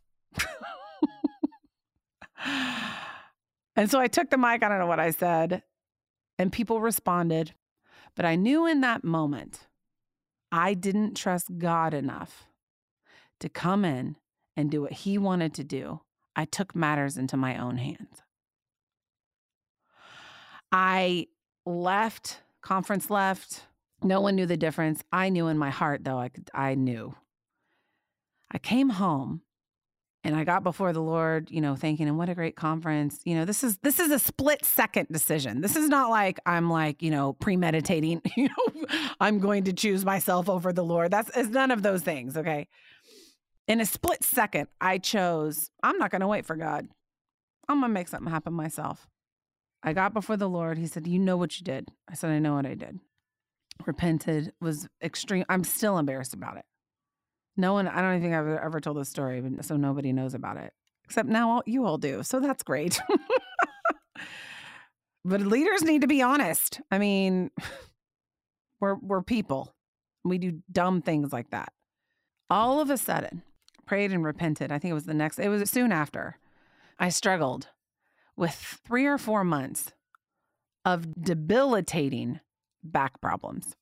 and 3.76 3.90
so 3.90 4.00
I 4.00 4.08
took 4.08 4.30
the 4.32 4.38
mic. 4.38 4.64
I 4.64 4.70
don't 4.70 4.80
know 4.80 4.88
what 4.88 5.00
I 5.00 5.12
said. 5.12 5.62
And 6.40 6.52
people 6.52 6.82
responded. 6.82 7.54
But 8.16 8.26
I 8.26 8.36
knew 8.36 8.66
in 8.66 8.82
that 8.82 9.04
moment, 9.04 9.68
I 10.52 10.74
didn't 10.74 11.16
trust 11.16 11.58
God 11.58 11.94
enough 11.94 12.46
to 13.40 13.50
come 13.50 13.86
in 13.86 14.16
and 14.56 14.72
do 14.72 14.82
what 14.82 14.94
He 14.94 15.18
wanted 15.18 15.54
to 15.56 15.64
do. 15.64 16.02
I 16.36 16.46
took 16.46 16.76
matters 16.76 17.18
into 17.18 17.38
my 17.38 17.58
own 17.58 17.78
hands. 17.78 18.24
I 20.78 21.28
left, 21.66 22.42
conference 22.62 23.10
left. 23.10 23.64
No 24.04 24.20
one 24.20 24.36
knew 24.36 24.46
the 24.46 24.58
difference. 24.58 25.02
I 25.10 25.30
knew 25.30 25.48
in 25.48 25.58
my 25.58 25.70
heart, 25.70 26.04
though, 26.04 26.20
I, 26.20 26.32
I 26.54 26.76
knew. 26.76 27.16
I 28.52 28.58
came 28.58 28.90
home 28.90 29.42
And 30.24 30.36
I 30.36 30.44
got 30.44 30.64
before 30.64 30.92
the 30.92 31.02
Lord, 31.02 31.50
you 31.52 31.62
know, 31.62 31.76
thinking, 31.76 32.08
and 32.10 32.18
what 32.18 32.30
a 32.30 32.36
great 32.36 32.56
conference. 32.58 33.22
You 33.26 33.36
know, 33.36 33.46
this 33.46 33.64
is 33.64 33.78
this 33.84 34.00
is 34.00 34.12
a 34.12 34.20
split 34.20 34.66
second 34.66 35.08
decision. 35.12 35.62
This 35.62 35.78
is 35.78 35.88
not 35.88 36.10
like 36.10 36.40
I'm 36.46 36.70
like, 36.70 37.04
you 37.04 37.12
know, 37.12 37.34
premeditating, 37.34 38.22
you 38.36 38.50
know, 38.50 38.86
I'm 39.22 39.40
going 39.40 39.66
to 39.66 39.74
choose 39.74 40.04
myself 40.04 40.50
over 40.50 40.74
the 40.74 40.84
Lord. 40.84 41.12
That's 41.12 41.32
it's 41.38 41.50
none 41.50 41.72
of 41.72 41.84
those 41.84 42.02
things, 42.02 42.36
okay? 42.36 42.68
In 43.68 43.80
a 43.82 43.86
split 43.86 44.24
second, 44.24 44.68
I 44.82 44.98
chose, 44.98 45.70
I'm 45.84 45.98
not 46.00 46.12
gonna 46.12 46.28
wait 46.28 46.46
for 46.46 46.58
God. 46.58 46.88
I'm 47.70 47.82
gonna 47.82 47.94
make 47.94 48.08
something 48.10 48.32
happen 48.32 48.54
myself. 48.54 49.08
I 49.86 49.94
got 49.94 50.14
before 50.14 50.36
the 50.36 50.50
Lord. 50.50 50.80
He 50.80 50.88
said, 50.88 51.06
You 51.06 51.20
know 51.20 51.38
what 51.38 51.60
you 51.60 51.64
did. 51.64 51.90
I 52.10 52.16
said, 52.16 52.32
I 52.32 52.40
know 52.40 52.56
what 52.56 52.66
I 52.66 52.74
did. 52.74 53.00
Repented, 53.86 54.52
was 54.60 54.88
extreme. 55.02 55.46
I'm 55.48 55.64
still 55.64 55.98
embarrassed 55.98 56.34
about 56.34 56.58
it. 56.58 56.66
No 57.56 57.74
one, 57.74 57.88
I 57.88 58.02
don't 58.02 58.20
think 58.20 58.34
I've 58.34 58.48
ever 58.48 58.82
told 58.82 58.98
this 58.98 59.10
story, 59.10 59.42
so 59.62 59.78
nobody 59.78 60.12
knows 60.12 60.34
about 60.34 60.58
it. 60.58 60.74
Except 61.06 61.30
now 61.30 61.52
all, 61.52 61.64
you 61.66 61.86
all 61.86 61.98
do. 61.98 62.24
So 62.24 62.40
that's 62.40 62.64
great. 62.64 63.00
but 65.26 65.42
leaders 65.42 65.84
need 65.84 66.02
to 66.02 66.08
be 66.08 66.22
honest. 66.22 66.82
I 66.90 66.98
mean, 66.98 67.52
we're 68.80 68.96
we're 68.96 69.22
people. 69.22 69.74
We 70.24 70.40
do 70.40 70.64
dumb 70.72 71.04
things 71.04 71.32
like 71.32 71.52
that. 71.52 71.72
All 72.50 72.82
of 72.82 72.90
a 72.90 72.98
sudden, 72.98 73.44
prayed 73.86 74.12
and 74.12 74.26
repented. 74.26 74.72
I 74.72 74.80
think 74.80 74.92
it 74.92 74.96
was 74.96 75.06
the 75.06 75.14
next, 75.14 75.38
it 75.38 75.50
was 75.50 75.70
soon 75.70 75.92
after. 75.92 76.40
I 76.98 77.10
struggled 77.10 77.68
with 78.38 78.54
three 78.86 79.06
or 79.06 79.18
four 79.18 79.44
months 79.44 79.92
of 80.84 81.22
debilitating 81.22 82.40
back 82.84 83.20
problems. 83.22 83.76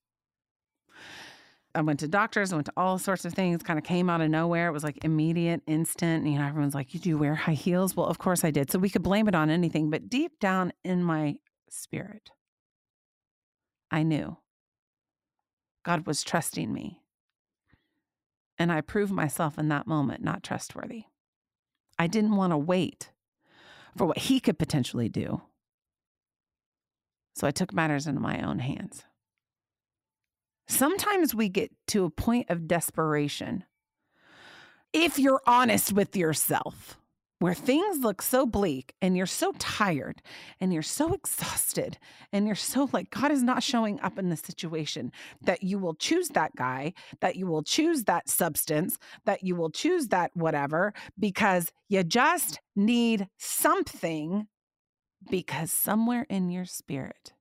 I 1.75 1.81
went 1.81 1.99
to 2.01 2.07
doctors, 2.07 2.53
I 2.53 2.55
went 2.55 2.67
to 2.67 2.73
all 2.77 2.99
sorts 2.99 3.25
of 3.25 3.33
things, 3.33 3.63
kind 3.63 3.79
of 3.79 3.85
came 3.85 4.09
out 4.09 4.21
of 4.21 4.29
nowhere. 4.29 4.67
It 4.67 4.73
was 4.73 4.83
like 4.83 5.03
immediate, 5.03 5.61
instant. 5.65 6.27
You 6.27 6.37
know, 6.37 6.45
everyone's 6.45 6.75
like, 6.75 6.93
You 6.93 6.99
do 6.99 7.17
wear 7.17 7.33
high 7.33 7.53
heels? 7.53 7.95
Well, 7.95 8.05
of 8.05 8.19
course 8.19 8.43
I 8.43 8.51
did. 8.51 8.69
So 8.69 8.77
we 8.77 8.89
could 8.89 9.01
blame 9.01 9.27
it 9.27 9.33
on 9.33 9.49
anything. 9.49 9.89
But 9.89 10.07
deep 10.07 10.39
down 10.39 10.71
in 10.83 11.03
my 11.03 11.37
spirit, 11.69 12.29
I 13.89 14.03
knew 14.03 14.37
God 15.83 16.05
was 16.05 16.23
trusting 16.23 16.71
me. 16.71 17.01
And 18.59 18.71
I 18.71 18.81
proved 18.81 19.11
myself 19.11 19.57
in 19.57 19.67
that 19.69 19.87
moment 19.87 20.23
not 20.23 20.43
trustworthy. 20.43 21.05
I 21.97 22.05
didn't 22.05 22.35
want 22.35 22.51
to 22.51 22.57
wait 22.57 23.12
for 23.97 24.05
what 24.05 24.17
he 24.17 24.39
could 24.39 24.59
potentially 24.59 25.09
do. 25.09 25.41
So 27.35 27.47
I 27.47 27.51
took 27.51 27.73
matters 27.73 28.07
into 28.07 28.21
my 28.21 28.41
own 28.41 28.59
hands. 28.59 29.03
Sometimes 30.67 31.35
we 31.35 31.49
get 31.49 31.71
to 31.87 32.05
a 32.05 32.09
point 32.09 32.49
of 32.49 32.67
desperation. 32.67 33.63
If 34.93 35.19
you're 35.19 35.41
honest 35.45 35.93
with 35.93 36.15
yourself, 36.15 36.99
where 37.43 37.53
things 37.53 37.99
look 37.99 38.21
so 38.21 38.45
bleak 38.45 38.95
and 39.01 39.17
you're 39.17 39.25
so 39.25 39.51
tired 39.59 40.21
and 40.61 40.71
you're 40.71 40.81
so 40.81 41.13
exhausted 41.13 41.97
and 42.31 42.45
you're 42.45 42.55
so 42.55 42.89
like 42.93 43.09
God 43.09 43.33
is 43.33 43.43
not 43.43 43.61
showing 43.61 43.99
up 43.99 44.17
in 44.17 44.29
the 44.29 44.37
situation 44.37 45.11
that 45.41 45.61
you 45.61 45.77
will 45.77 45.93
choose 45.93 46.29
that 46.29 46.55
guy, 46.55 46.93
that 47.19 47.35
you 47.35 47.45
will 47.45 47.61
choose 47.61 48.05
that 48.05 48.29
substance, 48.29 48.97
that 49.25 49.43
you 49.43 49.57
will 49.57 49.69
choose 49.69 50.07
that 50.07 50.31
whatever 50.35 50.93
because 51.19 51.73
you 51.89 52.01
just 52.05 52.61
need 52.77 53.27
something 53.37 54.47
because 55.29 55.69
somewhere 55.69 56.25
in 56.29 56.49
your 56.49 56.63
spirit 56.63 57.33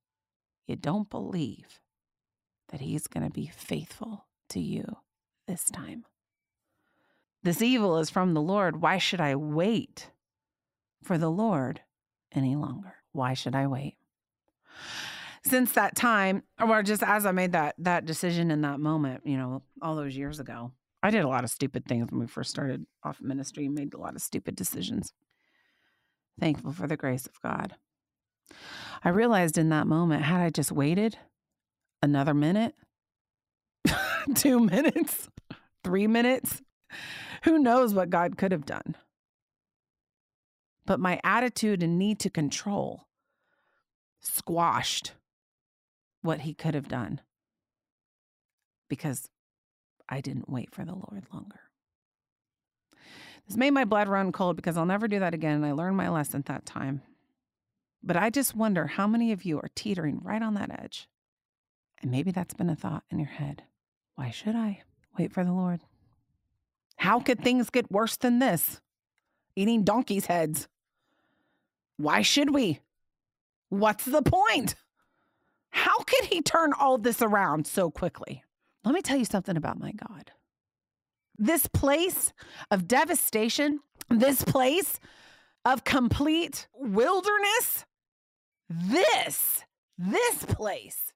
you 0.67 0.75
don't 0.75 1.09
believe 1.09 1.79
that 2.71 2.81
he's 2.81 3.07
going 3.07 3.25
to 3.25 3.31
be 3.31 3.49
faithful 3.55 4.25
to 4.49 4.59
you 4.59 4.97
this 5.47 5.63
time. 5.63 6.03
This 7.43 7.61
evil 7.61 7.97
is 7.97 8.09
from 8.09 8.33
the 8.33 8.41
Lord. 8.41 8.81
Why 8.81 8.97
should 8.97 9.19
I 9.19 9.35
wait 9.35 10.11
for 11.03 11.17
the 11.17 11.29
Lord 11.29 11.81
any 12.33 12.55
longer? 12.55 12.95
Why 13.11 13.33
should 13.33 13.53
I 13.53 13.67
wait? 13.67 13.97
Since 15.45 15.73
that 15.73 15.95
time, 15.95 16.43
or 16.61 16.83
just 16.83 17.03
as 17.03 17.25
I 17.25 17.33
made 17.33 17.51
that 17.51 17.75
that 17.79 18.05
decision 18.05 18.49
in 18.49 18.61
that 18.61 18.79
moment, 18.79 19.23
you 19.25 19.37
know, 19.37 19.61
all 19.81 19.95
those 19.95 20.15
years 20.15 20.39
ago, 20.39 20.71
I 21.03 21.09
did 21.09 21.25
a 21.25 21.27
lot 21.27 21.43
of 21.43 21.49
stupid 21.49 21.85
things 21.85 22.09
when 22.09 22.21
we 22.21 22.27
first 22.27 22.49
started 22.49 22.85
off 23.03 23.19
ministry, 23.21 23.67
made 23.67 23.93
a 23.93 23.99
lot 23.99 24.15
of 24.15 24.21
stupid 24.21 24.55
decisions. 24.55 25.11
Thankful 26.39 26.71
for 26.71 26.87
the 26.87 26.95
grace 26.95 27.27
of 27.27 27.41
God. 27.41 27.75
I 29.03 29.09
realized 29.09 29.57
in 29.57 29.67
that 29.69 29.85
moment, 29.85 30.23
had 30.23 30.39
I 30.39 30.49
just 30.49 30.71
waited 30.71 31.17
another 32.01 32.33
minute, 32.33 32.73
two 34.35 34.61
minutes, 34.61 35.27
three 35.83 36.07
minutes, 36.07 36.61
who 37.43 37.59
knows 37.59 37.93
what 37.93 38.09
God 38.09 38.37
could 38.37 38.51
have 38.51 38.65
done? 38.65 38.95
But 40.85 40.99
my 40.99 41.19
attitude 41.23 41.81
and 41.81 41.97
need 41.97 42.19
to 42.19 42.29
control 42.29 43.07
squashed 44.21 45.13
what 46.21 46.41
he 46.41 46.53
could 46.53 46.73
have 46.73 46.87
done 46.87 47.21
because 48.89 49.29
I 50.07 50.21
didn't 50.21 50.49
wait 50.49 50.73
for 50.73 50.85
the 50.85 50.93
Lord 50.93 51.25
longer. 51.33 51.59
This 53.47 53.57
made 53.57 53.71
my 53.71 53.85
blood 53.85 54.07
run 54.07 54.31
cold 54.31 54.55
because 54.55 54.77
I'll 54.77 54.85
never 54.85 55.07
do 55.07 55.19
that 55.19 55.33
again. 55.33 55.55
And 55.55 55.65
I 55.65 55.71
learned 55.73 55.97
my 55.97 56.09
lesson 56.09 56.43
that 56.45 56.65
time. 56.65 57.01
But 58.01 58.17
I 58.17 58.29
just 58.29 58.55
wonder 58.55 58.87
how 58.87 59.07
many 59.07 59.31
of 59.31 59.43
you 59.45 59.57
are 59.59 59.69
teetering 59.75 60.19
right 60.21 60.41
on 60.41 60.53
that 60.55 60.71
edge. 60.71 61.07
And 62.01 62.11
maybe 62.11 62.31
that's 62.31 62.53
been 62.53 62.69
a 62.69 62.75
thought 62.75 63.03
in 63.09 63.19
your 63.19 63.29
head. 63.29 63.63
Why 64.15 64.29
should 64.29 64.55
I 64.55 64.83
wait 65.17 65.31
for 65.31 65.43
the 65.43 65.53
Lord? 65.53 65.81
How 67.03 67.19
could 67.19 67.43
things 67.43 67.69
get 67.69 67.91
worse 67.91 68.15
than 68.15 68.39
this? 68.39 68.79
Eating 69.57 69.83
donkeys' 69.83 70.27
heads. 70.27 70.69
Why 71.97 72.21
should 72.21 72.53
we? 72.53 72.79
What's 73.67 74.05
the 74.05 74.21
point? 74.21 74.75
How 75.71 75.97
could 75.97 76.23
he 76.23 76.41
turn 76.41 76.71
all 76.71 76.97
this 76.97 77.21
around 77.21 77.67
so 77.67 77.91
quickly? 77.91 78.45
Let 78.85 78.93
me 78.93 79.01
tell 79.01 79.17
you 79.17 79.25
something 79.25 79.57
about 79.57 79.77
my 79.77 79.91
God. 79.91 80.31
This 81.37 81.67
place 81.67 82.31
of 82.71 82.87
devastation, 82.87 83.81
this 84.09 84.45
place 84.45 85.01
of 85.65 85.83
complete 85.83 86.69
wilderness, 86.73 87.83
this, 88.69 89.65
this 89.97 90.45
place 90.45 91.11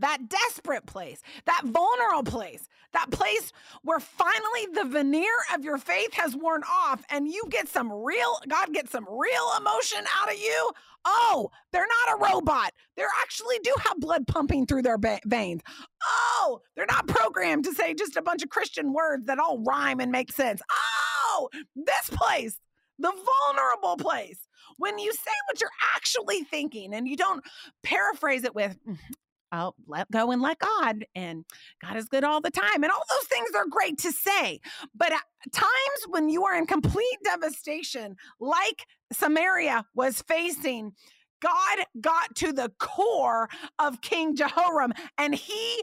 that 0.00 0.28
desperate 0.28 0.86
place, 0.86 1.22
that 1.46 1.62
vulnerable 1.64 2.22
place, 2.22 2.68
that 2.92 3.10
place 3.10 3.52
where 3.82 4.00
finally 4.00 4.66
the 4.74 4.84
veneer 4.84 5.32
of 5.54 5.64
your 5.64 5.78
faith 5.78 6.12
has 6.14 6.36
worn 6.36 6.62
off 6.68 7.04
and 7.10 7.28
you 7.28 7.44
get 7.48 7.68
some 7.68 7.92
real, 7.92 8.38
God 8.48 8.72
gets 8.72 8.90
some 8.90 9.06
real 9.08 9.50
emotion 9.58 10.00
out 10.20 10.32
of 10.32 10.38
you. 10.38 10.70
Oh, 11.04 11.50
they're 11.72 11.86
not 12.06 12.16
a 12.16 12.32
robot. 12.32 12.72
They 12.96 13.04
actually 13.22 13.58
do 13.62 13.72
have 13.86 14.00
blood 14.00 14.26
pumping 14.26 14.66
through 14.66 14.82
their 14.82 14.98
ba- 14.98 15.20
veins. 15.24 15.62
Oh, 16.04 16.60
they're 16.76 16.86
not 16.86 17.06
programmed 17.06 17.64
to 17.64 17.74
say 17.74 17.94
just 17.94 18.16
a 18.16 18.22
bunch 18.22 18.42
of 18.42 18.50
Christian 18.50 18.92
words 18.92 19.26
that 19.26 19.38
all 19.38 19.58
rhyme 19.60 20.00
and 20.00 20.12
make 20.12 20.32
sense. 20.32 20.60
Oh, 20.70 21.48
this 21.74 22.10
place, 22.10 22.58
the 22.98 23.12
vulnerable 23.12 23.96
place 23.96 24.46
when 24.76 24.98
you 24.98 25.12
say 25.12 25.30
what 25.48 25.60
you're 25.60 25.70
actually 25.94 26.42
thinking 26.44 26.94
and 26.94 27.06
you 27.06 27.16
don't 27.16 27.44
paraphrase 27.82 28.44
it 28.44 28.54
with, 28.54 28.76
I'll 29.52 29.74
let 29.86 30.10
go 30.10 30.30
and 30.30 30.40
let 30.40 30.58
God, 30.58 31.04
and 31.14 31.44
God 31.82 31.96
is 31.96 32.06
good 32.06 32.24
all 32.24 32.40
the 32.40 32.50
time. 32.50 32.82
And 32.82 32.90
all 32.90 33.02
those 33.10 33.26
things 33.26 33.50
are 33.56 33.66
great 33.66 33.98
to 33.98 34.12
say. 34.12 34.60
But 34.94 35.12
at 35.12 35.22
times 35.52 35.70
when 36.08 36.28
you 36.28 36.44
are 36.44 36.56
in 36.56 36.66
complete 36.66 37.18
devastation, 37.24 38.16
like 38.38 38.86
Samaria 39.12 39.84
was 39.94 40.22
facing, 40.22 40.92
God 41.40 41.78
got 42.00 42.34
to 42.36 42.52
the 42.52 42.72
core 42.78 43.48
of 43.78 44.00
King 44.02 44.36
Jehoram, 44.36 44.92
and 45.18 45.34
he 45.34 45.82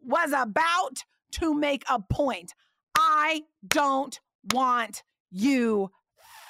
was 0.00 0.32
about 0.32 1.02
to 1.32 1.54
make 1.54 1.84
a 1.88 2.00
point. 2.00 2.52
I 2.96 3.42
don't 3.66 4.18
want 4.52 5.02
you 5.30 5.90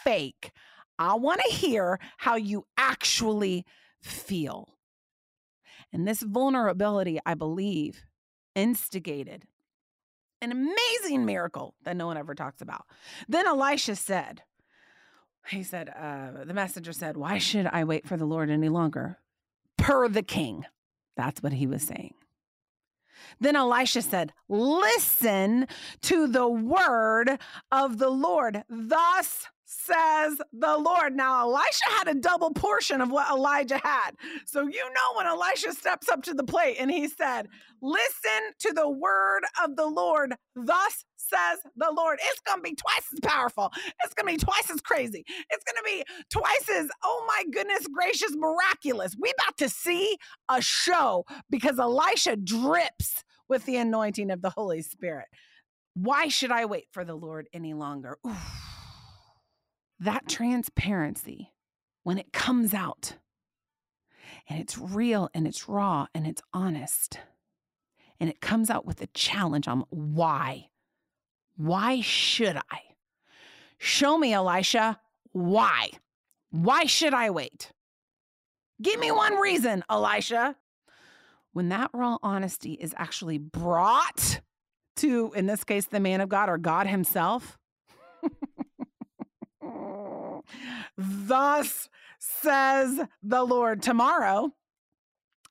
fake. 0.04 0.52
I 0.98 1.14
want 1.14 1.40
to 1.46 1.54
hear 1.54 2.00
how 2.16 2.36
you 2.36 2.66
actually 2.76 3.64
feel. 4.02 4.77
And 5.92 6.06
this 6.06 6.22
vulnerability, 6.22 7.18
I 7.24 7.34
believe, 7.34 8.04
instigated 8.54 9.44
an 10.40 10.52
amazing 10.52 11.24
miracle 11.24 11.74
that 11.84 11.96
no 11.96 12.06
one 12.06 12.16
ever 12.16 12.34
talks 12.34 12.60
about. 12.60 12.86
Then 13.28 13.46
Elisha 13.46 13.96
said, 13.96 14.42
he 15.48 15.62
said, 15.62 15.88
uh, 15.88 16.44
the 16.44 16.54
messenger 16.54 16.92
said, 16.92 17.16
Why 17.16 17.38
should 17.38 17.66
I 17.66 17.84
wait 17.84 18.06
for 18.06 18.16
the 18.16 18.26
Lord 18.26 18.50
any 18.50 18.68
longer? 18.68 19.18
Per 19.76 20.08
the 20.08 20.22
king. 20.22 20.66
That's 21.16 21.42
what 21.42 21.54
he 21.54 21.66
was 21.66 21.82
saying. 21.82 22.14
Then 23.40 23.56
Elisha 23.56 24.02
said, 24.02 24.32
Listen 24.48 25.66
to 26.02 26.26
the 26.26 26.48
word 26.48 27.38
of 27.72 27.98
the 27.98 28.10
Lord. 28.10 28.62
Thus 28.68 29.46
says 29.88 30.40
the 30.52 30.76
Lord. 30.76 31.16
Now, 31.16 31.40
Elisha 31.40 31.84
had 31.86 32.08
a 32.08 32.14
double 32.14 32.52
portion 32.52 33.00
of 33.00 33.10
what 33.10 33.30
Elijah 33.30 33.80
had. 33.82 34.12
So, 34.46 34.62
you 34.62 34.84
know, 34.84 35.16
when 35.16 35.26
Elisha 35.26 35.72
steps 35.72 36.08
up 36.08 36.22
to 36.24 36.34
the 36.34 36.44
plate 36.44 36.76
and 36.78 36.90
he 36.90 37.08
said, 37.08 37.48
Listen 37.80 38.52
to 38.58 38.72
the 38.72 38.88
word 38.88 39.42
of 39.62 39.76
the 39.76 39.86
Lord, 39.86 40.34
thus 40.56 41.04
says 41.16 41.60
the 41.76 41.92
Lord. 41.96 42.18
It's 42.20 42.40
going 42.40 42.58
to 42.58 42.62
be 42.62 42.74
twice 42.74 43.06
as 43.12 43.20
powerful. 43.22 43.72
It's 44.04 44.14
going 44.14 44.26
to 44.26 44.38
be 44.38 44.44
twice 44.44 44.70
as 44.70 44.80
crazy. 44.80 45.24
It's 45.28 45.64
going 45.64 45.76
to 45.76 45.84
be 45.84 46.04
twice 46.30 46.68
as, 46.74 46.90
oh 47.04 47.24
my 47.28 47.44
goodness 47.52 47.86
gracious, 47.86 48.34
miraculous. 48.34 49.14
We 49.20 49.32
about 49.38 49.56
to 49.58 49.68
see 49.68 50.16
a 50.48 50.60
show 50.60 51.24
because 51.50 51.78
Elisha 51.78 52.36
drips 52.36 53.22
with 53.48 53.64
the 53.64 53.76
anointing 53.76 54.30
of 54.30 54.42
the 54.42 54.50
Holy 54.50 54.82
Spirit. 54.82 55.26
Why 55.94 56.28
should 56.28 56.50
I 56.50 56.64
wait 56.64 56.86
for 56.92 57.04
the 57.04 57.14
Lord 57.14 57.48
any 57.52 57.74
longer? 57.74 58.18
That 60.00 60.28
transparency, 60.28 61.52
when 62.02 62.18
it 62.18 62.32
comes 62.32 62.72
out 62.72 63.14
and 64.48 64.60
it's 64.60 64.78
real 64.78 65.28
and 65.34 65.46
it's 65.46 65.68
raw 65.68 66.06
and 66.14 66.26
it's 66.26 66.42
honest, 66.52 67.18
and 68.20 68.28
it 68.30 68.40
comes 68.40 68.70
out 68.70 68.86
with 68.86 69.00
a 69.00 69.06
challenge 69.08 69.68
on 69.68 69.84
why. 69.90 70.68
Why 71.56 72.00
should 72.00 72.56
I? 72.56 72.80
Show 73.78 74.18
me, 74.18 74.32
Elisha, 74.32 74.98
why? 75.32 75.90
Why 76.50 76.84
should 76.84 77.14
I 77.14 77.30
wait? 77.30 77.72
Give 78.80 78.98
me 78.98 79.10
one 79.10 79.36
reason, 79.36 79.84
Elisha. 79.90 80.56
When 81.52 81.68
that 81.70 81.90
raw 81.92 82.18
honesty 82.22 82.74
is 82.74 82.94
actually 82.96 83.38
brought 83.38 84.40
to, 84.96 85.32
in 85.34 85.46
this 85.46 85.64
case, 85.64 85.86
the 85.86 86.00
man 86.00 86.20
of 86.20 86.28
God 86.28 86.48
or 86.48 86.58
God 86.58 86.86
Himself, 86.86 87.58
Thus 90.98 91.88
says 92.18 93.00
the 93.22 93.44
Lord. 93.44 93.82
Tomorrow, 93.82 94.52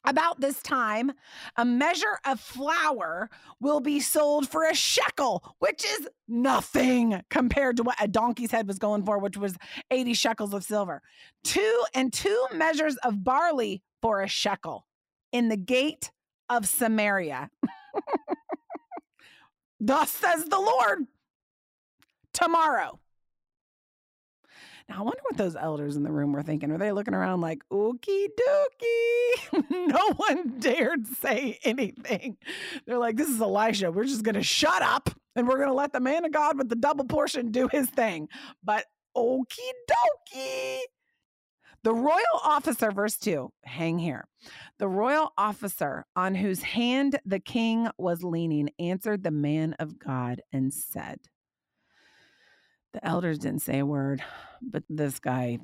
about 0.03 0.41
this 0.41 0.61
time, 0.61 1.13
a 1.55 1.63
measure 1.63 2.19
of 2.25 2.39
flour 2.39 3.29
will 3.61 3.79
be 3.79 4.01
sold 4.01 4.49
for 4.49 4.65
a 4.65 4.75
shekel, 4.75 5.55
which 5.59 5.85
is 5.85 6.09
nothing 6.27 7.21
compared 7.29 7.77
to 7.77 7.83
what 7.83 8.01
a 8.01 8.07
donkey's 8.09 8.51
head 8.51 8.67
was 8.67 8.77
going 8.77 9.03
for, 9.03 9.19
which 9.19 9.37
was 9.37 9.55
80 9.89 10.13
shekels 10.13 10.53
of 10.53 10.63
silver. 10.63 11.01
Two 11.43 11.83
and 11.93 12.11
two 12.11 12.45
measures 12.53 12.97
of 12.97 13.23
barley 13.23 13.81
for 14.01 14.21
a 14.21 14.27
shekel 14.27 14.85
in 15.31 15.47
the 15.47 15.57
gate 15.57 16.11
of 16.49 16.67
Samaria. 16.67 17.49
Thus 19.79 20.11
says 20.11 20.45
the 20.45 20.59
Lord. 20.59 21.05
Tomorrow. 22.33 22.99
Now, 24.89 24.99
I 24.99 25.01
wonder 25.01 25.19
what 25.23 25.37
those 25.37 25.55
elders 25.57 25.97
in 25.97 26.03
the 26.03 26.11
room 26.11 26.31
were 26.31 26.43
thinking. 26.43 26.71
Are 26.71 26.77
they 26.77 26.93
looking 26.93 27.13
around 27.13 27.41
like, 27.41 27.59
okie 27.71 28.27
dokie? 28.39 29.63
no 29.87 30.13
one 30.15 30.59
dared 30.59 31.05
say 31.07 31.59
anything. 31.63 32.37
They're 32.85 32.97
like, 32.97 33.17
this 33.17 33.27
is 33.27 33.41
Elisha. 33.41 33.91
We're 33.91 34.05
just 34.05 34.23
going 34.23 34.35
to 34.35 34.43
shut 34.43 34.81
up 34.81 35.09
and 35.35 35.47
we're 35.47 35.57
going 35.57 35.67
to 35.67 35.73
let 35.73 35.91
the 35.91 35.99
man 35.99 36.23
of 36.23 36.31
God 36.31 36.57
with 36.57 36.69
the 36.69 36.75
double 36.75 37.03
portion 37.05 37.51
do 37.51 37.67
his 37.67 37.89
thing. 37.89 38.29
But 38.63 38.85
okie 39.15 39.43
dokie. 39.89 40.79
The 41.83 41.93
royal 41.93 42.41
officer, 42.43 42.91
verse 42.91 43.17
2, 43.17 43.51
hang 43.63 43.99
here. 43.99 44.27
The 44.79 44.87
royal 44.87 45.31
officer 45.37 46.05
on 46.15 46.35
whose 46.35 46.61
hand 46.61 47.19
the 47.23 47.39
king 47.39 47.87
was 47.97 48.23
leaning 48.23 48.69
answered 48.79 49.23
the 49.23 49.31
man 49.31 49.73
of 49.79 49.99
God 49.99 50.41
and 50.51 50.73
said, 50.73 51.19
the 52.97 53.07
elders 53.07 53.37
didn't 53.37 53.61
say 53.61 53.77
a 53.79 53.85
word, 53.85 54.23
but 54.59 54.83
this 54.89 55.19
guy, 55.19 55.59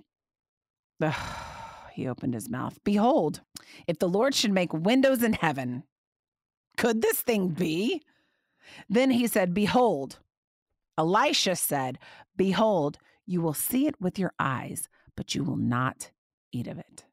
ugh, 1.01 1.15
he 1.93 2.07
opened 2.07 2.35
his 2.35 2.47
mouth. 2.47 2.77
Behold, 2.83 3.41
if 3.87 3.97
the 3.97 4.07
Lord 4.07 4.35
should 4.35 4.51
make 4.51 4.71
windows 4.71 5.23
in 5.23 5.33
heaven, 5.33 5.83
could 6.77 7.01
this 7.01 7.21
thing 7.21 7.49
be? 7.49 8.03
Then 8.87 9.09
he 9.09 9.25
said, 9.25 9.53
Behold, 9.53 10.19
Elisha 10.95 11.55
said, 11.55 11.97
Behold, 12.37 12.99
you 13.25 13.41
will 13.41 13.53
see 13.53 13.87
it 13.87 13.99
with 13.99 14.19
your 14.19 14.33
eyes, 14.39 14.87
but 15.15 15.33
you 15.33 15.43
will 15.43 15.57
not 15.57 16.11
eat 16.51 16.67
of 16.67 16.77
it. 16.77 17.05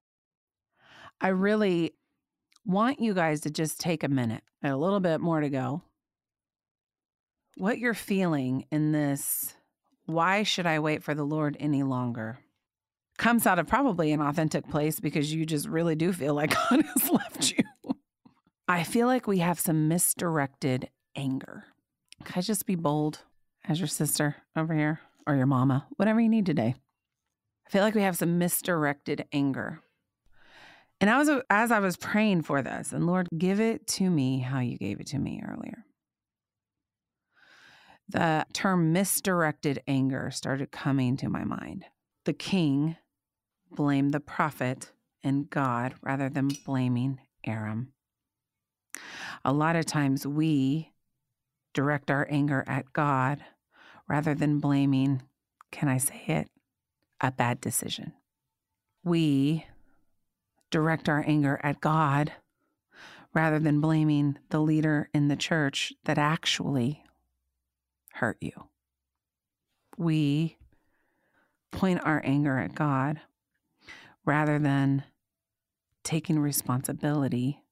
I 1.19 1.29
really 1.29 1.95
want 2.67 3.01
you 3.01 3.15
guys 3.15 3.41
to 3.43 3.51
just 3.51 3.81
take 3.81 4.03
a 4.03 4.09
minute, 4.09 4.43
a 4.63 4.77
little 4.77 5.01
bit 5.01 5.21
more 5.21 5.41
to 5.41 5.49
go. 5.49 5.83
What 7.57 7.79
you're 7.79 7.95
feeling 7.95 8.67
in 8.71 8.93
this 8.93 9.55
why 10.13 10.43
should 10.43 10.67
I 10.67 10.79
wait 10.79 11.03
for 11.03 11.15
the 11.15 11.25
Lord 11.25 11.57
any 11.61 11.83
longer? 11.83 12.39
Comes 13.19 13.47
out 13.47 13.59
of 13.59 13.67
probably 13.67 14.13
an 14.13 14.21
authentic 14.21 14.69
place 14.69 15.01
because 15.01 15.33
you 15.33 15.45
just 15.45 15.69
really 15.69 15.95
do 15.95 16.13
feel 16.13 16.35
like 16.35 16.55
God 16.71 16.83
has 16.83 17.11
left 17.11 17.53
you. 17.53 17.65
I 18.69 18.85
feel 18.85 19.07
like 19.07 19.27
we 19.27 19.39
have 19.39 19.59
some 19.59 19.89
misdirected 19.89 20.89
anger. 21.17 21.65
Can 22.25 22.39
I 22.39 22.41
just 22.43 22.67
be 22.67 22.77
bold 22.77 23.25
as 23.67 23.81
your 23.81 23.89
sister 23.89 24.37
over 24.57 24.75
here 24.75 25.01
or 25.27 25.35
your 25.35 25.47
mama, 25.47 25.87
whatever 25.97 26.21
you 26.21 26.29
need 26.29 26.47
today? 26.47 26.77
I 27.67 27.71
feel 27.71 27.83
like 27.83 27.95
we 27.95 28.03
have 28.03 28.17
some 28.17 28.39
misdirected 28.39 29.27
anger. 29.33 29.81
And 31.01 31.11
I 31.11 31.19
was 31.19 31.31
as 31.49 31.73
I 31.73 31.81
was 31.81 31.97
praying 31.97 32.43
for 32.43 32.63
this, 32.63 32.93
and 32.93 33.07
Lord, 33.07 33.29
give 33.37 33.59
it 33.59 33.87
to 33.89 34.11
me 34.11 34.41
how 34.41 34.61
you 34.61 34.77
gave 34.77 35.01
it 35.01 35.07
to 35.09 35.19
me 35.19 35.43
earlier 35.49 35.85
the 38.11 38.45
term 38.53 38.93
misdirected 38.93 39.83
anger 39.87 40.31
started 40.31 40.73
coming 40.73 41.17
to 41.19 41.29
my 41.29 41.45
mind. 41.45 41.85
The 42.25 42.33
king 42.33 42.97
blamed 43.71 44.13
the 44.13 44.21
prophet 44.21 44.91
and 45.23 45.49
God 45.49 45.95
rather 46.03 46.29
than 46.29 46.49
blaming 46.65 47.21
Aram. 47.45 47.93
A 49.45 49.53
lot 49.53 49.77
of 49.77 49.87
times 49.87 50.27
we 50.27 50.93
direct 51.73 52.11
our 52.11 52.27
anger 52.31 52.65
at 52.67 52.93
God 52.93 53.45
rather 54.09 54.35
than 54.35 54.59
blaming, 54.59 55.23
can 55.71 55.89
I 55.89 55.99
say 55.99 56.23
it, 56.27 56.51
a 57.21 57.31
bad 57.31 57.61
decision. 57.61 58.13
We 59.05 59.67
direct 60.71 61.09
our 61.09 61.25
anger 61.27 61.61
at 61.63 61.81
God 61.81 62.33
rather 63.33 63.61
than 63.61 63.81
blaming 63.81 64.37
the 64.49 64.61
leader 64.61 65.09
in 65.15 65.29
the 65.29 65.37
church 65.37 65.93
that 66.05 66.19
actually 66.19 67.05
hurt 68.21 68.37
you. 68.43 68.53
We 69.97 70.59
point 71.73 72.01
our 72.05 72.21
anger 72.23 72.59
at 72.59 72.75
God 72.75 73.19
rather 74.27 74.59
than 74.59 75.05
taking 76.05 76.39
responsibility 76.39 77.63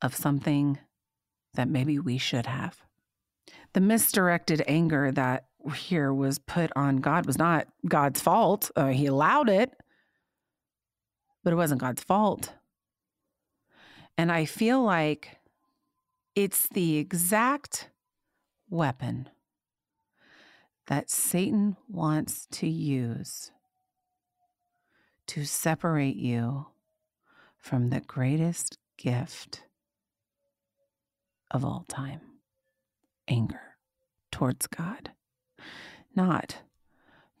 of 0.00 0.14
something 0.14 0.78
that 1.54 1.68
maybe 1.68 1.98
we 1.98 2.16
should 2.16 2.46
have. 2.46 2.78
The 3.72 3.80
misdirected 3.80 4.62
anger 4.68 5.10
that 5.10 5.46
here 5.74 6.14
was 6.14 6.38
put 6.38 6.70
on 6.76 6.98
God 6.98 7.26
was 7.26 7.36
not 7.36 7.66
God's 7.88 8.20
fault. 8.20 8.70
Uh, 8.76 8.88
he 8.88 9.06
allowed 9.06 9.48
it, 9.48 9.72
but 11.42 11.52
it 11.52 11.56
wasn't 11.56 11.80
God's 11.80 12.04
fault. 12.04 12.52
And 14.16 14.30
I 14.30 14.44
feel 14.44 14.80
like 14.80 15.40
it's 16.36 16.68
the 16.68 16.98
exact 16.98 17.90
weapon 18.70 19.28
that 20.86 21.10
Satan 21.10 21.76
wants 21.88 22.46
to 22.52 22.68
use 22.68 23.50
to 25.26 25.44
separate 25.44 26.16
you 26.16 26.66
from 27.58 27.90
the 27.90 28.00
greatest 28.00 28.78
gift 28.96 29.64
of 31.50 31.64
all 31.64 31.84
time 31.88 32.20
anger 33.28 33.76
towards 34.30 34.66
God, 34.66 35.10
not 36.14 36.58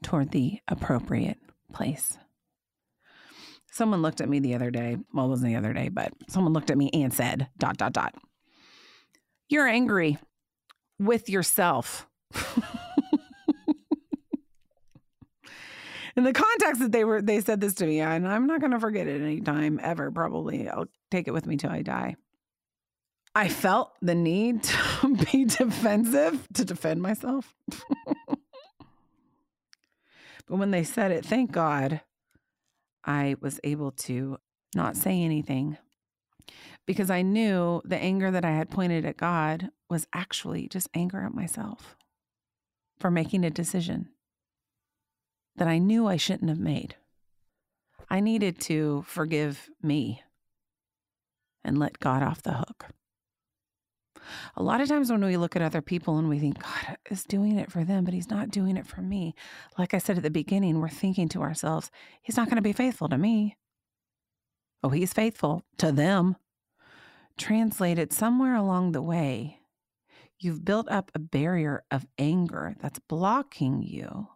toward 0.02 0.32
the 0.32 0.58
appropriate 0.66 1.38
place. 1.72 2.18
Someone 3.70 4.02
looked 4.02 4.20
at 4.20 4.28
me 4.28 4.38
the 4.38 4.54
other 4.54 4.70
day. 4.70 4.96
Well, 5.12 5.26
it 5.26 5.28
wasn't 5.28 5.52
the 5.52 5.56
other 5.56 5.72
day, 5.72 5.88
but 5.88 6.12
someone 6.28 6.52
looked 6.52 6.70
at 6.70 6.78
me 6.78 6.90
and 6.92 7.12
said, 7.12 7.48
dot, 7.58 7.76
dot, 7.76 7.92
dot. 7.92 8.14
You're 9.48 9.68
angry 9.68 10.18
with 10.98 11.28
yourself. 11.28 12.08
in 16.16 16.24
the 16.24 16.32
context 16.32 16.80
that 16.80 16.92
they 16.92 17.04
were 17.04 17.20
they 17.20 17.40
said 17.40 17.60
this 17.60 17.74
to 17.74 17.86
me, 17.86 18.00
and 18.00 18.26
I'm 18.26 18.46
not 18.46 18.60
gonna 18.60 18.80
forget 18.80 19.06
it 19.06 19.20
any 19.20 19.40
time 19.40 19.78
ever, 19.82 20.10
probably. 20.10 20.68
I'll 20.68 20.88
take 21.10 21.28
it 21.28 21.32
with 21.32 21.46
me 21.46 21.56
till 21.56 21.70
I 21.70 21.82
die. 21.82 22.16
I 23.34 23.48
felt 23.48 23.92
the 24.00 24.14
need 24.14 24.62
to 24.62 25.26
be 25.32 25.44
defensive, 25.44 26.48
to 26.54 26.64
defend 26.64 27.02
myself. 27.02 27.54
but 28.26 28.38
when 30.46 30.70
they 30.70 30.84
said 30.84 31.10
it, 31.10 31.24
thank 31.24 31.52
God 31.52 32.00
I 33.04 33.36
was 33.40 33.60
able 33.62 33.90
to 33.92 34.38
not 34.74 34.96
say 34.96 35.22
anything 35.22 35.76
because 36.86 37.10
I 37.10 37.22
knew 37.22 37.82
the 37.84 37.98
anger 37.98 38.30
that 38.30 38.44
I 38.44 38.52
had 38.52 38.70
pointed 38.70 39.04
at 39.04 39.16
God 39.16 39.70
was 39.90 40.06
actually 40.12 40.68
just 40.68 40.88
anger 40.94 41.20
at 41.20 41.34
myself 41.34 41.96
for 42.98 43.10
making 43.10 43.44
a 43.44 43.50
decision. 43.50 44.08
That 45.56 45.68
I 45.68 45.78
knew 45.78 46.06
I 46.06 46.16
shouldn't 46.16 46.48
have 46.48 46.58
made. 46.58 46.96
I 48.08 48.20
needed 48.20 48.60
to 48.62 49.04
forgive 49.06 49.68
me 49.82 50.22
and 51.64 51.78
let 51.78 51.98
God 51.98 52.22
off 52.22 52.42
the 52.42 52.52
hook. 52.52 52.86
A 54.56 54.62
lot 54.62 54.80
of 54.80 54.88
times 54.88 55.10
when 55.10 55.24
we 55.24 55.36
look 55.36 55.56
at 55.56 55.62
other 55.62 55.82
people 55.82 56.18
and 56.18 56.28
we 56.28 56.38
think, 56.38 56.60
God 56.62 56.96
is 57.10 57.24
doing 57.24 57.58
it 57.58 57.70
for 57.70 57.84
them, 57.84 58.04
but 58.04 58.14
He's 58.14 58.30
not 58.30 58.50
doing 58.50 58.76
it 58.76 58.86
for 58.86 59.00
me. 59.00 59.34
Like 59.78 59.94
I 59.94 59.98
said 59.98 60.16
at 60.16 60.22
the 60.22 60.30
beginning, 60.30 60.80
we're 60.80 60.88
thinking 60.88 61.28
to 61.30 61.42
ourselves, 61.42 61.90
He's 62.22 62.36
not 62.36 62.46
going 62.46 62.56
to 62.56 62.62
be 62.62 62.72
faithful 62.72 63.08
to 63.08 63.18
me. 63.18 63.56
Oh, 64.82 64.90
He's 64.90 65.12
faithful 65.12 65.62
to 65.78 65.92
them. 65.92 66.36
Translated 67.38 68.12
somewhere 68.12 68.54
along 68.54 68.92
the 68.92 69.02
way, 69.02 69.60
you've 70.38 70.64
built 70.64 70.88
up 70.88 71.10
a 71.14 71.18
barrier 71.18 71.84
of 71.90 72.06
anger 72.18 72.74
that's 72.80 72.98
blocking 72.98 73.82
you 73.82 74.28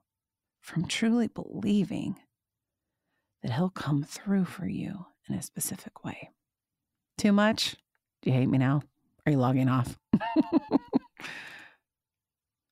from 0.61 0.87
truly 0.87 1.29
believing 1.29 2.17
that 3.43 3.53
He'll 3.53 3.71
come 3.71 4.03
through 4.03 4.45
for 4.45 4.67
you 4.67 5.07
in 5.29 5.35
a 5.35 5.43
specific 5.43 6.05
way. 6.05 6.31
Too 7.17 7.33
much? 7.33 7.77
Do 8.23 8.31
you 8.31 8.37
hate 8.37 8.49
me 8.49 8.59
now? 8.59 8.83
Are 9.25 9.33
you 9.33 9.39
logging 9.39 9.69
off? 9.69 9.99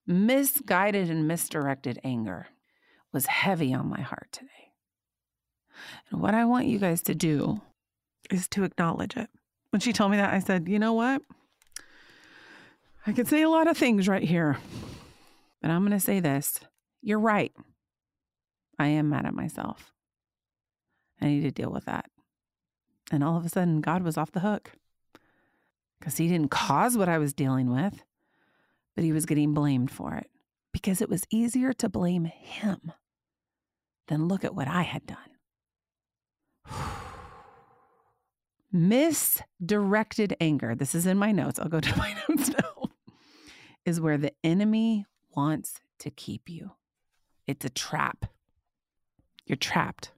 Misguided 0.07 1.11
and 1.11 1.29
misdirected 1.29 2.01
anger 2.03 2.47
was 3.13 3.27
heavy 3.27 3.75
on 3.75 3.89
my 3.89 4.01
heart 4.01 4.29
today. 4.33 4.73
And 6.11 6.21
what 6.21 6.35
I 6.35 6.45
want 6.45 6.67
you 6.67 6.79
guys 6.79 7.03
to 7.03 7.15
do 7.15 7.61
is 8.31 8.49
to 8.49 8.65
acknowledge 8.65 9.17
it. 9.17 9.29
When 9.71 9.81
she 9.81 9.93
told 9.93 10.11
me 10.11 10.17
that, 10.17 10.33
I 10.33 10.39
said, 10.39 10.69
you 10.69 10.79
know 10.79 10.95
what? 10.95 11.23
I 13.07 13.13
could 13.13 13.29
say 13.29 13.43
a 13.43 13.49
lot 13.51 13.69
of 13.69 13.77
things 13.77 14.09
right 14.09 14.23
here, 14.23 14.57
but 15.61 15.71
I'm 15.71 15.83
going 15.83 15.93
to 15.93 16.01
say 16.05 16.21
this. 16.21 16.61
You're 17.03 17.19
right. 17.19 17.53
I 18.79 18.87
am 18.89 19.11
mad 19.11 19.27
at 19.27 19.35
myself. 19.35 19.93
I 21.21 21.27
need 21.27 21.43
to 21.43 21.51
deal 21.51 21.71
with 21.71 21.85
that. 21.87 22.07
And 23.11 23.25
all 23.25 23.37
of 23.37 23.45
a 23.45 23.49
sudden, 23.49 23.81
God 23.81 24.03
was 24.03 24.17
off 24.17 24.33
the 24.33 24.41
hook 24.41 24.73
because 25.99 26.17
he 26.19 26.29
didn't 26.29 26.51
cause 26.51 26.97
what 26.97 27.09
I 27.09 27.19
was 27.19 27.33
dealing 27.33 27.73
with, 27.73 28.05
but 28.95 29.05
he 29.05 29.13
was 29.13 29.27
getting 29.27 29.55
blamed 29.55 29.91
for 29.91 30.15
it 30.15 30.31
because 30.73 31.01
it 31.01 31.09
was 31.09 31.25
easier 31.31 31.73
to 31.73 31.89
blame 31.89 32.27
him 32.27 32.93
than 34.07 34.29
look 34.29 34.45
at 34.45 34.55
what 34.55 34.69
I 34.69 34.83
had 34.83 35.07
done. 35.07 35.19
Misdirected 38.71 40.37
anger, 40.41 40.75
this 40.75 40.95
is 40.95 41.07
in 41.07 41.17
my 41.17 41.33
notes. 41.33 41.59
I'll 41.59 41.69
go 41.69 41.81
to 41.81 41.97
my 41.99 42.15
notes 42.29 42.51
now, 42.51 42.91
is 43.85 44.01
where 44.01 44.19
the 44.19 44.33
enemy 44.45 45.07
wants 45.35 45.81
to 46.01 46.11
keep 46.11 46.49
you. 46.49 46.73
It's 47.47 47.65
a 47.65 47.71
trap. 47.71 48.27
You're 49.49 49.57
trapped 49.57 50.13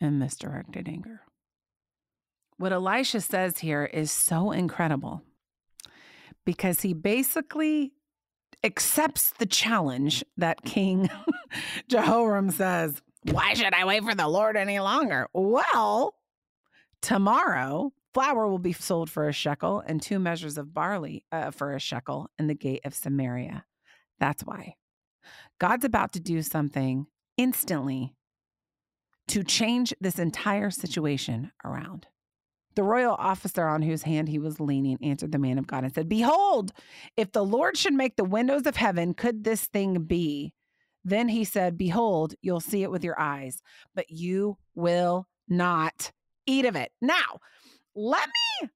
in 0.00 0.18
misdirected 0.18 0.88
anger. 0.88 1.20
What 2.56 2.72
Elisha 2.72 3.20
says 3.20 3.58
here 3.58 3.84
is 3.84 4.10
so 4.10 4.52
incredible 4.52 5.22
because 6.46 6.80
he 6.80 6.94
basically 6.94 7.92
accepts 8.64 9.32
the 9.38 9.44
challenge 9.44 10.24
that 10.38 10.64
King 10.64 11.10
Jehoram 11.88 12.50
says, 12.50 13.02
Why 13.30 13.52
should 13.52 13.74
I 13.74 13.84
wait 13.84 14.02
for 14.02 14.14
the 14.14 14.28
Lord 14.28 14.56
any 14.56 14.80
longer? 14.80 15.28
Well, 15.34 16.14
tomorrow 17.02 17.92
flour 18.14 18.48
will 18.48 18.58
be 18.58 18.72
sold 18.72 19.10
for 19.10 19.28
a 19.28 19.32
shekel 19.32 19.82
and 19.86 20.00
two 20.00 20.18
measures 20.18 20.56
of 20.56 20.72
barley 20.72 21.26
uh, 21.30 21.50
for 21.50 21.74
a 21.74 21.80
shekel 21.80 22.30
in 22.38 22.46
the 22.46 22.54
gate 22.54 22.80
of 22.86 22.94
Samaria. 22.94 23.66
That's 24.18 24.42
why. 24.42 24.76
God's 25.58 25.84
about 25.84 26.12
to 26.14 26.20
do 26.20 26.40
something 26.42 27.06
instantly 27.36 28.14
to 29.28 29.42
change 29.42 29.94
this 30.00 30.18
entire 30.18 30.70
situation 30.70 31.52
around. 31.64 32.06
The 32.74 32.82
royal 32.82 33.14
officer 33.14 33.66
on 33.66 33.82
whose 33.82 34.02
hand 34.02 34.28
he 34.28 34.38
was 34.38 34.58
leaning 34.58 34.98
answered 35.02 35.32
the 35.32 35.38
man 35.38 35.58
of 35.58 35.66
God 35.66 35.84
and 35.84 35.94
said, 35.94 36.08
Behold, 36.08 36.72
if 37.16 37.32
the 37.32 37.44
Lord 37.44 37.76
should 37.76 37.92
make 37.92 38.16
the 38.16 38.24
windows 38.24 38.66
of 38.66 38.76
heaven, 38.76 39.12
could 39.14 39.44
this 39.44 39.66
thing 39.66 40.04
be? 40.04 40.54
Then 41.04 41.28
he 41.28 41.44
said, 41.44 41.76
Behold, 41.76 42.34
you'll 42.40 42.60
see 42.60 42.82
it 42.82 42.90
with 42.90 43.04
your 43.04 43.18
eyes, 43.20 43.62
but 43.94 44.10
you 44.10 44.56
will 44.74 45.26
not 45.48 46.12
eat 46.46 46.64
of 46.64 46.76
it. 46.76 46.92
Now, 47.00 47.40
let 47.94 48.28
me 48.28 48.70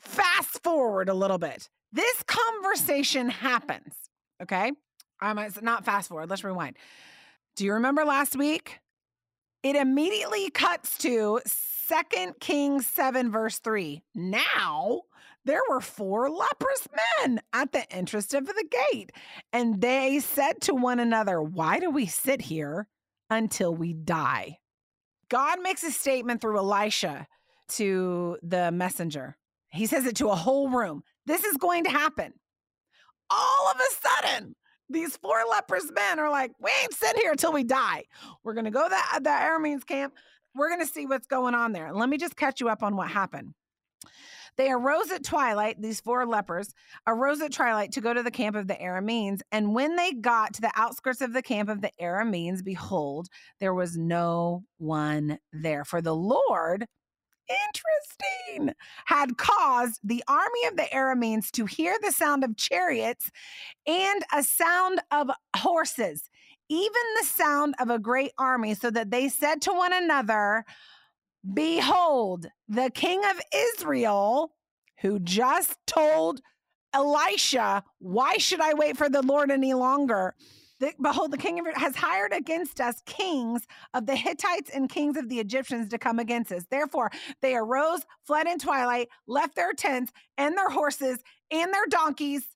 fast 0.00 0.62
forward 0.62 1.08
a 1.08 1.14
little 1.14 1.38
bit. 1.38 1.68
This 1.92 2.22
conversation 2.24 3.28
happens, 3.30 3.94
okay? 4.42 4.72
I'm 5.20 5.38
not 5.62 5.84
fast 5.84 6.08
forward. 6.08 6.30
Let's 6.30 6.44
rewind. 6.44 6.76
Do 7.56 7.64
you 7.64 7.74
remember 7.74 8.04
last 8.04 8.36
week? 8.36 8.80
It 9.62 9.76
immediately 9.76 10.50
cuts 10.50 10.96
to 10.98 11.40
Second 11.44 12.40
Kings 12.40 12.86
7, 12.86 13.30
verse 13.30 13.58
3. 13.58 14.02
Now 14.14 15.02
there 15.44 15.60
were 15.68 15.80
four 15.80 16.30
leprous 16.30 16.88
men 17.18 17.40
at 17.52 17.72
the 17.72 17.90
entrance 17.92 18.32
of 18.34 18.46
the 18.46 18.68
gate, 18.92 19.10
and 19.52 19.80
they 19.80 20.20
said 20.20 20.60
to 20.62 20.74
one 20.74 20.98
another, 20.98 21.42
Why 21.42 21.78
do 21.78 21.90
we 21.90 22.06
sit 22.06 22.42
here 22.42 22.88
until 23.28 23.74
we 23.74 23.92
die? 23.92 24.58
God 25.28 25.60
makes 25.62 25.82
a 25.82 25.90
statement 25.90 26.40
through 26.40 26.58
Elisha 26.58 27.26
to 27.70 28.38
the 28.42 28.70
messenger. 28.72 29.36
He 29.68 29.86
says 29.86 30.06
it 30.06 30.16
to 30.16 30.28
a 30.28 30.34
whole 30.34 30.68
room. 30.68 31.02
This 31.26 31.44
is 31.44 31.56
going 31.56 31.84
to 31.84 31.90
happen. 31.90 32.32
All 33.30 33.70
of 33.70 33.80
a 33.80 34.08
sudden, 34.08 34.56
these 34.90 35.16
four 35.16 35.42
leprous 35.48 35.90
men 35.94 36.18
are 36.18 36.30
like, 36.30 36.52
we 36.60 36.70
ain't 36.82 36.94
sitting 36.94 37.22
here 37.22 37.32
until 37.32 37.52
we 37.52 37.64
die. 37.64 38.04
We're 38.44 38.54
going 38.54 38.64
to 38.66 38.70
go 38.70 38.88
to 38.88 38.94
the, 39.14 39.20
the 39.20 39.30
Arameans 39.30 39.86
camp 39.86 40.14
we're 40.54 40.68
going 40.68 40.80
to 40.80 40.92
see 40.92 41.06
what's 41.06 41.26
going 41.26 41.54
on 41.54 41.72
there. 41.72 41.92
Let 41.92 42.08
me 42.08 42.18
just 42.18 42.36
catch 42.36 42.60
you 42.60 42.68
up 42.68 42.82
on 42.82 42.96
what 42.96 43.08
happened. 43.08 43.54
They 44.56 44.70
arose 44.70 45.10
at 45.10 45.24
twilight, 45.24 45.80
these 45.80 46.00
four 46.00 46.26
lepers 46.26 46.74
arose 47.06 47.40
at 47.40 47.52
twilight 47.52 47.92
to 47.92 48.00
go 48.00 48.12
to 48.12 48.22
the 48.22 48.32
camp 48.32 48.56
of 48.56 48.66
the 48.66 48.74
Arameans. 48.74 49.40
And 49.52 49.74
when 49.74 49.96
they 49.96 50.12
got 50.12 50.54
to 50.54 50.60
the 50.60 50.72
outskirts 50.74 51.20
of 51.20 51.32
the 51.32 51.40
camp 51.40 51.68
of 51.68 51.80
the 51.80 51.92
Arameans, 52.00 52.62
behold, 52.64 53.28
there 53.60 53.72
was 53.72 53.96
no 53.96 54.64
one 54.78 55.38
there. 55.52 55.84
For 55.84 56.02
the 56.02 56.14
Lord, 56.14 56.86
interesting, 57.50 58.74
had 59.06 59.36
caused 59.36 60.00
the 60.04 60.22
army 60.28 60.66
of 60.68 60.76
the 60.76 60.88
Arameans 60.92 61.50
to 61.52 61.66
hear 61.66 61.96
the 62.02 62.12
sound 62.12 62.44
of 62.44 62.56
chariots 62.56 63.30
and 63.86 64.22
a 64.34 64.42
sound 64.42 65.00
of 65.10 65.30
horses 65.56 66.30
even 66.70 67.02
the 67.18 67.26
sound 67.26 67.74
of 67.80 67.90
a 67.90 67.98
great 67.98 68.30
army, 68.38 68.74
so 68.74 68.90
that 68.90 69.10
they 69.10 69.28
said 69.28 69.60
to 69.62 69.72
one 69.72 69.92
another, 69.92 70.64
Behold, 71.52 72.46
the 72.68 72.90
king 72.94 73.20
of 73.24 73.40
Israel, 73.52 74.52
who 75.00 75.18
just 75.18 75.76
told 75.86 76.40
Elisha, 76.94 77.82
Why 77.98 78.36
should 78.36 78.60
I 78.60 78.74
wait 78.74 78.96
for 78.96 79.08
the 79.08 79.22
Lord 79.22 79.50
any 79.50 79.74
longer? 79.74 80.36
The, 80.80 80.94
behold, 81.00 81.30
the 81.30 81.38
king 81.38 81.60
of 81.60 81.66
has 81.74 81.94
hired 81.94 82.32
against 82.32 82.80
us 82.80 83.02
kings 83.04 83.66
of 83.92 84.06
the 84.06 84.16
Hittites 84.16 84.70
and 84.70 84.88
kings 84.88 85.16
of 85.16 85.28
the 85.28 85.38
Egyptians 85.38 85.90
to 85.90 85.98
come 85.98 86.18
against 86.18 86.50
us. 86.50 86.64
Therefore, 86.70 87.10
they 87.42 87.54
arose, 87.54 88.00
fled 88.24 88.46
in 88.46 88.58
twilight, 88.58 89.08
left 89.26 89.54
their 89.54 89.74
tents 89.74 90.10
and 90.38 90.56
their 90.56 90.70
horses 90.70 91.22
and 91.50 91.72
their 91.72 91.86
donkeys, 91.86 92.46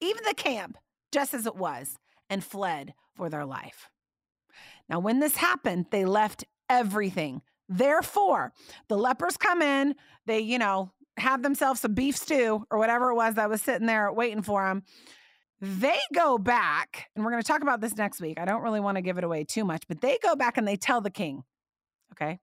even 0.00 0.22
the 0.24 0.34
camp, 0.34 0.78
just 1.10 1.34
as 1.34 1.46
it 1.46 1.56
was, 1.56 1.98
and 2.30 2.44
fled 2.44 2.94
for 3.16 3.28
their 3.28 3.44
life. 3.44 3.90
Now, 4.88 5.00
when 5.00 5.18
this 5.18 5.36
happened, 5.36 5.86
they 5.90 6.04
left 6.04 6.44
everything. 6.70 7.42
Therefore, 7.68 8.52
the 8.88 8.96
lepers 8.96 9.36
come 9.36 9.62
in, 9.62 9.96
they, 10.26 10.38
you 10.40 10.58
know, 10.58 10.92
have 11.18 11.42
themselves 11.42 11.80
some 11.80 11.94
beef 11.94 12.16
stew 12.16 12.64
or 12.70 12.78
whatever 12.78 13.10
it 13.10 13.16
was 13.16 13.34
that 13.34 13.50
was 13.50 13.60
sitting 13.60 13.86
there 13.86 14.12
waiting 14.12 14.42
for 14.42 14.66
them. 14.66 14.84
They 15.60 15.98
go 16.14 16.38
back, 16.38 17.10
and 17.14 17.24
we're 17.24 17.32
going 17.32 17.42
to 17.42 17.46
talk 17.46 17.62
about 17.62 17.80
this 17.80 17.96
next 17.96 18.20
week. 18.20 18.38
I 18.38 18.44
don't 18.44 18.62
really 18.62 18.80
want 18.80 18.96
to 18.96 19.02
give 19.02 19.18
it 19.18 19.24
away 19.24 19.44
too 19.44 19.64
much, 19.64 19.88
but 19.88 20.00
they 20.00 20.18
go 20.22 20.36
back 20.36 20.56
and 20.56 20.68
they 20.68 20.76
tell 20.76 21.00
the 21.00 21.10
king, 21.10 21.42
okay? 22.12 22.38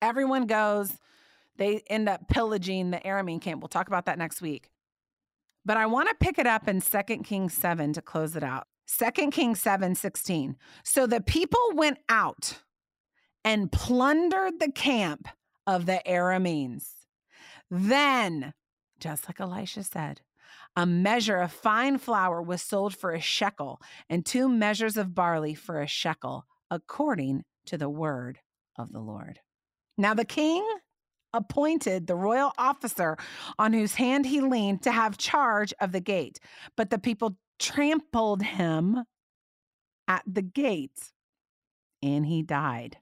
Everyone 0.00 0.46
goes, 0.46 0.92
they 1.56 1.82
end 1.88 2.08
up 2.08 2.28
pillaging 2.28 2.90
the 2.90 2.98
Aramean 2.98 3.40
camp. 3.40 3.60
We'll 3.60 3.68
talk 3.68 3.88
about 3.88 4.06
that 4.06 4.18
next 4.18 4.40
week. 4.40 4.70
But 5.64 5.76
I 5.76 5.86
want 5.86 6.08
to 6.08 6.14
pick 6.14 6.38
it 6.38 6.46
up 6.46 6.68
in 6.68 6.80
2 6.80 7.02
Kings 7.22 7.54
7 7.54 7.92
to 7.94 8.02
close 8.02 8.36
it 8.36 8.42
out. 8.42 8.66
Second 8.86 9.30
Kings 9.30 9.60
7 9.60 9.94
16. 9.94 10.56
So 10.82 11.06
the 11.06 11.20
people 11.20 11.70
went 11.74 11.98
out 12.08 12.62
and 13.44 13.72
plundered 13.72 14.60
the 14.60 14.72
camp 14.72 15.28
of 15.66 15.86
the 15.86 16.02
Arameans. 16.06 16.86
Then, 17.70 18.52
just 18.98 19.26
like 19.26 19.40
Elisha 19.40 19.84
said, 19.84 20.20
a 20.76 20.86
measure 20.86 21.36
of 21.36 21.52
fine 21.52 21.98
flour 21.98 22.42
was 22.42 22.62
sold 22.62 22.96
for 22.96 23.12
a 23.12 23.20
shekel, 23.20 23.80
and 24.08 24.24
two 24.24 24.48
measures 24.48 24.96
of 24.96 25.14
barley 25.14 25.54
for 25.54 25.80
a 25.80 25.86
shekel, 25.86 26.46
according 26.70 27.44
to 27.66 27.78
the 27.78 27.88
word 27.88 28.38
of 28.76 28.92
the 28.92 29.00
Lord. 29.00 29.40
Now 29.96 30.14
the 30.14 30.24
king 30.24 30.66
appointed 31.32 32.06
the 32.06 32.16
royal 32.16 32.52
officer 32.56 33.16
on 33.58 33.72
whose 33.72 33.94
hand 33.94 34.26
he 34.26 34.40
leaned 34.40 34.82
to 34.82 34.92
have 34.92 35.18
charge 35.18 35.74
of 35.80 35.92
the 35.92 36.00
gate. 36.00 36.38
But 36.76 36.90
the 36.90 36.98
people 36.98 37.36
trampled 37.58 38.42
him 38.42 39.04
at 40.06 40.22
the 40.26 40.42
gate, 40.42 41.12
and 42.02 42.26
he 42.26 42.42
died, 42.42 42.98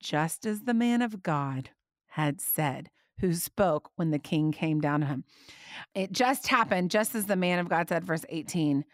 just 0.00 0.46
as 0.46 0.62
the 0.62 0.74
man 0.74 1.02
of 1.02 1.22
God 1.22 1.70
had 2.08 2.40
said, 2.40 2.90
who 3.20 3.34
spoke 3.34 3.90
when 3.96 4.10
the 4.10 4.18
king 4.18 4.52
came 4.52 4.80
down 4.80 5.00
to 5.00 5.06
him. 5.06 5.24
It 5.94 6.12
just 6.12 6.46
happened, 6.46 6.90
just 6.90 7.14
as 7.14 7.26
the 7.26 7.36
man 7.36 7.58
of 7.58 7.68
God 7.68 7.88
said, 7.88 8.04
verse 8.04 8.24
18 8.28 8.84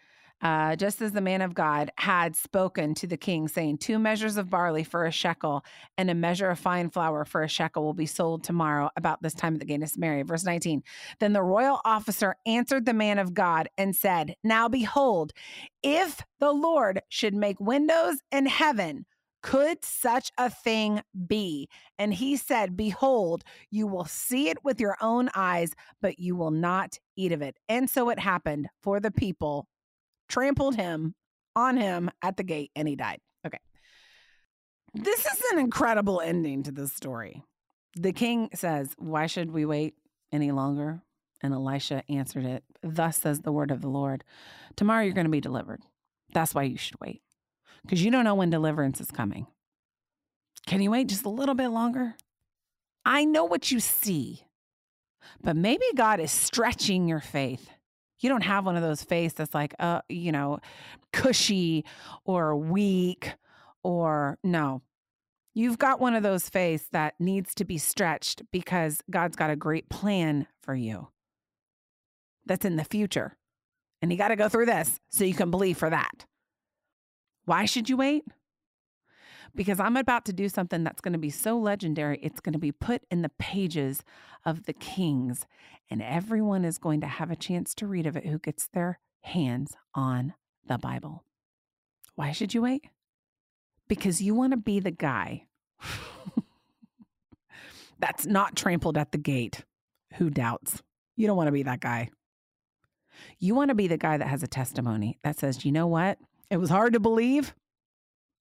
uh, 0.41 0.75
just 0.75 1.01
as 1.01 1.13
the 1.13 1.21
man 1.21 1.41
of 1.41 1.55
God 1.55 1.91
had 1.97 2.35
spoken 2.35 2.93
to 2.95 3.07
the 3.07 3.17
king, 3.17 3.47
saying, 3.47 3.79
Two 3.79 3.97
measures 3.97 4.37
of 4.37 4.49
barley 4.49 4.83
for 4.83 5.05
a 5.05 5.11
shekel 5.11 5.65
and 5.97 6.09
a 6.09 6.15
measure 6.15 6.49
of 6.49 6.59
fine 6.59 6.89
flour 6.89 7.25
for 7.25 7.41
a 7.41 7.47
shekel 7.47 7.83
will 7.83 7.93
be 7.93 8.05
sold 8.05 8.43
tomorrow 8.43 8.89
about 8.95 9.21
this 9.21 9.33
time 9.33 9.55
at 9.55 9.59
the 9.59 9.65
gate 9.65 9.81
of 9.81 9.89
Samaria. 9.89 10.25
Verse 10.25 10.43
19. 10.43 10.83
Then 11.19 11.33
the 11.33 11.41
royal 11.41 11.81
officer 11.85 12.35
answered 12.45 12.85
the 12.85 12.93
man 12.93 13.17
of 13.17 13.33
God 13.33 13.67
and 13.77 13.95
said, 13.95 14.35
Now 14.43 14.67
behold, 14.67 15.33
if 15.81 16.21
the 16.39 16.51
Lord 16.51 17.01
should 17.09 17.33
make 17.33 17.59
windows 17.59 18.17
in 18.31 18.45
heaven, 18.45 19.05
could 19.41 19.83
such 19.83 20.31
a 20.37 20.49
thing 20.49 21.01
be? 21.27 21.69
And 21.97 22.13
he 22.13 22.35
said, 22.35 22.75
Behold, 22.75 23.43
you 23.71 23.87
will 23.87 24.05
see 24.05 24.49
it 24.49 24.63
with 24.63 24.79
your 24.79 24.97
own 25.01 25.29
eyes, 25.35 25.71
but 26.01 26.19
you 26.19 26.35
will 26.35 26.51
not 26.51 26.99
eat 27.15 27.31
of 27.31 27.41
it. 27.41 27.57
And 27.69 27.89
so 27.89 28.09
it 28.09 28.19
happened 28.19 28.67
for 28.81 28.99
the 28.99 29.11
people 29.11 29.67
trampled 30.29 30.75
him 30.75 31.15
on 31.55 31.77
him 31.77 32.11
at 32.21 32.37
the 32.37 32.43
gate, 32.43 32.71
and 32.75 32.87
he 32.87 32.95
died. 32.95 33.19
Okay. 33.45 33.59
This 34.93 35.25
is 35.25 35.41
an 35.51 35.59
incredible 35.59 36.21
ending 36.21 36.63
to 36.63 36.71
this 36.71 36.93
story. 36.93 37.43
The 37.95 38.13
king 38.13 38.49
says, 38.53 38.93
Why 38.97 39.27
should 39.27 39.51
we 39.51 39.65
wait 39.65 39.95
any 40.31 40.51
longer? 40.51 41.01
And 41.41 41.53
Elisha 41.53 42.03
answered 42.09 42.45
it, 42.45 42.63
Thus 42.81 43.17
says 43.17 43.41
the 43.41 43.51
word 43.51 43.71
of 43.71 43.81
the 43.81 43.89
Lord 43.89 44.23
Tomorrow 44.75 45.03
you're 45.03 45.13
going 45.13 45.25
to 45.25 45.31
be 45.31 45.41
delivered. 45.41 45.81
That's 46.33 46.53
why 46.53 46.63
you 46.63 46.77
should 46.77 46.99
wait, 46.99 47.21
because 47.87 48.03
you 48.03 48.11
don't 48.11 48.25
know 48.25 48.35
when 48.35 48.49
deliverance 48.49 49.01
is 49.01 49.09
coming. 49.09 49.47
Can 50.67 50.81
you 50.81 50.91
wait 50.91 51.07
just 51.07 51.25
a 51.25 51.29
little 51.29 51.55
bit 51.55 51.69
longer? 51.69 52.15
I 53.05 53.23
know 53.23 53.45
what 53.45 53.71
you 53.71 53.79
see, 53.79 54.43
but 55.41 55.55
maybe 55.55 55.85
God 55.95 56.19
is 56.19 56.31
stretching 56.31 57.07
your 57.07 57.21
faith 57.21 57.69
you 58.19 58.29
don't 58.29 58.43
have 58.43 58.65
one 58.65 58.75
of 58.75 58.81
those 58.81 59.03
face 59.03 59.33
that's 59.33 59.53
like, 59.53 59.75
uh, 59.79 60.01
you 60.09 60.31
know, 60.31 60.59
cushy 61.13 61.85
or 62.25 62.55
weak 62.55 63.33
or 63.83 64.37
no. 64.43 64.81
You've 65.53 65.77
got 65.77 65.99
one 65.99 66.15
of 66.15 66.23
those 66.23 66.49
face 66.49 66.87
that 66.91 67.15
needs 67.19 67.55
to 67.55 67.65
be 67.65 67.77
stretched 67.77 68.43
because 68.51 69.01
God's 69.09 69.35
got 69.35 69.49
a 69.49 69.55
great 69.55 69.89
plan 69.89 70.47
for 70.61 70.75
you 70.75 71.09
that's 72.45 72.65
in 72.65 72.75
the 72.75 72.83
future. 72.83 73.35
And 74.01 74.11
you 74.11 74.17
got 74.17 74.27
to 74.27 74.35
go 74.35 74.49
through 74.49 74.67
this 74.67 74.99
so 75.09 75.23
you 75.23 75.33
can 75.33 75.49
believe 75.49 75.77
for 75.77 75.89
that. 75.89 76.25
Why 77.47 77.65
should 77.65 77.89
you 77.89 77.97
wait? 77.97 78.23
because 79.55 79.79
I'm 79.79 79.97
about 79.97 80.23
to 80.25 80.33
do 80.33 80.47
something 80.47 80.83
that's 80.83 81.01
going 81.01 81.13
to 81.13 81.19
be 81.19 81.29
so 81.29 81.57
legendary. 81.57 82.19
It's 82.21 82.39
going 82.39 82.53
to 82.53 82.59
be 82.59 82.71
put 82.71 83.03
in 83.09 83.23
the 83.23 83.31
pages 83.39 84.03
of 84.45 84.65
the 84.65 84.73
kings, 84.73 85.45
and 85.89 86.01
everyone 86.01 86.63
is 86.63 86.77
going 86.77 87.01
to 87.01 87.07
have 87.07 87.31
a 87.31 87.35
chance 87.35 87.73
to 87.75 87.87
read 87.87 88.05
of 88.05 88.15
it 88.15 88.25
who 88.25 88.39
gets 88.39 88.67
their 88.67 88.99
hands 89.21 89.75
on 89.93 90.35
the 90.67 90.77
Bible. 90.77 91.23
Why 92.15 92.31
should 92.31 92.53
you 92.53 92.61
wait? 92.61 92.85
Because 93.87 94.21
you 94.21 94.35
want 94.35 94.51
to 94.51 94.57
be 94.57 94.79
the 94.79 94.91
guy 94.91 95.47
that's 97.99 98.25
not 98.25 98.55
trampled 98.55 98.97
at 98.97 99.11
the 99.11 99.17
gate 99.17 99.63
who 100.13 100.29
doubts. 100.29 100.81
You 101.15 101.27
don't 101.27 101.37
want 101.37 101.47
to 101.47 101.53
be 101.53 101.63
that 101.63 101.79
guy. 101.79 102.09
You 103.39 103.55
want 103.55 103.69
to 103.69 103.75
be 103.75 103.87
the 103.87 103.97
guy 103.97 104.17
that 104.17 104.27
has 104.27 104.43
a 104.43 104.47
testimony 104.47 105.17
that 105.23 105.39
says, 105.39 105.65
you 105.65 105.71
know 105.71 105.87
what? 105.87 106.19
It 106.49 106.57
was 106.57 106.69
hard 106.69 106.93
to 106.93 106.99
believe, 106.99 107.55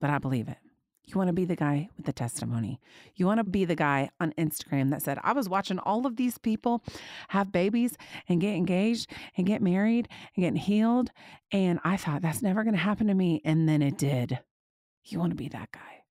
but 0.01 0.11
I 0.11 0.19
believe 0.19 0.49
it. 0.49 0.59
You 1.07 1.15
want 1.17 1.29
to 1.29 1.33
be 1.33 1.45
the 1.45 1.55
guy 1.55 1.89
with 1.97 2.05
the 2.05 2.13
testimony. 2.13 2.81
You 3.15 3.27
want 3.27 3.39
to 3.39 3.45
be 3.45 3.65
the 3.65 3.77
guy 3.77 4.11
on 4.19 4.33
Instagram 4.33 4.91
that 4.91 5.03
said, 5.03 5.19
I 5.23 5.33
was 5.33 5.49
watching 5.49 5.79
all 5.79 6.05
of 6.05 6.17
these 6.17 6.37
people 6.37 6.83
have 7.29 7.53
babies 7.53 7.97
and 8.29 8.41
get 8.41 8.57
engaged 8.57 9.11
and 9.37 9.47
get 9.47 9.63
married 9.63 10.09
and 10.35 10.45
get 10.45 10.63
healed. 10.65 11.13
And 11.53 11.79
I 11.85 11.97
thought 11.97 12.23
that's 12.23 12.43
never 12.43 12.65
going 12.65 12.75
to 12.75 12.81
happen 12.81 13.07
to 13.07 13.15
me. 13.15 13.41
And 13.45 13.69
then 13.69 13.83
it 13.83 13.97
did. 13.97 14.41
You 15.05 15.21
want 15.21 15.31
to 15.31 15.37
be 15.37 15.49
that 15.49 15.71
guy. 15.71 16.03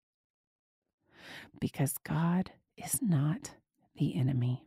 Because 1.59 1.95
God 2.05 2.51
is 2.77 3.01
not 3.01 3.51
the 3.97 4.15
enemy, 4.15 4.65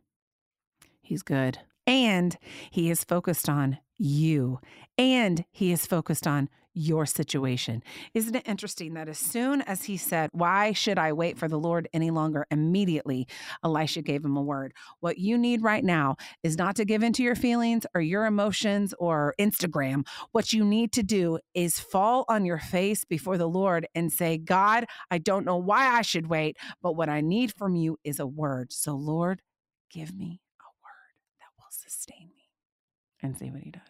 He's 1.01 1.23
good. 1.23 1.59
And 1.89 2.37
He 2.71 2.89
is 2.89 3.03
focused 3.03 3.49
on 3.49 3.79
you. 3.97 4.59
And 4.97 5.43
He 5.51 5.71
is 5.71 5.85
focused 5.85 6.27
on 6.27 6.49
your 6.73 7.05
situation. 7.05 7.83
Isn't 8.13 8.35
it 8.35 8.47
interesting 8.47 8.93
that 8.93 9.09
as 9.09 9.17
soon 9.17 9.61
as 9.63 9.83
he 9.83 9.97
said, 9.97 10.29
Why 10.31 10.71
should 10.71 10.97
I 10.97 11.13
wait 11.13 11.37
for 11.37 11.47
the 11.47 11.59
Lord 11.59 11.89
any 11.93 12.11
longer? 12.11 12.45
Immediately, 12.51 13.27
Elisha 13.63 14.01
gave 14.01 14.23
him 14.23 14.37
a 14.37 14.41
word. 14.41 14.73
What 14.99 15.17
you 15.17 15.37
need 15.37 15.61
right 15.61 15.83
now 15.83 16.15
is 16.43 16.57
not 16.57 16.75
to 16.77 16.85
give 16.85 17.03
into 17.03 17.23
your 17.23 17.35
feelings 17.35 17.85
or 17.93 18.01
your 18.01 18.25
emotions 18.25 18.93
or 18.99 19.33
Instagram. 19.39 20.05
What 20.31 20.53
you 20.53 20.63
need 20.63 20.91
to 20.93 21.03
do 21.03 21.39
is 21.53 21.79
fall 21.79 22.25
on 22.29 22.45
your 22.45 22.59
face 22.59 23.03
before 23.03 23.37
the 23.37 23.49
Lord 23.49 23.87
and 23.95 24.11
say, 24.11 24.37
God, 24.37 24.85
I 25.09 25.17
don't 25.17 25.45
know 25.45 25.57
why 25.57 25.87
I 25.87 26.01
should 26.01 26.27
wait, 26.27 26.57
but 26.81 26.93
what 26.95 27.09
I 27.09 27.21
need 27.21 27.53
from 27.57 27.75
you 27.75 27.97
is 28.03 28.19
a 28.19 28.27
word. 28.27 28.71
So, 28.71 28.95
Lord, 28.95 29.41
give 29.89 30.15
me 30.15 30.41
a 30.61 30.69
word 30.83 31.15
that 31.39 31.49
will 31.57 31.71
sustain 31.89 32.29
me 32.35 32.49
and 33.21 33.37
see 33.37 33.49
what 33.49 33.61
he 33.61 33.71
does. 33.71 33.81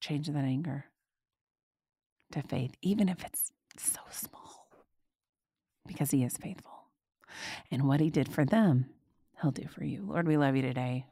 Change 0.00 0.28
that 0.28 0.44
anger 0.44 0.86
to 2.32 2.42
faith, 2.42 2.72
even 2.82 3.08
if 3.08 3.24
it's 3.24 3.52
so 3.76 4.00
small, 4.10 4.68
because 5.86 6.10
He 6.10 6.24
is 6.24 6.36
faithful. 6.36 6.88
And 7.70 7.86
what 7.86 8.00
He 8.00 8.10
did 8.10 8.32
for 8.32 8.44
them, 8.44 8.86
He'll 9.40 9.50
do 9.50 9.68
for 9.68 9.84
you. 9.84 10.04
Lord, 10.06 10.26
we 10.26 10.36
love 10.36 10.56
you 10.56 10.62
today. 10.62 11.06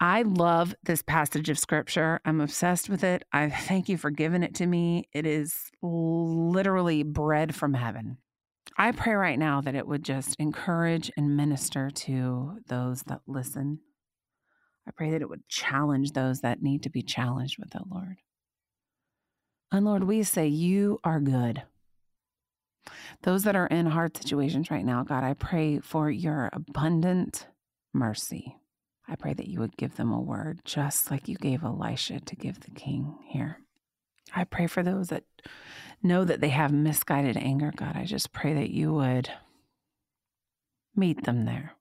I 0.00 0.22
love 0.22 0.74
this 0.82 1.02
passage 1.02 1.50
of 1.50 1.58
scripture. 1.58 2.20
I'm 2.24 2.40
obsessed 2.40 2.88
with 2.88 3.04
it. 3.04 3.24
I 3.32 3.50
thank 3.50 3.88
you 3.88 3.98
for 3.98 4.10
giving 4.10 4.42
it 4.42 4.54
to 4.56 4.66
me. 4.66 5.08
It 5.12 5.26
is 5.26 5.70
literally 5.82 7.02
bread 7.02 7.54
from 7.54 7.74
heaven. 7.74 8.16
I 8.78 8.92
pray 8.92 9.12
right 9.12 9.38
now 9.38 9.60
that 9.60 9.74
it 9.74 9.86
would 9.86 10.02
just 10.02 10.36
encourage 10.38 11.10
and 11.16 11.36
minister 11.36 11.90
to 11.90 12.60
those 12.68 13.02
that 13.02 13.20
listen. 13.26 13.80
I 14.90 14.92
pray 14.92 15.12
that 15.12 15.22
it 15.22 15.28
would 15.28 15.48
challenge 15.48 16.12
those 16.12 16.40
that 16.40 16.64
need 16.64 16.82
to 16.82 16.90
be 16.90 17.00
challenged 17.00 17.60
with 17.60 17.76
it, 17.76 17.82
Lord. 17.88 18.16
And 19.70 19.84
Lord, 19.84 20.02
we 20.02 20.24
say 20.24 20.48
you 20.48 20.98
are 21.04 21.20
good. 21.20 21.62
Those 23.22 23.44
that 23.44 23.54
are 23.54 23.68
in 23.68 23.86
hard 23.86 24.16
situations 24.16 24.68
right 24.68 24.84
now, 24.84 25.04
God, 25.04 25.22
I 25.22 25.34
pray 25.34 25.78
for 25.78 26.10
your 26.10 26.50
abundant 26.52 27.46
mercy. 27.94 28.56
I 29.06 29.14
pray 29.14 29.32
that 29.32 29.46
you 29.46 29.60
would 29.60 29.76
give 29.76 29.94
them 29.94 30.10
a 30.10 30.20
word, 30.20 30.58
just 30.64 31.08
like 31.08 31.28
you 31.28 31.36
gave 31.36 31.62
Elisha 31.62 32.18
to 32.18 32.34
give 32.34 32.58
the 32.58 32.72
king 32.72 33.16
here. 33.28 33.60
I 34.34 34.42
pray 34.42 34.66
for 34.66 34.82
those 34.82 35.06
that 35.10 35.22
know 36.02 36.24
that 36.24 36.40
they 36.40 36.48
have 36.48 36.72
misguided 36.72 37.36
anger, 37.36 37.72
God. 37.76 37.94
I 37.94 38.06
just 38.06 38.32
pray 38.32 38.54
that 38.54 38.70
you 38.70 38.92
would 38.94 39.30
meet 40.96 41.22
them 41.22 41.44
there. 41.44 41.74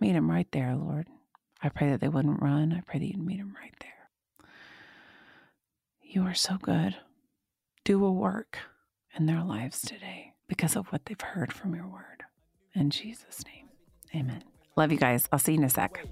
Meet 0.00 0.12
them 0.12 0.30
right 0.30 0.48
there, 0.52 0.76
Lord. 0.76 1.06
I 1.62 1.68
pray 1.68 1.90
that 1.90 2.00
they 2.00 2.08
wouldn't 2.08 2.40
run. 2.40 2.72
I 2.72 2.80
pray 2.80 2.98
that 2.98 3.06
you'd 3.06 3.24
meet 3.24 3.38
them 3.38 3.54
right 3.60 3.74
there. 3.80 4.48
You 6.02 6.22
are 6.22 6.34
so 6.34 6.56
good. 6.56 6.96
Do 7.84 8.04
a 8.04 8.10
work 8.10 8.58
in 9.16 9.26
their 9.26 9.42
lives 9.42 9.82
today 9.82 10.32
because 10.48 10.74
of 10.74 10.86
what 10.88 11.04
they've 11.04 11.20
heard 11.20 11.52
from 11.52 11.74
your 11.74 11.86
word. 11.86 12.24
In 12.74 12.90
Jesus' 12.90 13.44
name, 13.44 13.68
amen. 14.14 14.42
Love 14.76 14.90
you 14.90 14.98
guys. 14.98 15.28
I'll 15.32 15.38
see 15.38 15.52
you 15.52 15.58
in 15.58 15.64
a 15.64 15.68
sec. 15.68 16.04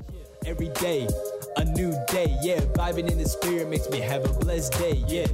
Every 0.44 0.68
day, 0.68 1.09
a 1.57 1.64
new 1.64 1.92
day. 2.09 2.36
Yeah, 2.42 2.61
vibing 2.74 3.11
in 3.11 3.18
the 3.18 3.28
spirit 3.28 3.68
makes 3.68 3.88
me 3.88 4.01
have 4.01 4.24
a 4.24 4.32
blessed 4.34 4.72
day. 4.74 5.03
Yeah. 5.09 5.26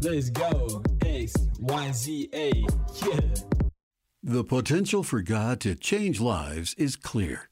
Let's 0.00 0.30
go. 0.30 0.82
X, 1.04 1.32
Y, 1.58 1.92
Z, 1.92 2.28
A. 2.32 2.52
Yeah. 3.04 3.20
The 4.22 4.44
potential 4.44 5.02
for 5.02 5.22
God 5.22 5.58
to 5.60 5.74
change 5.74 6.20
lives 6.20 6.74
is 6.74 6.94
clear. 6.94 7.48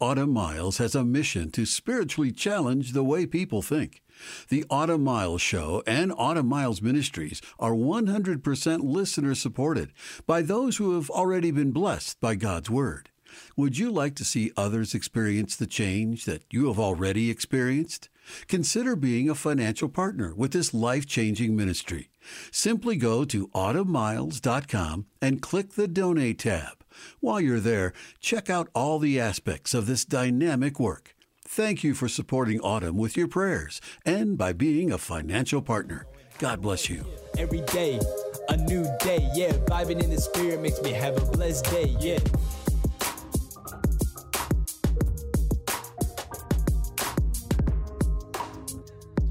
Autumn 0.00 0.32
Miles 0.32 0.78
has 0.78 0.94
a 0.94 1.04
mission 1.04 1.50
to 1.50 1.66
spiritually 1.66 2.32
challenge 2.32 2.92
the 2.92 3.04
way 3.04 3.26
people 3.26 3.60
think. 3.60 4.02
The 4.48 4.64
Autumn 4.70 5.04
Miles 5.04 5.42
Show 5.42 5.82
and 5.86 6.12
Autumn 6.16 6.46
Miles 6.46 6.80
Ministries 6.80 7.42
are 7.58 7.72
100% 7.72 8.80
listener 8.82 9.34
supported 9.34 9.92
by 10.26 10.40
those 10.40 10.78
who 10.78 10.94
have 10.94 11.10
already 11.10 11.50
been 11.50 11.70
blessed 11.70 12.18
by 12.18 12.36
God's 12.36 12.70
Word. 12.70 13.10
Would 13.56 13.78
you 13.78 13.90
like 13.90 14.14
to 14.16 14.24
see 14.24 14.52
others 14.56 14.94
experience 14.94 15.54
the 15.54 15.66
change 15.66 16.24
that 16.24 16.44
you 16.50 16.68
have 16.68 16.78
already 16.78 17.30
experienced? 17.30 18.08
Consider 18.48 18.96
being 18.96 19.28
a 19.28 19.34
financial 19.34 19.88
partner 19.88 20.34
with 20.34 20.52
this 20.52 20.74
life 20.74 21.06
changing 21.06 21.56
ministry. 21.56 22.10
Simply 22.50 22.96
go 22.96 23.24
to 23.24 23.48
autumnmiles.com 23.48 25.06
and 25.22 25.42
click 25.42 25.74
the 25.74 25.88
Donate 25.88 26.38
tab. 26.38 26.84
While 27.20 27.40
you're 27.40 27.60
there, 27.60 27.92
check 28.20 28.50
out 28.50 28.68
all 28.74 28.98
the 28.98 29.18
aspects 29.18 29.74
of 29.74 29.86
this 29.86 30.04
dynamic 30.04 30.78
work. 30.78 31.14
Thank 31.44 31.82
you 31.82 31.94
for 31.94 32.08
supporting 32.08 32.60
Autumn 32.60 32.96
with 32.96 33.16
your 33.16 33.26
prayers 33.28 33.80
and 34.04 34.38
by 34.38 34.52
being 34.52 34.92
a 34.92 34.98
financial 34.98 35.60
partner. 35.60 36.06
God 36.38 36.62
bless 36.62 36.88
you. 36.88 37.04
Every 37.36 37.60
day, 37.62 38.00
a 38.48 38.56
new 38.56 38.84
day, 39.00 39.28
yeah. 39.34 39.52
Vibing 39.66 40.02
in 40.02 40.10
the 40.10 40.20
spirit 40.20 40.60
makes 40.62 40.80
me 40.80 40.92
have 40.92 41.16
a 41.16 41.26
blessed 41.26 41.64
day, 41.66 41.96
yeah. 42.00 42.18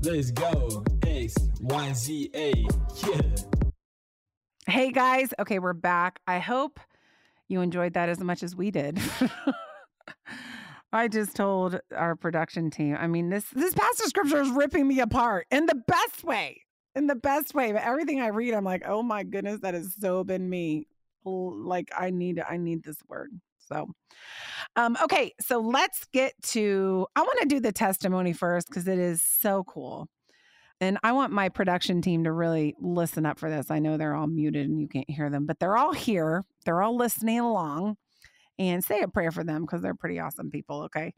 Let's 0.01 0.31
go. 0.31 0.81
X, 1.05 1.35
Y, 1.59 1.93
Z, 1.93 2.31
A, 2.33 2.53
yeah. 3.05 3.21
Hey 4.65 4.93
guys, 4.93 5.33
okay, 5.39 5.59
we're 5.59 5.73
back. 5.73 6.21
I 6.25 6.39
hope 6.39 6.79
you 7.49 7.59
enjoyed 7.59 7.95
that 7.95 8.07
as 8.07 8.21
much 8.21 8.41
as 8.41 8.55
we 8.55 8.71
did. 8.71 8.97
I 10.93 11.09
just 11.09 11.35
told 11.35 11.81
our 11.93 12.15
production 12.15 12.69
team. 12.69 12.95
I 12.97 13.07
mean, 13.07 13.29
this 13.29 13.43
this 13.49 13.73
of 13.73 14.07
scripture 14.07 14.41
is 14.41 14.49
ripping 14.51 14.87
me 14.87 15.01
apart 15.01 15.47
in 15.51 15.65
the 15.65 15.75
best 15.75 16.23
way. 16.23 16.61
In 16.95 17.07
the 17.07 17.15
best 17.15 17.53
way. 17.53 17.73
But 17.73 17.83
everything 17.83 18.21
I 18.21 18.27
read, 18.27 18.53
I'm 18.53 18.63
like, 18.63 18.83
oh 18.87 19.03
my 19.03 19.23
goodness, 19.23 19.59
that 19.63 19.73
has 19.73 19.93
so 19.99 20.23
been 20.23 20.49
me. 20.49 20.87
Like 21.25 21.89
I 21.97 22.09
need 22.09 22.41
I 22.49 22.55
need 22.55 22.83
this 22.83 22.99
word. 23.09 23.31
So 23.57 23.89
um, 24.75 24.97
okay, 25.03 25.33
so 25.39 25.59
let's 25.59 26.05
get 26.13 26.33
to 26.43 27.07
I 27.15 27.21
want 27.21 27.39
to 27.41 27.47
do 27.47 27.59
the 27.59 27.71
testimony 27.71 28.33
first 28.33 28.67
because 28.67 28.87
it 28.87 28.99
is 28.99 29.21
so 29.21 29.63
cool. 29.63 30.07
And 30.81 30.97
I 31.03 31.11
want 31.11 31.33
my 31.33 31.49
production 31.49 32.01
team 32.01 32.23
to 32.23 32.31
really 32.31 32.73
listen 32.79 33.25
up 33.25 33.37
for 33.37 33.49
this. 33.49 33.69
I 33.69 33.79
know 33.79 33.97
they're 33.97 34.15
all 34.15 34.27
muted 34.27 34.69
and 34.69 34.79
you 34.79 34.87
can't 34.87 35.09
hear 35.09 35.29
them, 35.29 35.45
but 35.45 35.59
they're 35.59 35.75
all 35.75 35.91
here. 35.91 36.45
They're 36.63 36.81
all 36.81 36.95
listening 36.95 37.39
along 37.39 37.97
and 38.57 38.83
say 38.83 39.01
a 39.01 39.07
prayer 39.07 39.31
for 39.31 39.43
them 39.43 39.61
because 39.61 39.81
they're 39.81 39.95
pretty 39.95 40.19
awesome 40.19 40.49
people. 40.49 40.83
Okay. 40.83 41.13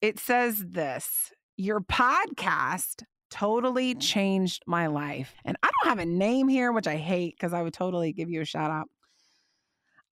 It 0.00 0.20
says 0.20 0.64
this 0.68 1.32
Your 1.56 1.80
podcast 1.80 3.02
totally 3.30 3.94
changed 3.94 4.62
my 4.66 4.86
life. 4.86 5.34
And 5.44 5.56
I 5.62 5.70
don't 5.80 5.88
have 5.88 5.98
a 5.98 6.06
name 6.06 6.48
here, 6.48 6.70
which 6.70 6.86
I 6.86 6.96
hate 6.96 7.34
because 7.36 7.52
I 7.52 7.62
would 7.62 7.72
totally 7.72 8.12
give 8.12 8.30
you 8.30 8.42
a 8.42 8.44
shout 8.44 8.70
out. 8.70 8.88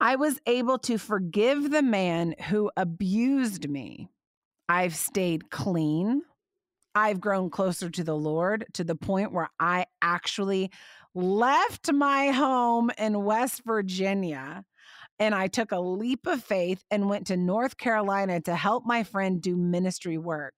I 0.01 0.17
was 0.17 0.41
able 0.47 0.79
to 0.79 0.97
forgive 0.97 1.71
the 1.71 1.83
man 1.83 2.35
who 2.49 2.71
abused 2.77 3.69
me. 3.69 4.09
I've 4.69 4.95
stayed 4.95 5.51
clean. 5.51 6.23
I've 6.95 7.21
grown 7.21 7.51
closer 7.51 7.91
to 7.91 8.03
the 8.03 8.17
Lord 8.17 8.65
to 8.73 8.85
the 8.85 8.95
point 8.95 9.33
where 9.33 9.51
I 9.61 9.87
actually 10.01 10.71
left 11.15 11.93
my 11.93 12.29
home 12.29 12.91
in 12.97 13.25
West 13.25 13.63
Virginia 13.65 14.65
and 15.19 15.35
I 15.35 15.49
took 15.49 15.71
a 15.71 15.79
leap 15.79 16.27
of 16.27 16.43
faith 16.43 16.83
and 16.91 17.11
went 17.11 17.27
to 17.27 17.37
North 17.37 17.77
Carolina 17.77 18.41
to 18.41 18.57
help 18.57 18.87
my 18.87 19.03
friend 19.05 19.41
do 19.41 19.55
ministry 19.55 20.17
work. 20.17 20.55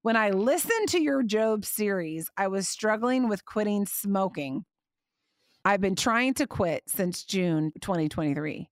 When 0.00 0.16
I 0.16 0.30
listened 0.30 0.88
to 0.88 1.00
your 1.00 1.22
Job 1.22 1.66
series, 1.66 2.30
I 2.36 2.48
was 2.48 2.68
struggling 2.68 3.28
with 3.28 3.44
quitting 3.44 3.84
smoking. 3.84 4.64
I've 5.64 5.80
been 5.80 5.96
trying 5.96 6.34
to 6.34 6.46
quit 6.46 6.82
since 6.88 7.22
June 7.22 7.72
2023. 7.80 8.68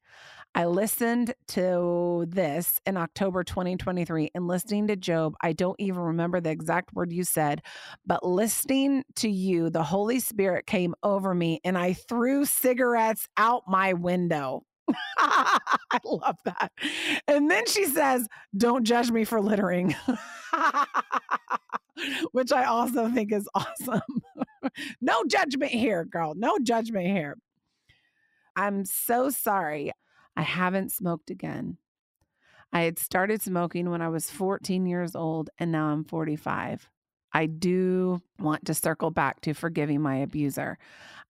I 0.57 0.65
listened 0.65 1.33
to 1.49 2.25
this 2.29 2.81
in 2.85 2.97
October 2.97 3.45
2023 3.45 4.33
and 4.35 4.49
listening 4.49 4.89
to 4.89 4.97
Job, 4.97 5.35
I 5.41 5.53
don't 5.53 5.79
even 5.79 6.01
remember 6.01 6.41
the 6.41 6.51
exact 6.51 6.93
word 6.93 7.13
you 7.13 7.23
said, 7.23 7.63
but 8.05 8.27
listening 8.27 9.05
to 9.17 9.31
you, 9.31 9.71
the 9.71 9.85
Holy 9.85 10.19
Spirit 10.19 10.67
came 10.67 10.97
over 11.05 11.33
me 11.33 11.61
and 11.63 11.79
I 11.79 11.93
threw 11.93 12.45
cigarettes 12.45 13.29
out 13.37 13.63
my 13.69 13.93
window. 13.93 14.65
I 15.19 15.99
love 16.05 16.39
that. 16.45 16.73
And 17.27 17.51
then 17.51 17.67
she 17.67 17.87
says, 17.87 18.27
Don't 18.57 18.85
judge 18.85 19.11
me 19.11 19.25
for 19.25 19.41
littering, 19.41 19.95
which 22.33 22.53
I 22.53 22.65
also 22.65 23.09
think 23.11 23.33
is 23.33 23.49
awesome. 23.55 24.23
no 25.01 25.25
judgment 25.25 25.73
here, 25.73 26.05
girl. 26.05 26.35
No 26.35 26.59
judgment 26.59 27.07
here. 27.07 27.39
I'm 28.57 28.85
so 28.85 29.31
sorry. 29.31 29.93
I 30.37 30.43
haven't 30.43 30.93
smoked 30.93 31.31
again. 31.31 31.79
I 32.73 32.83
had 32.83 32.99
started 32.99 33.43
smoking 33.43 33.91
when 33.91 34.01
I 34.01 34.09
was 34.09 34.31
14 34.31 34.87
years 34.87 35.17
old, 35.17 35.51
and 35.59 35.73
now 35.73 35.87
I'm 35.87 36.05
45. 36.05 36.89
I 37.33 37.47
do 37.47 38.21
want 38.39 38.67
to 38.67 38.75
circle 38.75 39.11
back 39.11 39.41
to 39.43 39.55
forgiving 39.55 40.01
my 40.01 40.17
abuser. 40.17 40.79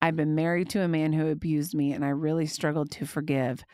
I've 0.03 0.17
been 0.17 0.35
married 0.35 0.71
to 0.71 0.83
a 0.83 0.89
man 0.89 1.13
who 1.13 1.29
abused 1.29 1.75
me, 1.75 1.93
and 1.93 2.05
I 2.05 2.09
really 2.09 2.47
struggled 2.47 2.91
to 2.93 3.07
forgive. 3.07 3.65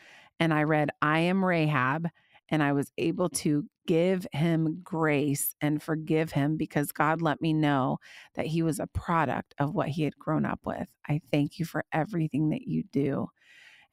And 0.41 0.53
I 0.53 0.65
read 0.65 0.91
I 1.01 1.21
Am 1.21 1.45
Rahab, 1.45 2.09
and 2.49 2.63
I 2.63 2.73
was 2.73 2.93
able 2.99 3.29
to 3.31 3.65
give 3.87 4.27
him 4.33 4.81
grace 4.83 5.55
and 5.61 5.83
forgive 5.83 6.33
him 6.33 6.57
because 6.57 6.93
God 6.93 7.23
let 7.23 7.41
me 7.41 7.53
know 7.53 7.99
that 8.35 8.47
he 8.47 8.63
was 8.63 8.81
a 8.81 8.89
product 8.89 9.55
of 9.59 9.75
what 9.75 9.89
he 9.89 10.03
had 10.03 10.19
grown 10.19 10.45
up 10.45 10.61
with. 10.65 10.89
I 11.09 11.21
thank 11.31 11.59
you 11.59 11.65
for 11.65 11.85
everything 11.93 12.51
that 12.51 12.63
you 12.63 12.83
do 12.93 13.29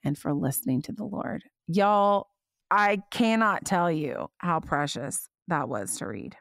and 0.04 0.18
for 0.18 0.34
listening 0.34 0.82
to 0.84 0.92
the 0.92 1.06
Lord. 1.06 1.44
Y'all, 1.68 2.28
I 2.70 3.02
cannot 3.12 3.66
tell 3.66 3.92
you 3.92 4.30
how 4.40 4.60
precious 4.60 5.30
that 5.48 5.70
was 5.70 5.98
to 5.98 6.08
read. 6.08 6.36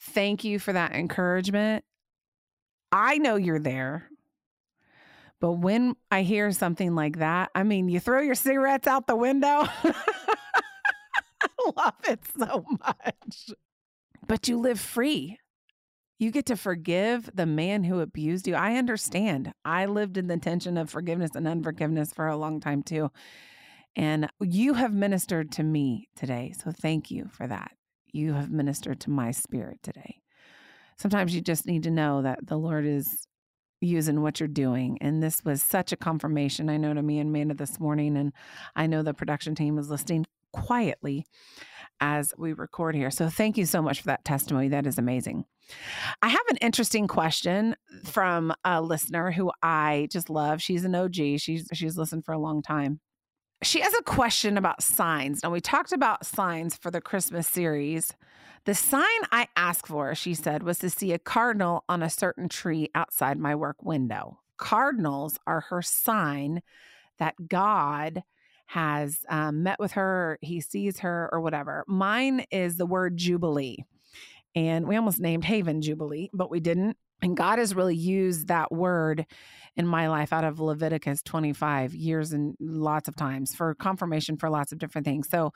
Thank 0.00 0.44
you 0.44 0.58
for 0.58 0.72
that 0.72 0.92
encouragement. 0.92 1.84
I 2.92 3.18
know 3.18 3.36
you're 3.36 3.58
there. 3.58 4.08
But 5.40 5.52
when 5.52 5.94
I 6.10 6.22
hear 6.22 6.50
something 6.50 6.94
like 6.94 7.18
that, 7.18 7.50
I 7.54 7.62
mean, 7.62 7.88
you 7.88 8.00
throw 8.00 8.20
your 8.20 8.34
cigarettes 8.34 8.88
out 8.88 9.06
the 9.06 9.16
window. 9.16 9.46
I 11.40 11.70
love 11.76 11.94
it 12.08 12.20
so 12.36 12.64
much. 12.80 13.50
But 14.26 14.48
you 14.48 14.58
live 14.58 14.80
free. 14.80 15.38
You 16.18 16.32
get 16.32 16.46
to 16.46 16.56
forgive 16.56 17.30
the 17.32 17.46
man 17.46 17.84
who 17.84 18.00
abused 18.00 18.48
you. 18.48 18.56
I 18.56 18.74
understand. 18.74 19.52
I 19.64 19.86
lived 19.86 20.16
in 20.16 20.26
the 20.26 20.36
tension 20.36 20.76
of 20.76 20.90
forgiveness 20.90 21.30
and 21.36 21.46
unforgiveness 21.46 22.12
for 22.12 22.26
a 22.26 22.36
long 22.36 22.58
time 22.60 22.82
too. 22.82 23.10
And 23.94 24.28
you 24.40 24.74
have 24.74 24.92
ministered 24.92 25.52
to 25.52 25.62
me 25.62 26.08
today. 26.16 26.52
So 26.62 26.72
thank 26.72 27.12
you 27.12 27.28
for 27.32 27.46
that. 27.46 27.72
You 28.12 28.32
have 28.32 28.50
ministered 28.50 29.00
to 29.00 29.10
my 29.10 29.30
spirit 29.30 29.78
today. 29.82 30.20
Sometimes 30.96 31.34
you 31.34 31.40
just 31.40 31.66
need 31.66 31.84
to 31.84 31.90
know 31.90 32.22
that 32.22 32.46
the 32.46 32.56
Lord 32.56 32.84
is 32.84 33.26
using 33.80 34.22
what 34.22 34.40
you're 34.40 34.48
doing. 34.48 34.98
And 35.00 35.22
this 35.22 35.44
was 35.44 35.62
such 35.62 35.92
a 35.92 35.96
confirmation, 35.96 36.68
I 36.68 36.76
know, 36.76 36.94
to 36.94 37.02
me 37.02 37.18
and 37.18 37.30
Amanda 37.30 37.54
this 37.54 37.78
morning. 37.78 38.16
And 38.16 38.32
I 38.74 38.86
know 38.86 39.02
the 39.02 39.14
production 39.14 39.54
team 39.54 39.78
is 39.78 39.88
listening 39.88 40.26
quietly 40.52 41.26
as 42.00 42.32
we 42.38 42.52
record 42.52 42.94
here. 42.94 43.10
So 43.10 43.28
thank 43.28 43.56
you 43.56 43.66
so 43.66 43.82
much 43.82 44.00
for 44.00 44.06
that 44.06 44.24
testimony. 44.24 44.68
That 44.68 44.86
is 44.86 44.98
amazing. 44.98 45.44
I 46.22 46.28
have 46.28 46.46
an 46.48 46.56
interesting 46.58 47.06
question 47.06 47.76
from 48.04 48.52
a 48.64 48.80
listener 48.80 49.30
who 49.30 49.50
I 49.62 50.08
just 50.10 50.30
love. 50.30 50.62
She's 50.62 50.84
an 50.84 50.94
OG. 50.94 51.14
She's 51.38 51.68
she's 51.72 51.98
listened 51.98 52.24
for 52.24 52.32
a 52.32 52.38
long 52.38 52.62
time. 52.62 53.00
She 53.62 53.80
has 53.80 53.92
a 53.94 54.02
question 54.02 54.56
about 54.56 54.82
signs. 54.82 55.42
Now 55.42 55.50
we 55.50 55.60
talked 55.60 55.92
about 55.92 56.24
signs 56.24 56.76
for 56.76 56.90
the 56.90 57.00
Christmas 57.00 57.48
series. 57.48 58.12
The 58.66 58.74
sign 58.74 59.04
I 59.32 59.48
asked 59.56 59.88
for, 59.88 60.14
she 60.14 60.34
said, 60.34 60.62
was 60.62 60.78
to 60.78 60.90
see 60.90 61.12
a 61.12 61.18
cardinal 61.18 61.84
on 61.88 62.02
a 62.02 62.10
certain 62.10 62.48
tree 62.48 62.88
outside 62.94 63.38
my 63.38 63.54
work 63.54 63.82
window. 63.82 64.38
Cardinals 64.58 65.38
are 65.46 65.60
her 65.60 65.82
sign 65.82 66.62
that 67.18 67.48
God 67.48 68.22
has 68.66 69.24
um, 69.28 69.62
met 69.62 69.80
with 69.80 69.92
her, 69.92 70.38
he 70.40 70.60
sees 70.60 71.00
her, 71.00 71.28
or 71.32 71.40
whatever. 71.40 71.84
Mine 71.88 72.44
is 72.50 72.76
the 72.76 72.86
word 72.86 73.16
Jubilee. 73.16 73.78
And 74.54 74.86
we 74.86 74.96
almost 74.96 75.20
named 75.20 75.44
Haven 75.44 75.80
Jubilee, 75.80 76.30
but 76.32 76.50
we 76.50 76.60
didn't. 76.60 76.96
And 77.22 77.36
God 77.36 77.58
has 77.58 77.74
really 77.74 77.96
used 77.96 78.48
that 78.48 78.70
word 78.70 79.26
in 79.76 79.86
my 79.86 80.08
life 80.08 80.32
out 80.32 80.44
of 80.44 80.60
Leviticus 80.60 81.22
25 81.22 81.94
years 81.94 82.32
and 82.32 82.54
lots 82.60 83.08
of 83.08 83.16
times 83.16 83.54
for 83.54 83.74
confirmation 83.74 84.36
for 84.36 84.50
lots 84.50 84.72
of 84.72 84.78
different 84.78 85.04
things. 85.06 85.28
So 85.28 85.52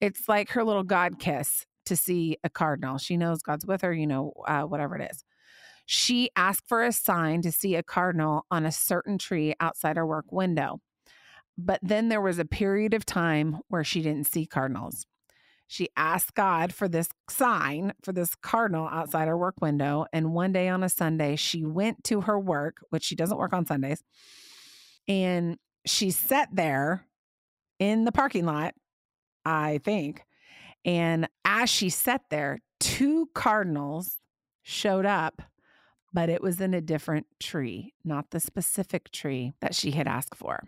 it's 0.00 0.28
like 0.28 0.50
her 0.50 0.64
little 0.64 0.82
God 0.82 1.18
kiss 1.18 1.66
to 1.86 1.96
see 1.96 2.36
a 2.44 2.50
cardinal. 2.50 2.98
She 2.98 3.16
knows 3.16 3.42
God's 3.42 3.66
with 3.66 3.82
her, 3.82 3.92
you 3.92 4.06
know, 4.06 4.32
uh, 4.46 4.62
whatever 4.62 4.96
it 4.96 5.10
is. 5.10 5.24
She 5.86 6.30
asked 6.36 6.68
for 6.68 6.84
a 6.84 6.92
sign 6.92 7.42
to 7.42 7.52
see 7.52 7.74
a 7.74 7.82
cardinal 7.82 8.46
on 8.50 8.64
a 8.64 8.72
certain 8.72 9.18
tree 9.18 9.54
outside 9.60 9.96
her 9.96 10.06
work 10.06 10.30
window. 10.30 10.80
But 11.58 11.80
then 11.82 12.08
there 12.08 12.20
was 12.20 12.38
a 12.38 12.44
period 12.44 12.94
of 12.94 13.04
time 13.04 13.60
where 13.68 13.84
she 13.84 14.00
didn't 14.00 14.26
see 14.26 14.46
cardinals. 14.46 15.06
She 15.72 15.88
asked 15.96 16.34
God 16.34 16.74
for 16.74 16.86
this 16.86 17.08
sign, 17.30 17.94
for 18.02 18.12
this 18.12 18.34
cardinal 18.34 18.88
outside 18.88 19.26
her 19.26 19.38
work 19.38 19.54
window. 19.62 20.04
And 20.12 20.34
one 20.34 20.52
day 20.52 20.68
on 20.68 20.82
a 20.82 20.88
Sunday, 20.90 21.34
she 21.34 21.64
went 21.64 22.04
to 22.04 22.20
her 22.20 22.38
work, 22.38 22.84
which 22.90 23.02
she 23.02 23.16
doesn't 23.16 23.38
work 23.38 23.54
on 23.54 23.64
Sundays. 23.64 24.02
And 25.08 25.56
she 25.86 26.10
sat 26.10 26.50
there 26.52 27.06
in 27.78 28.04
the 28.04 28.12
parking 28.12 28.44
lot, 28.44 28.74
I 29.46 29.80
think. 29.82 30.22
And 30.84 31.26
as 31.46 31.70
she 31.70 31.88
sat 31.88 32.20
there, 32.28 32.58
two 32.78 33.30
cardinals 33.32 34.18
showed 34.62 35.06
up, 35.06 35.40
but 36.12 36.28
it 36.28 36.42
was 36.42 36.60
in 36.60 36.74
a 36.74 36.82
different 36.82 37.26
tree, 37.40 37.94
not 38.04 38.30
the 38.30 38.40
specific 38.40 39.10
tree 39.10 39.54
that 39.62 39.74
she 39.74 39.92
had 39.92 40.06
asked 40.06 40.34
for. 40.34 40.64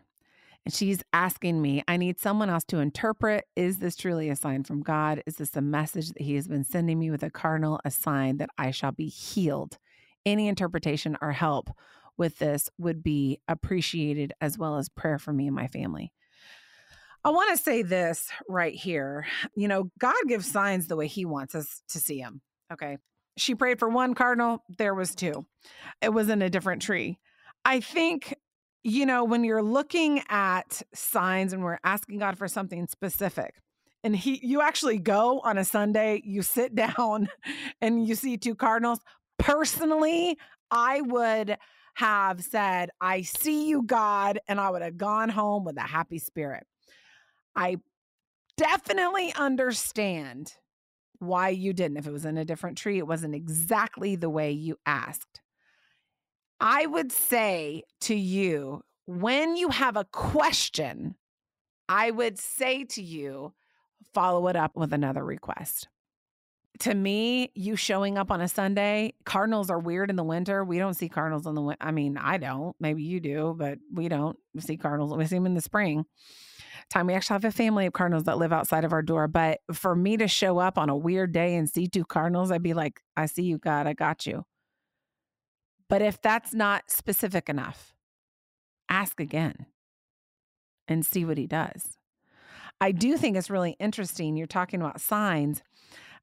And 0.65 0.73
she's 0.73 1.03
asking 1.13 1.61
me, 1.61 1.85
I 1.87 1.97
need 1.97 2.19
someone 2.19 2.49
else 2.49 2.65
to 2.65 2.79
interpret. 2.79 3.45
Is 3.55 3.79
this 3.79 3.97
truly 3.97 4.31
a 4.31 4.37
sign 4.37 4.65
from 4.65 4.83
God? 4.83 5.23
Is 5.27 5.37
this 5.37 5.55
a 5.57 5.61
message 5.61 6.09
that 6.13 6.23
He 6.23 6.35
has 6.37 6.49
been 6.49 6.65
sending 6.65 6.99
me 6.99 7.11
with 7.11 7.23
a 7.23 7.31
cardinal, 7.31 7.81
a 7.85 7.91
sign 7.91 8.39
that 8.39 8.51
I 8.57 8.71
shall 8.71 8.93
be 8.93 9.09
healed? 9.09 9.79
Any 10.25 10.49
interpretation 10.49 11.19
or 11.21 11.33
help 11.33 11.71
with 12.17 12.39
this 12.39 12.71
would 12.79 13.03
be 13.03 13.41
appreciated, 13.47 14.33
as 14.41 14.57
well 14.57 14.79
as 14.79 14.89
prayer 14.89 15.19
for 15.19 15.33
me 15.33 15.49
and 15.49 15.57
my 15.57 15.67
family. 15.67 16.13
I 17.25 17.31
want 17.31 17.57
to 17.57 17.63
say 17.63 17.83
this 17.83 18.29
right 18.49 18.75
here. 18.75 19.27
You 19.57 19.69
know, 19.69 19.91
God 19.99 20.15
gives 20.29 20.51
signs 20.51 20.87
the 20.87 20.97
way 20.97 21.09
He 21.09 21.25
wants 21.25 21.55
us 21.55 21.83
to 21.89 21.99
see 21.99 22.19
Him. 22.19 22.41
Okay. 22.73 22.99
She 23.37 23.55
prayed 23.55 23.79
for 23.79 23.89
one 23.89 24.15
cardinal, 24.15 24.63
there 24.79 24.95
was 24.95 25.15
two. 25.15 25.45
It 26.01 26.11
was 26.11 26.29
in 26.29 26.41
a 26.41 26.49
different 26.49 26.83
tree. 26.83 27.19
I 27.65 27.81
think, 27.81 28.35
you 28.85 29.07
know, 29.07 29.25
when 29.25 29.45
you're 29.45 29.63
looking 29.63 30.23
at 30.29 30.83
signs 30.95 31.53
and 31.55 31.65
we're 31.65 31.79
asking 31.83 32.19
God 32.19 32.37
for 32.37 32.47
something 32.47 32.87
specific, 32.87 33.55
and 34.05 34.15
he 34.15 34.39
you 34.47 34.61
actually 34.61 34.99
go 34.99 35.41
on 35.41 35.57
a 35.57 35.65
Sunday, 35.65 36.23
you 36.25 36.43
sit 36.43 36.75
down 36.97 37.29
and 37.81 38.07
you 38.07 38.15
see 38.15 38.37
two 38.37 38.55
cardinals. 38.55 39.01
Personally, 39.39 40.39
I 40.71 41.01
would 41.01 41.57
have 41.95 42.43
said, 42.43 42.91
I 43.01 43.23
see 43.23 43.69
you, 43.69 43.83
God, 43.83 44.39
and 44.49 44.61
I 44.61 44.71
would 44.71 44.83
have 44.83 44.99
gone 44.99 45.31
home 45.31 45.65
with 45.65 45.77
a 45.79 45.83
happy 45.83 46.19
spirit. 46.19 46.67
I 47.57 47.79
definitely 48.57 49.33
understand 49.35 50.53
why 51.21 51.51
you 51.51 51.73
didn't. 51.73 51.97
If 51.97 52.07
it 52.07 52.13
was 52.13 52.25
in 52.25 52.37
a 52.37 52.45
different 52.45 52.77
tree, 52.77 52.99
it 52.99 53.07
wasn't 53.07 53.35
exactly 53.35 54.17
the 54.17 54.31
way 54.31 54.51
you 54.51 54.77
asked. 54.85 55.41
I 56.61 56.87
would 56.87 57.13
say 57.13 57.83
to 58.03 58.15
you, 58.15 58.83
when 59.07 59.57
you 59.57 59.69
have 59.69 59.97
a 59.97 60.05
question, 60.05 61.17
I 61.89 62.11
would 62.11 62.39
say 62.39 62.85
to 62.85 63.03
you, 63.03 63.53
follow 64.13 64.49
it 64.49 64.57
up 64.57 64.77
with 64.77 64.93
another 64.93 65.25
request. 65.25 65.89
To 66.81 66.95
me, 66.95 67.53
you 67.55 67.77
showing 67.77 68.19
up 68.19 68.31
on 68.31 68.41
a 68.41 68.49
Sunday, 68.49 69.15
cardinals 69.25 69.71
are 69.71 69.79
weird 69.79 70.11
in 70.11 70.17
the 70.17 70.25
winter. 70.25 70.65
We 70.65 70.79
don't 70.79 70.95
see 70.95 71.09
cardinals 71.09 71.47
in 71.47 71.55
the 71.55 71.63
winter. 71.63 71.85
I 71.85 71.93
mean, 71.93 72.17
I 72.17 72.37
don't. 72.39 72.75
Maybe 72.81 73.03
you 73.03 73.21
do, 73.21 73.55
but 73.57 73.79
we 73.93 74.09
don't 74.09 74.37
see 74.59 74.77
cardinals. 74.77 75.17
We 75.17 75.27
see 75.27 75.37
them 75.37 75.47
in 75.47 75.55
the 75.55 75.61
spring 75.61 76.05
time. 76.91 77.07
We 77.07 77.15
actually 77.15 77.35
have 77.35 77.45
a 77.45 77.53
family 77.53 77.87
of 77.87 77.93
cardinals 77.93 78.25
that 78.25 78.39
live 78.39 78.53
outside 78.53 78.85
of 78.85 78.93
our 78.93 79.03
door. 79.03 79.29
But 79.29 79.61
for 79.73 79.95
me 79.95 80.17
to 80.17 80.29
show 80.29 80.59
up 80.59 80.79
on 80.79 80.89
a 80.89 80.97
weird 80.97 81.33
day 81.33 81.55
and 81.55 81.69
see 81.69 81.87
two 81.87 82.05
cardinals, 82.05 82.51
I'd 82.51 82.63
be 82.63 82.75
like, 82.75 83.01
I 83.17 83.27
see 83.27 83.43
you, 83.43 83.59
God. 83.59 83.87
I 83.87 83.93
got 83.93 84.27
you. 84.27 84.45
But 85.89 86.03
if 86.03 86.21
that's 86.21 86.55
not 86.55 86.91
specific 86.91 87.49
enough, 87.49 87.95
ask 88.89 89.21
again 89.21 89.67
and 90.89 91.05
see 91.05 91.25
what 91.25 91.39
he 91.39 91.47
does. 91.47 91.99
I 92.81 92.93
do 92.93 93.17
think 93.17 93.37
it's 93.37 93.51
really 93.51 93.77
interesting. 93.79 94.37
You're 94.37 94.47
talking 94.47 94.81
about 94.81 95.01
signs. 95.01 95.63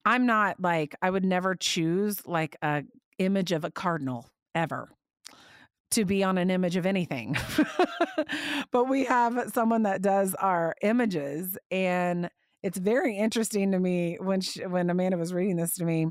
I'm 0.05 0.25
not 0.25 0.59
like, 0.59 0.95
I 1.01 1.09
would 1.09 1.25
never 1.25 1.55
choose 1.55 2.25
like 2.27 2.55
a 2.61 2.83
image 3.17 3.51
of 3.51 3.63
a 3.63 3.71
cardinal 3.71 4.27
ever 4.55 4.89
to 5.91 6.05
be 6.05 6.23
on 6.23 6.37
an 6.37 6.49
image 6.49 6.75
of 6.75 6.85
anything. 6.85 7.37
but 8.71 8.85
we 8.85 9.05
have 9.05 9.51
someone 9.53 9.83
that 9.83 10.01
does 10.01 10.33
our 10.35 10.75
images 10.81 11.57
and 11.69 12.29
it's 12.63 12.77
very 12.77 13.17
interesting 13.17 13.71
to 13.71 13.79
me 13.79 14.17
when 14.21 14.41
she, 14.41 14.65
when 14.65 14.89
Amanda 14.89 15.17
was 15.17 15.33
reading 15.33 15.57
this 15.57 15.75
to 15.75 15.85
me 15.85 16.07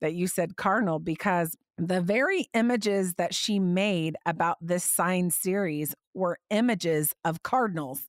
that 0.00 0.14
you 0.14 0.26
said 0.26 0.56
cardinal 0.56 0.98
because 0.98 1.56
the 1.78 2.00
very 2.00 2.48
images 2.54 3.14
that 3.14 3.34
she 3.34 3.58
made 3.58 4.16
about 4.26 4.58
this 4.60 4.84
sign 4.84 5.30
series 5.30 5.94
were 6.12 6.38
images 6.50 7.14
of 7.24 7.42
cardinals. 7.42 8.02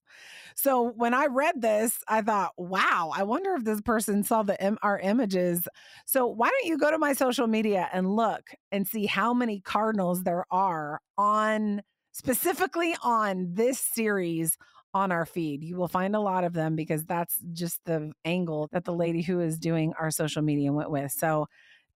So 0.55 0.91
when 0.91 1.13
I 1.13 1.27
read 1.27 1.61
this, 1.61 1.99
I 2.07 2.21
thought, 2.21 2.53
wow, 2.57 3.11
I 3.15 3.23
wonder 3.23 3.53
if 3.53 3.63
this 3.63 3.81
person 3.81 4.23
saw 4.23 4.43
the 4.43 4.77
our 4.81 4.99
images. 4.99 5.67
So 6.05 6.25
why 6.25 6.49
don't 6.49 6.65
you 6.65 6.77
go 6.77 6.91
to 6.91 6.97
my 6.97 7.13
social 7.13 7.47
media 7.47 7.87
and 7.93 8.15
look 8.15 8.49
and 8.71 8.87
see 8.87 9.05
how 9.05 9.33
many 9.33 9.61
cardinals 9.61 10.23
there 10.23 10.45
are 10.51 10.99
on 11.17 11.81
specifically 12.11 12.95
on 13.03 13.53
this 13.53 13.79
series 13.79 14.57
on 14.93 15.11
our 15.11 15.25
feed. 15.25 15.63
You 15.63 15.77
will 15.77 15.87
find 15.87 16.15
a 16.15 16.19
lot 16.19 16.43
of 16.43 16.53
them 16.53 16.75
because 16.75 17.05
that's 17.05 17.39
just 17.53 17.79
the 17.85 18.11
angle 18.25 18.67
that 18.71 18.85
the 18.85 18.93
lady 18.93 19.21
who 19.21 19.39
is 19.39 19.59
doing 19.59 19.93
our 19.99 20.09
social 20.09 20.41
media 20.41 20.73
went 20.73 20.89
with. 20.89 21.11
So 21.11 21.47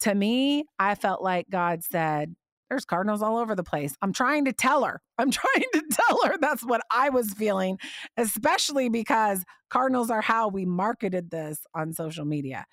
to 0.03 0.13
me, 0.13 0.65
I 0.77 0.95
felt 0.95 1.21
like 1.21 1.49
God 1.49 1.81
said, 1.81 2.35
there's 2.69 2.83
cardinals 2.83 3.21
all 3.21 3.37
over 3.37 3.55
the 3.55 3.63
place. 3.63 3.95
I'm 4.01 4.11
trying 4.11 4.45
to 4.45 4.51
tell 4.51 4.83
her. 4.83 5.01
I'm 5.17 5.31
trying 5.31 5.63
to 5.73 5.83
tell 5.91 6.19
her 6.25 6.37
that's 6.39 6.63
what 6.63 6.81
I 6.91 7.09
was 7.09 7.33
feeling, 7.33 7.79
especially 8.17 8.89
because 8.89 9.43
cardinals 9.69 10.09
are 10.09 10.21
how 10.21 10.49
we 10.49 10.65
marketed 10.65 11.31
this 11.31 11.59
on 11.73 11.93
social 11.93 12.25
media. 12.25 12.65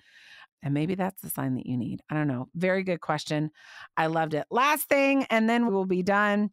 And 0.61 0.73
maybe 0.73 0.95
that's 0.95 1.21
the 1.21 1.29
sign 1.29 1.55
that 1.55 1.65
you 1.65 1.77
need. 1.77 2.01
I 2.09 2.15
don't 2.15 2.27
know. 2.27 2.49
Very 2.53 2.83
good 2.83 2.99
question. 2.99 3.51
I 3.95 4.07
loved 4.07 4.33
it. 4.33 4.45
Last 4.51 4.89
thing, 4.89 5.25
and 5.29 5.49
then 5.49 5.65
we 5.67 5.73
will 5.73 5.85
be 5.85 6.03
done. 6.03 6.49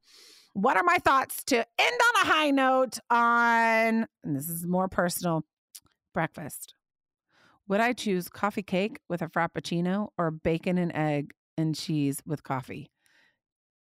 What 0.52 0.76
are 0.76 0.84
my 0.84 0.98
thoughts 0.98 1.42
to 1.46 1.56
end 1.56 2.00
on 2.16 2.22
a 2.22 2.30
high 2.30 2.50
note 2.50 2.98
on, 3.10 4.06
and 4.22 4.36
this 4.36 4.48
is 4.48 4.64
more 4.66 4.88
personal, 4.88 5.44
breakfast? 6.14 6.74
Would 7.68 7.80
I 7.80 7.92
choose 7.92 8.30
coffee 8.30 8.62
cake 8.62 8.98
with 9.10 9.20
a 9.20 9.28
frappuccino 9.28 10.08
or 10.16 10.30
bacon 10.30 10.78
and 10.78 10.90
egg 10.94 11.32
and 11.58 11.74
cheese 11.74 12.22
with 12.24 12.42
coffee? 12.42 12.90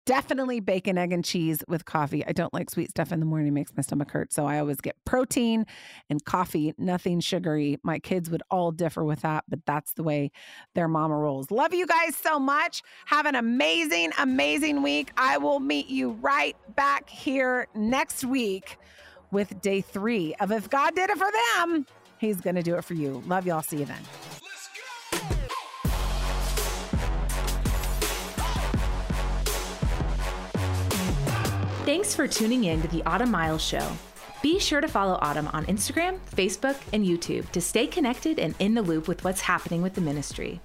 Definitely 0.05 0.61
bacon, 0.61 0.97
egg, 0.97 1.11
and 1.11 1.23
cheese 1.23 1.63
with 1.67 1.83
coffee. 1.83 2.25
I 2.25 2.31
don't 2.31 2.53
like 2.53 2.69
sweet 2.69 2.89
stuff 2.89 3.11
in 3.11 3.19
the 3.19 3.25
morning, 3.25 3.49
it 3.49 3.51
makes 3.51 3.73
my 3.75 3.83
stomach 3.83 4.11
hurt. 4.11 4.31
So 4.31 4.45
I 4.45 4.59
always 4.59 4.79
get 4.79 4.95
protein 5.05 5.65
and 6.09 6.23
coffee, 6.23 6.73
nothing 6.77 7.19
sugary. 7.19 7.77
My 7.83 7.99
kids 7.99 8.29
would 8.29 8.43
all 8.49 8.71
differ 8.71 9.03
with 9.03 9.21
that, 9.21 9.43
but 9.49 9.59
that's 9.65 9.93
the 9.93 10.03
way 10.03 10.31
their 10.75 10.87
mama 10.87 11.17
rolls. 11.17 11.51
Love 11.51 11.73
you 11.73 11.85
guys 11.85 12.15
so 12.15 12.39
much. 12.39 12.83
Have 13.05 13.25
an 13.25 13.35
amazing, 13.35 14.11
amazing 14.17 14.81
week. 14.81 15.11
I 15.17 15.37
will 15.37 15.59
meet 15.59 15.87
you 15.87 16.11
right 16.21 16.55
back 16.75 17.09
here 17.09 17.67
next 17.75 18.23
week 18.23 18.77
with 19.31 19.61
day 19.61 19.81
three 19.81 20.35
of 20.35 20.51
If 20.51 20.69
God 20.69 20.95
Did 20.95 21.09
It 21.09 21.17
For 21.17 21.29
Them, 21.57 21.85
He's 22.23 22.39
going 22.39 22.55
to 22.55 22.63
do 22.63 22.75
it 22.75 22.85
for 22.85 22.93
you. 22.93 23.21
Love 23.27 23.45
y'all. 23.45 23.61
See 23.61 23.79
you 23.79 23.85
then. 23.85 24.01
Thanks 31.85 32.15
for 32.15 32.25
tuning 32.29 32.63
in 32.63 32.81
to 32.81 32.87
the 32.87 33.03
Autumn 33.03 33.29
Miles 33.29 33.61
Show. 33.61 33.85
Be 34.41 34.57
sure 34.57 34.79
to 34.79 34.87
follow 34.87 35.19
Autumn 35.21 35.49
on 35.49 35.65
Instagram, 35.65 36.17
Facebook, 36.33 36.77
and 36.93 37.05
YouTube 37.05 37.49
to 37.51 37.59
stay 37.59 37.87
connected 37.87 38.39
and 38.39 38.55
in 38.59 38.73
the 38.73 38.81
loop 38.81 39.09
with 39.09 39.25
what's 39.25 39.41
happening 39.41 39.81
with 39.81 39.93
the 39.93 39.99
ministry. 39.99 40.61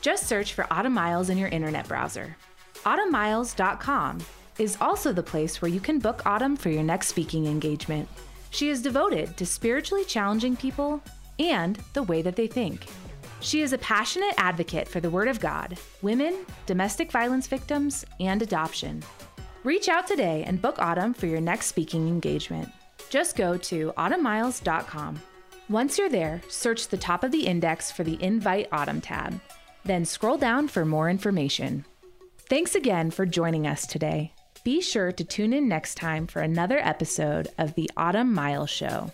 Just 0.00 0.26
search 0.26 0.54
for 0.54 0.66
Autumn 0.72 0.94
Miles 0.94 1.30
in 1.30 1.38
your 1.38 1.50
internet 1.50 1.86
browser. 1.86 2.36
AutumnMiles.com 2.84 4.18
is 4.58 4.76
also 4.80 5.12
the 5.12 5.22
place 5.22 5.62
where 5.62 5.70
you 5.70 5.78
can 5.78 6.00
book 6.00 6.26
Autumn 6.26 6.56
for 6.56 6.70
your 6.70 6.82
next 6.82 7.06
speaking 7.06 7.46
engagement. 7.46 8.08
She 8.56 8.70
is 8.70 8.80
devoted 8.80 9.36
to 9.36 9.44
spiritually 9.44 10.06
challenging 10.06 10.56
people 10.56 11.02
and 11.38 11.78
the 11.92 12.04
way 12.04 12.22
that 12.22 12.36
they 12.36 12.46
think. 12.46 12.86
She 13.40 13.60
is 13.60 13.74
a 13.74 13.78
passionate 13.78 14.32
advocate 14.38 14.88
for 14.88 14.98
the 14.98 15.10
Word 15.10 15.28
of 15.28 15.40
God, 15.40 15.76
women, 16.00 16.46
domestic 16.64 17.12
violence 17.12 17.46
victims, 17.48 18.06
and 18.18 18.40
adoption. 18.40 19.02
Reach 19.62 19.90
out 19.90 20.06
today 20.06 20.42
and 20.46 20.62
book 20.62 20.78
Autumn 20.78 21.12
for 21.12 21.26
your 21.26 21.42
next 21.42 21.66
speaking 21.66 22.08
engagement. 22.08 22.70
Just 23.10 23.36
go 23.36 23.58
to 23.58 23.92
autumnmiles.com. 23.98 25.20
Once 25.68 25.98
you're 25.98 26.08
there, 26.08 26.40
search 26.48 26.88
the 26.88 26.96
top 26.96 27.24
of 27.24 27.32
the 27.32 27.46
index 27.46 27.90
for 27.90 28.04
the 28.04 28.16
Invite 28.22 28.68
Autumn 28.72 29.02
tab. 29.02 29.38
Then 29.84 30.06
scroll 30.06 30.38
down 30.38 30.68
for 30.68 30.86
more 30.86 31.10
information. 31.10 31.84
Thanks 32.48 32.74
again 32.74 33.10
for 33.10 33.26
joining 33.26 33.66
us 33.66 33.86
today. 33.86 34.32
Be 34.66 34.80
sure 34.80 35.12
to 35.12 35.22
tune 35.22 35.52
in 35.52 35.68
next 35.68 35.94
time 35.94 36.26
for 36.26 36.42
another 36.42 36.80
episode 36.80 37.46
of 37.56 37.76
the 37.76 37.88
Autumn 37.96 38.34
Miles 38.34 38.68
Show. 38.68 39.12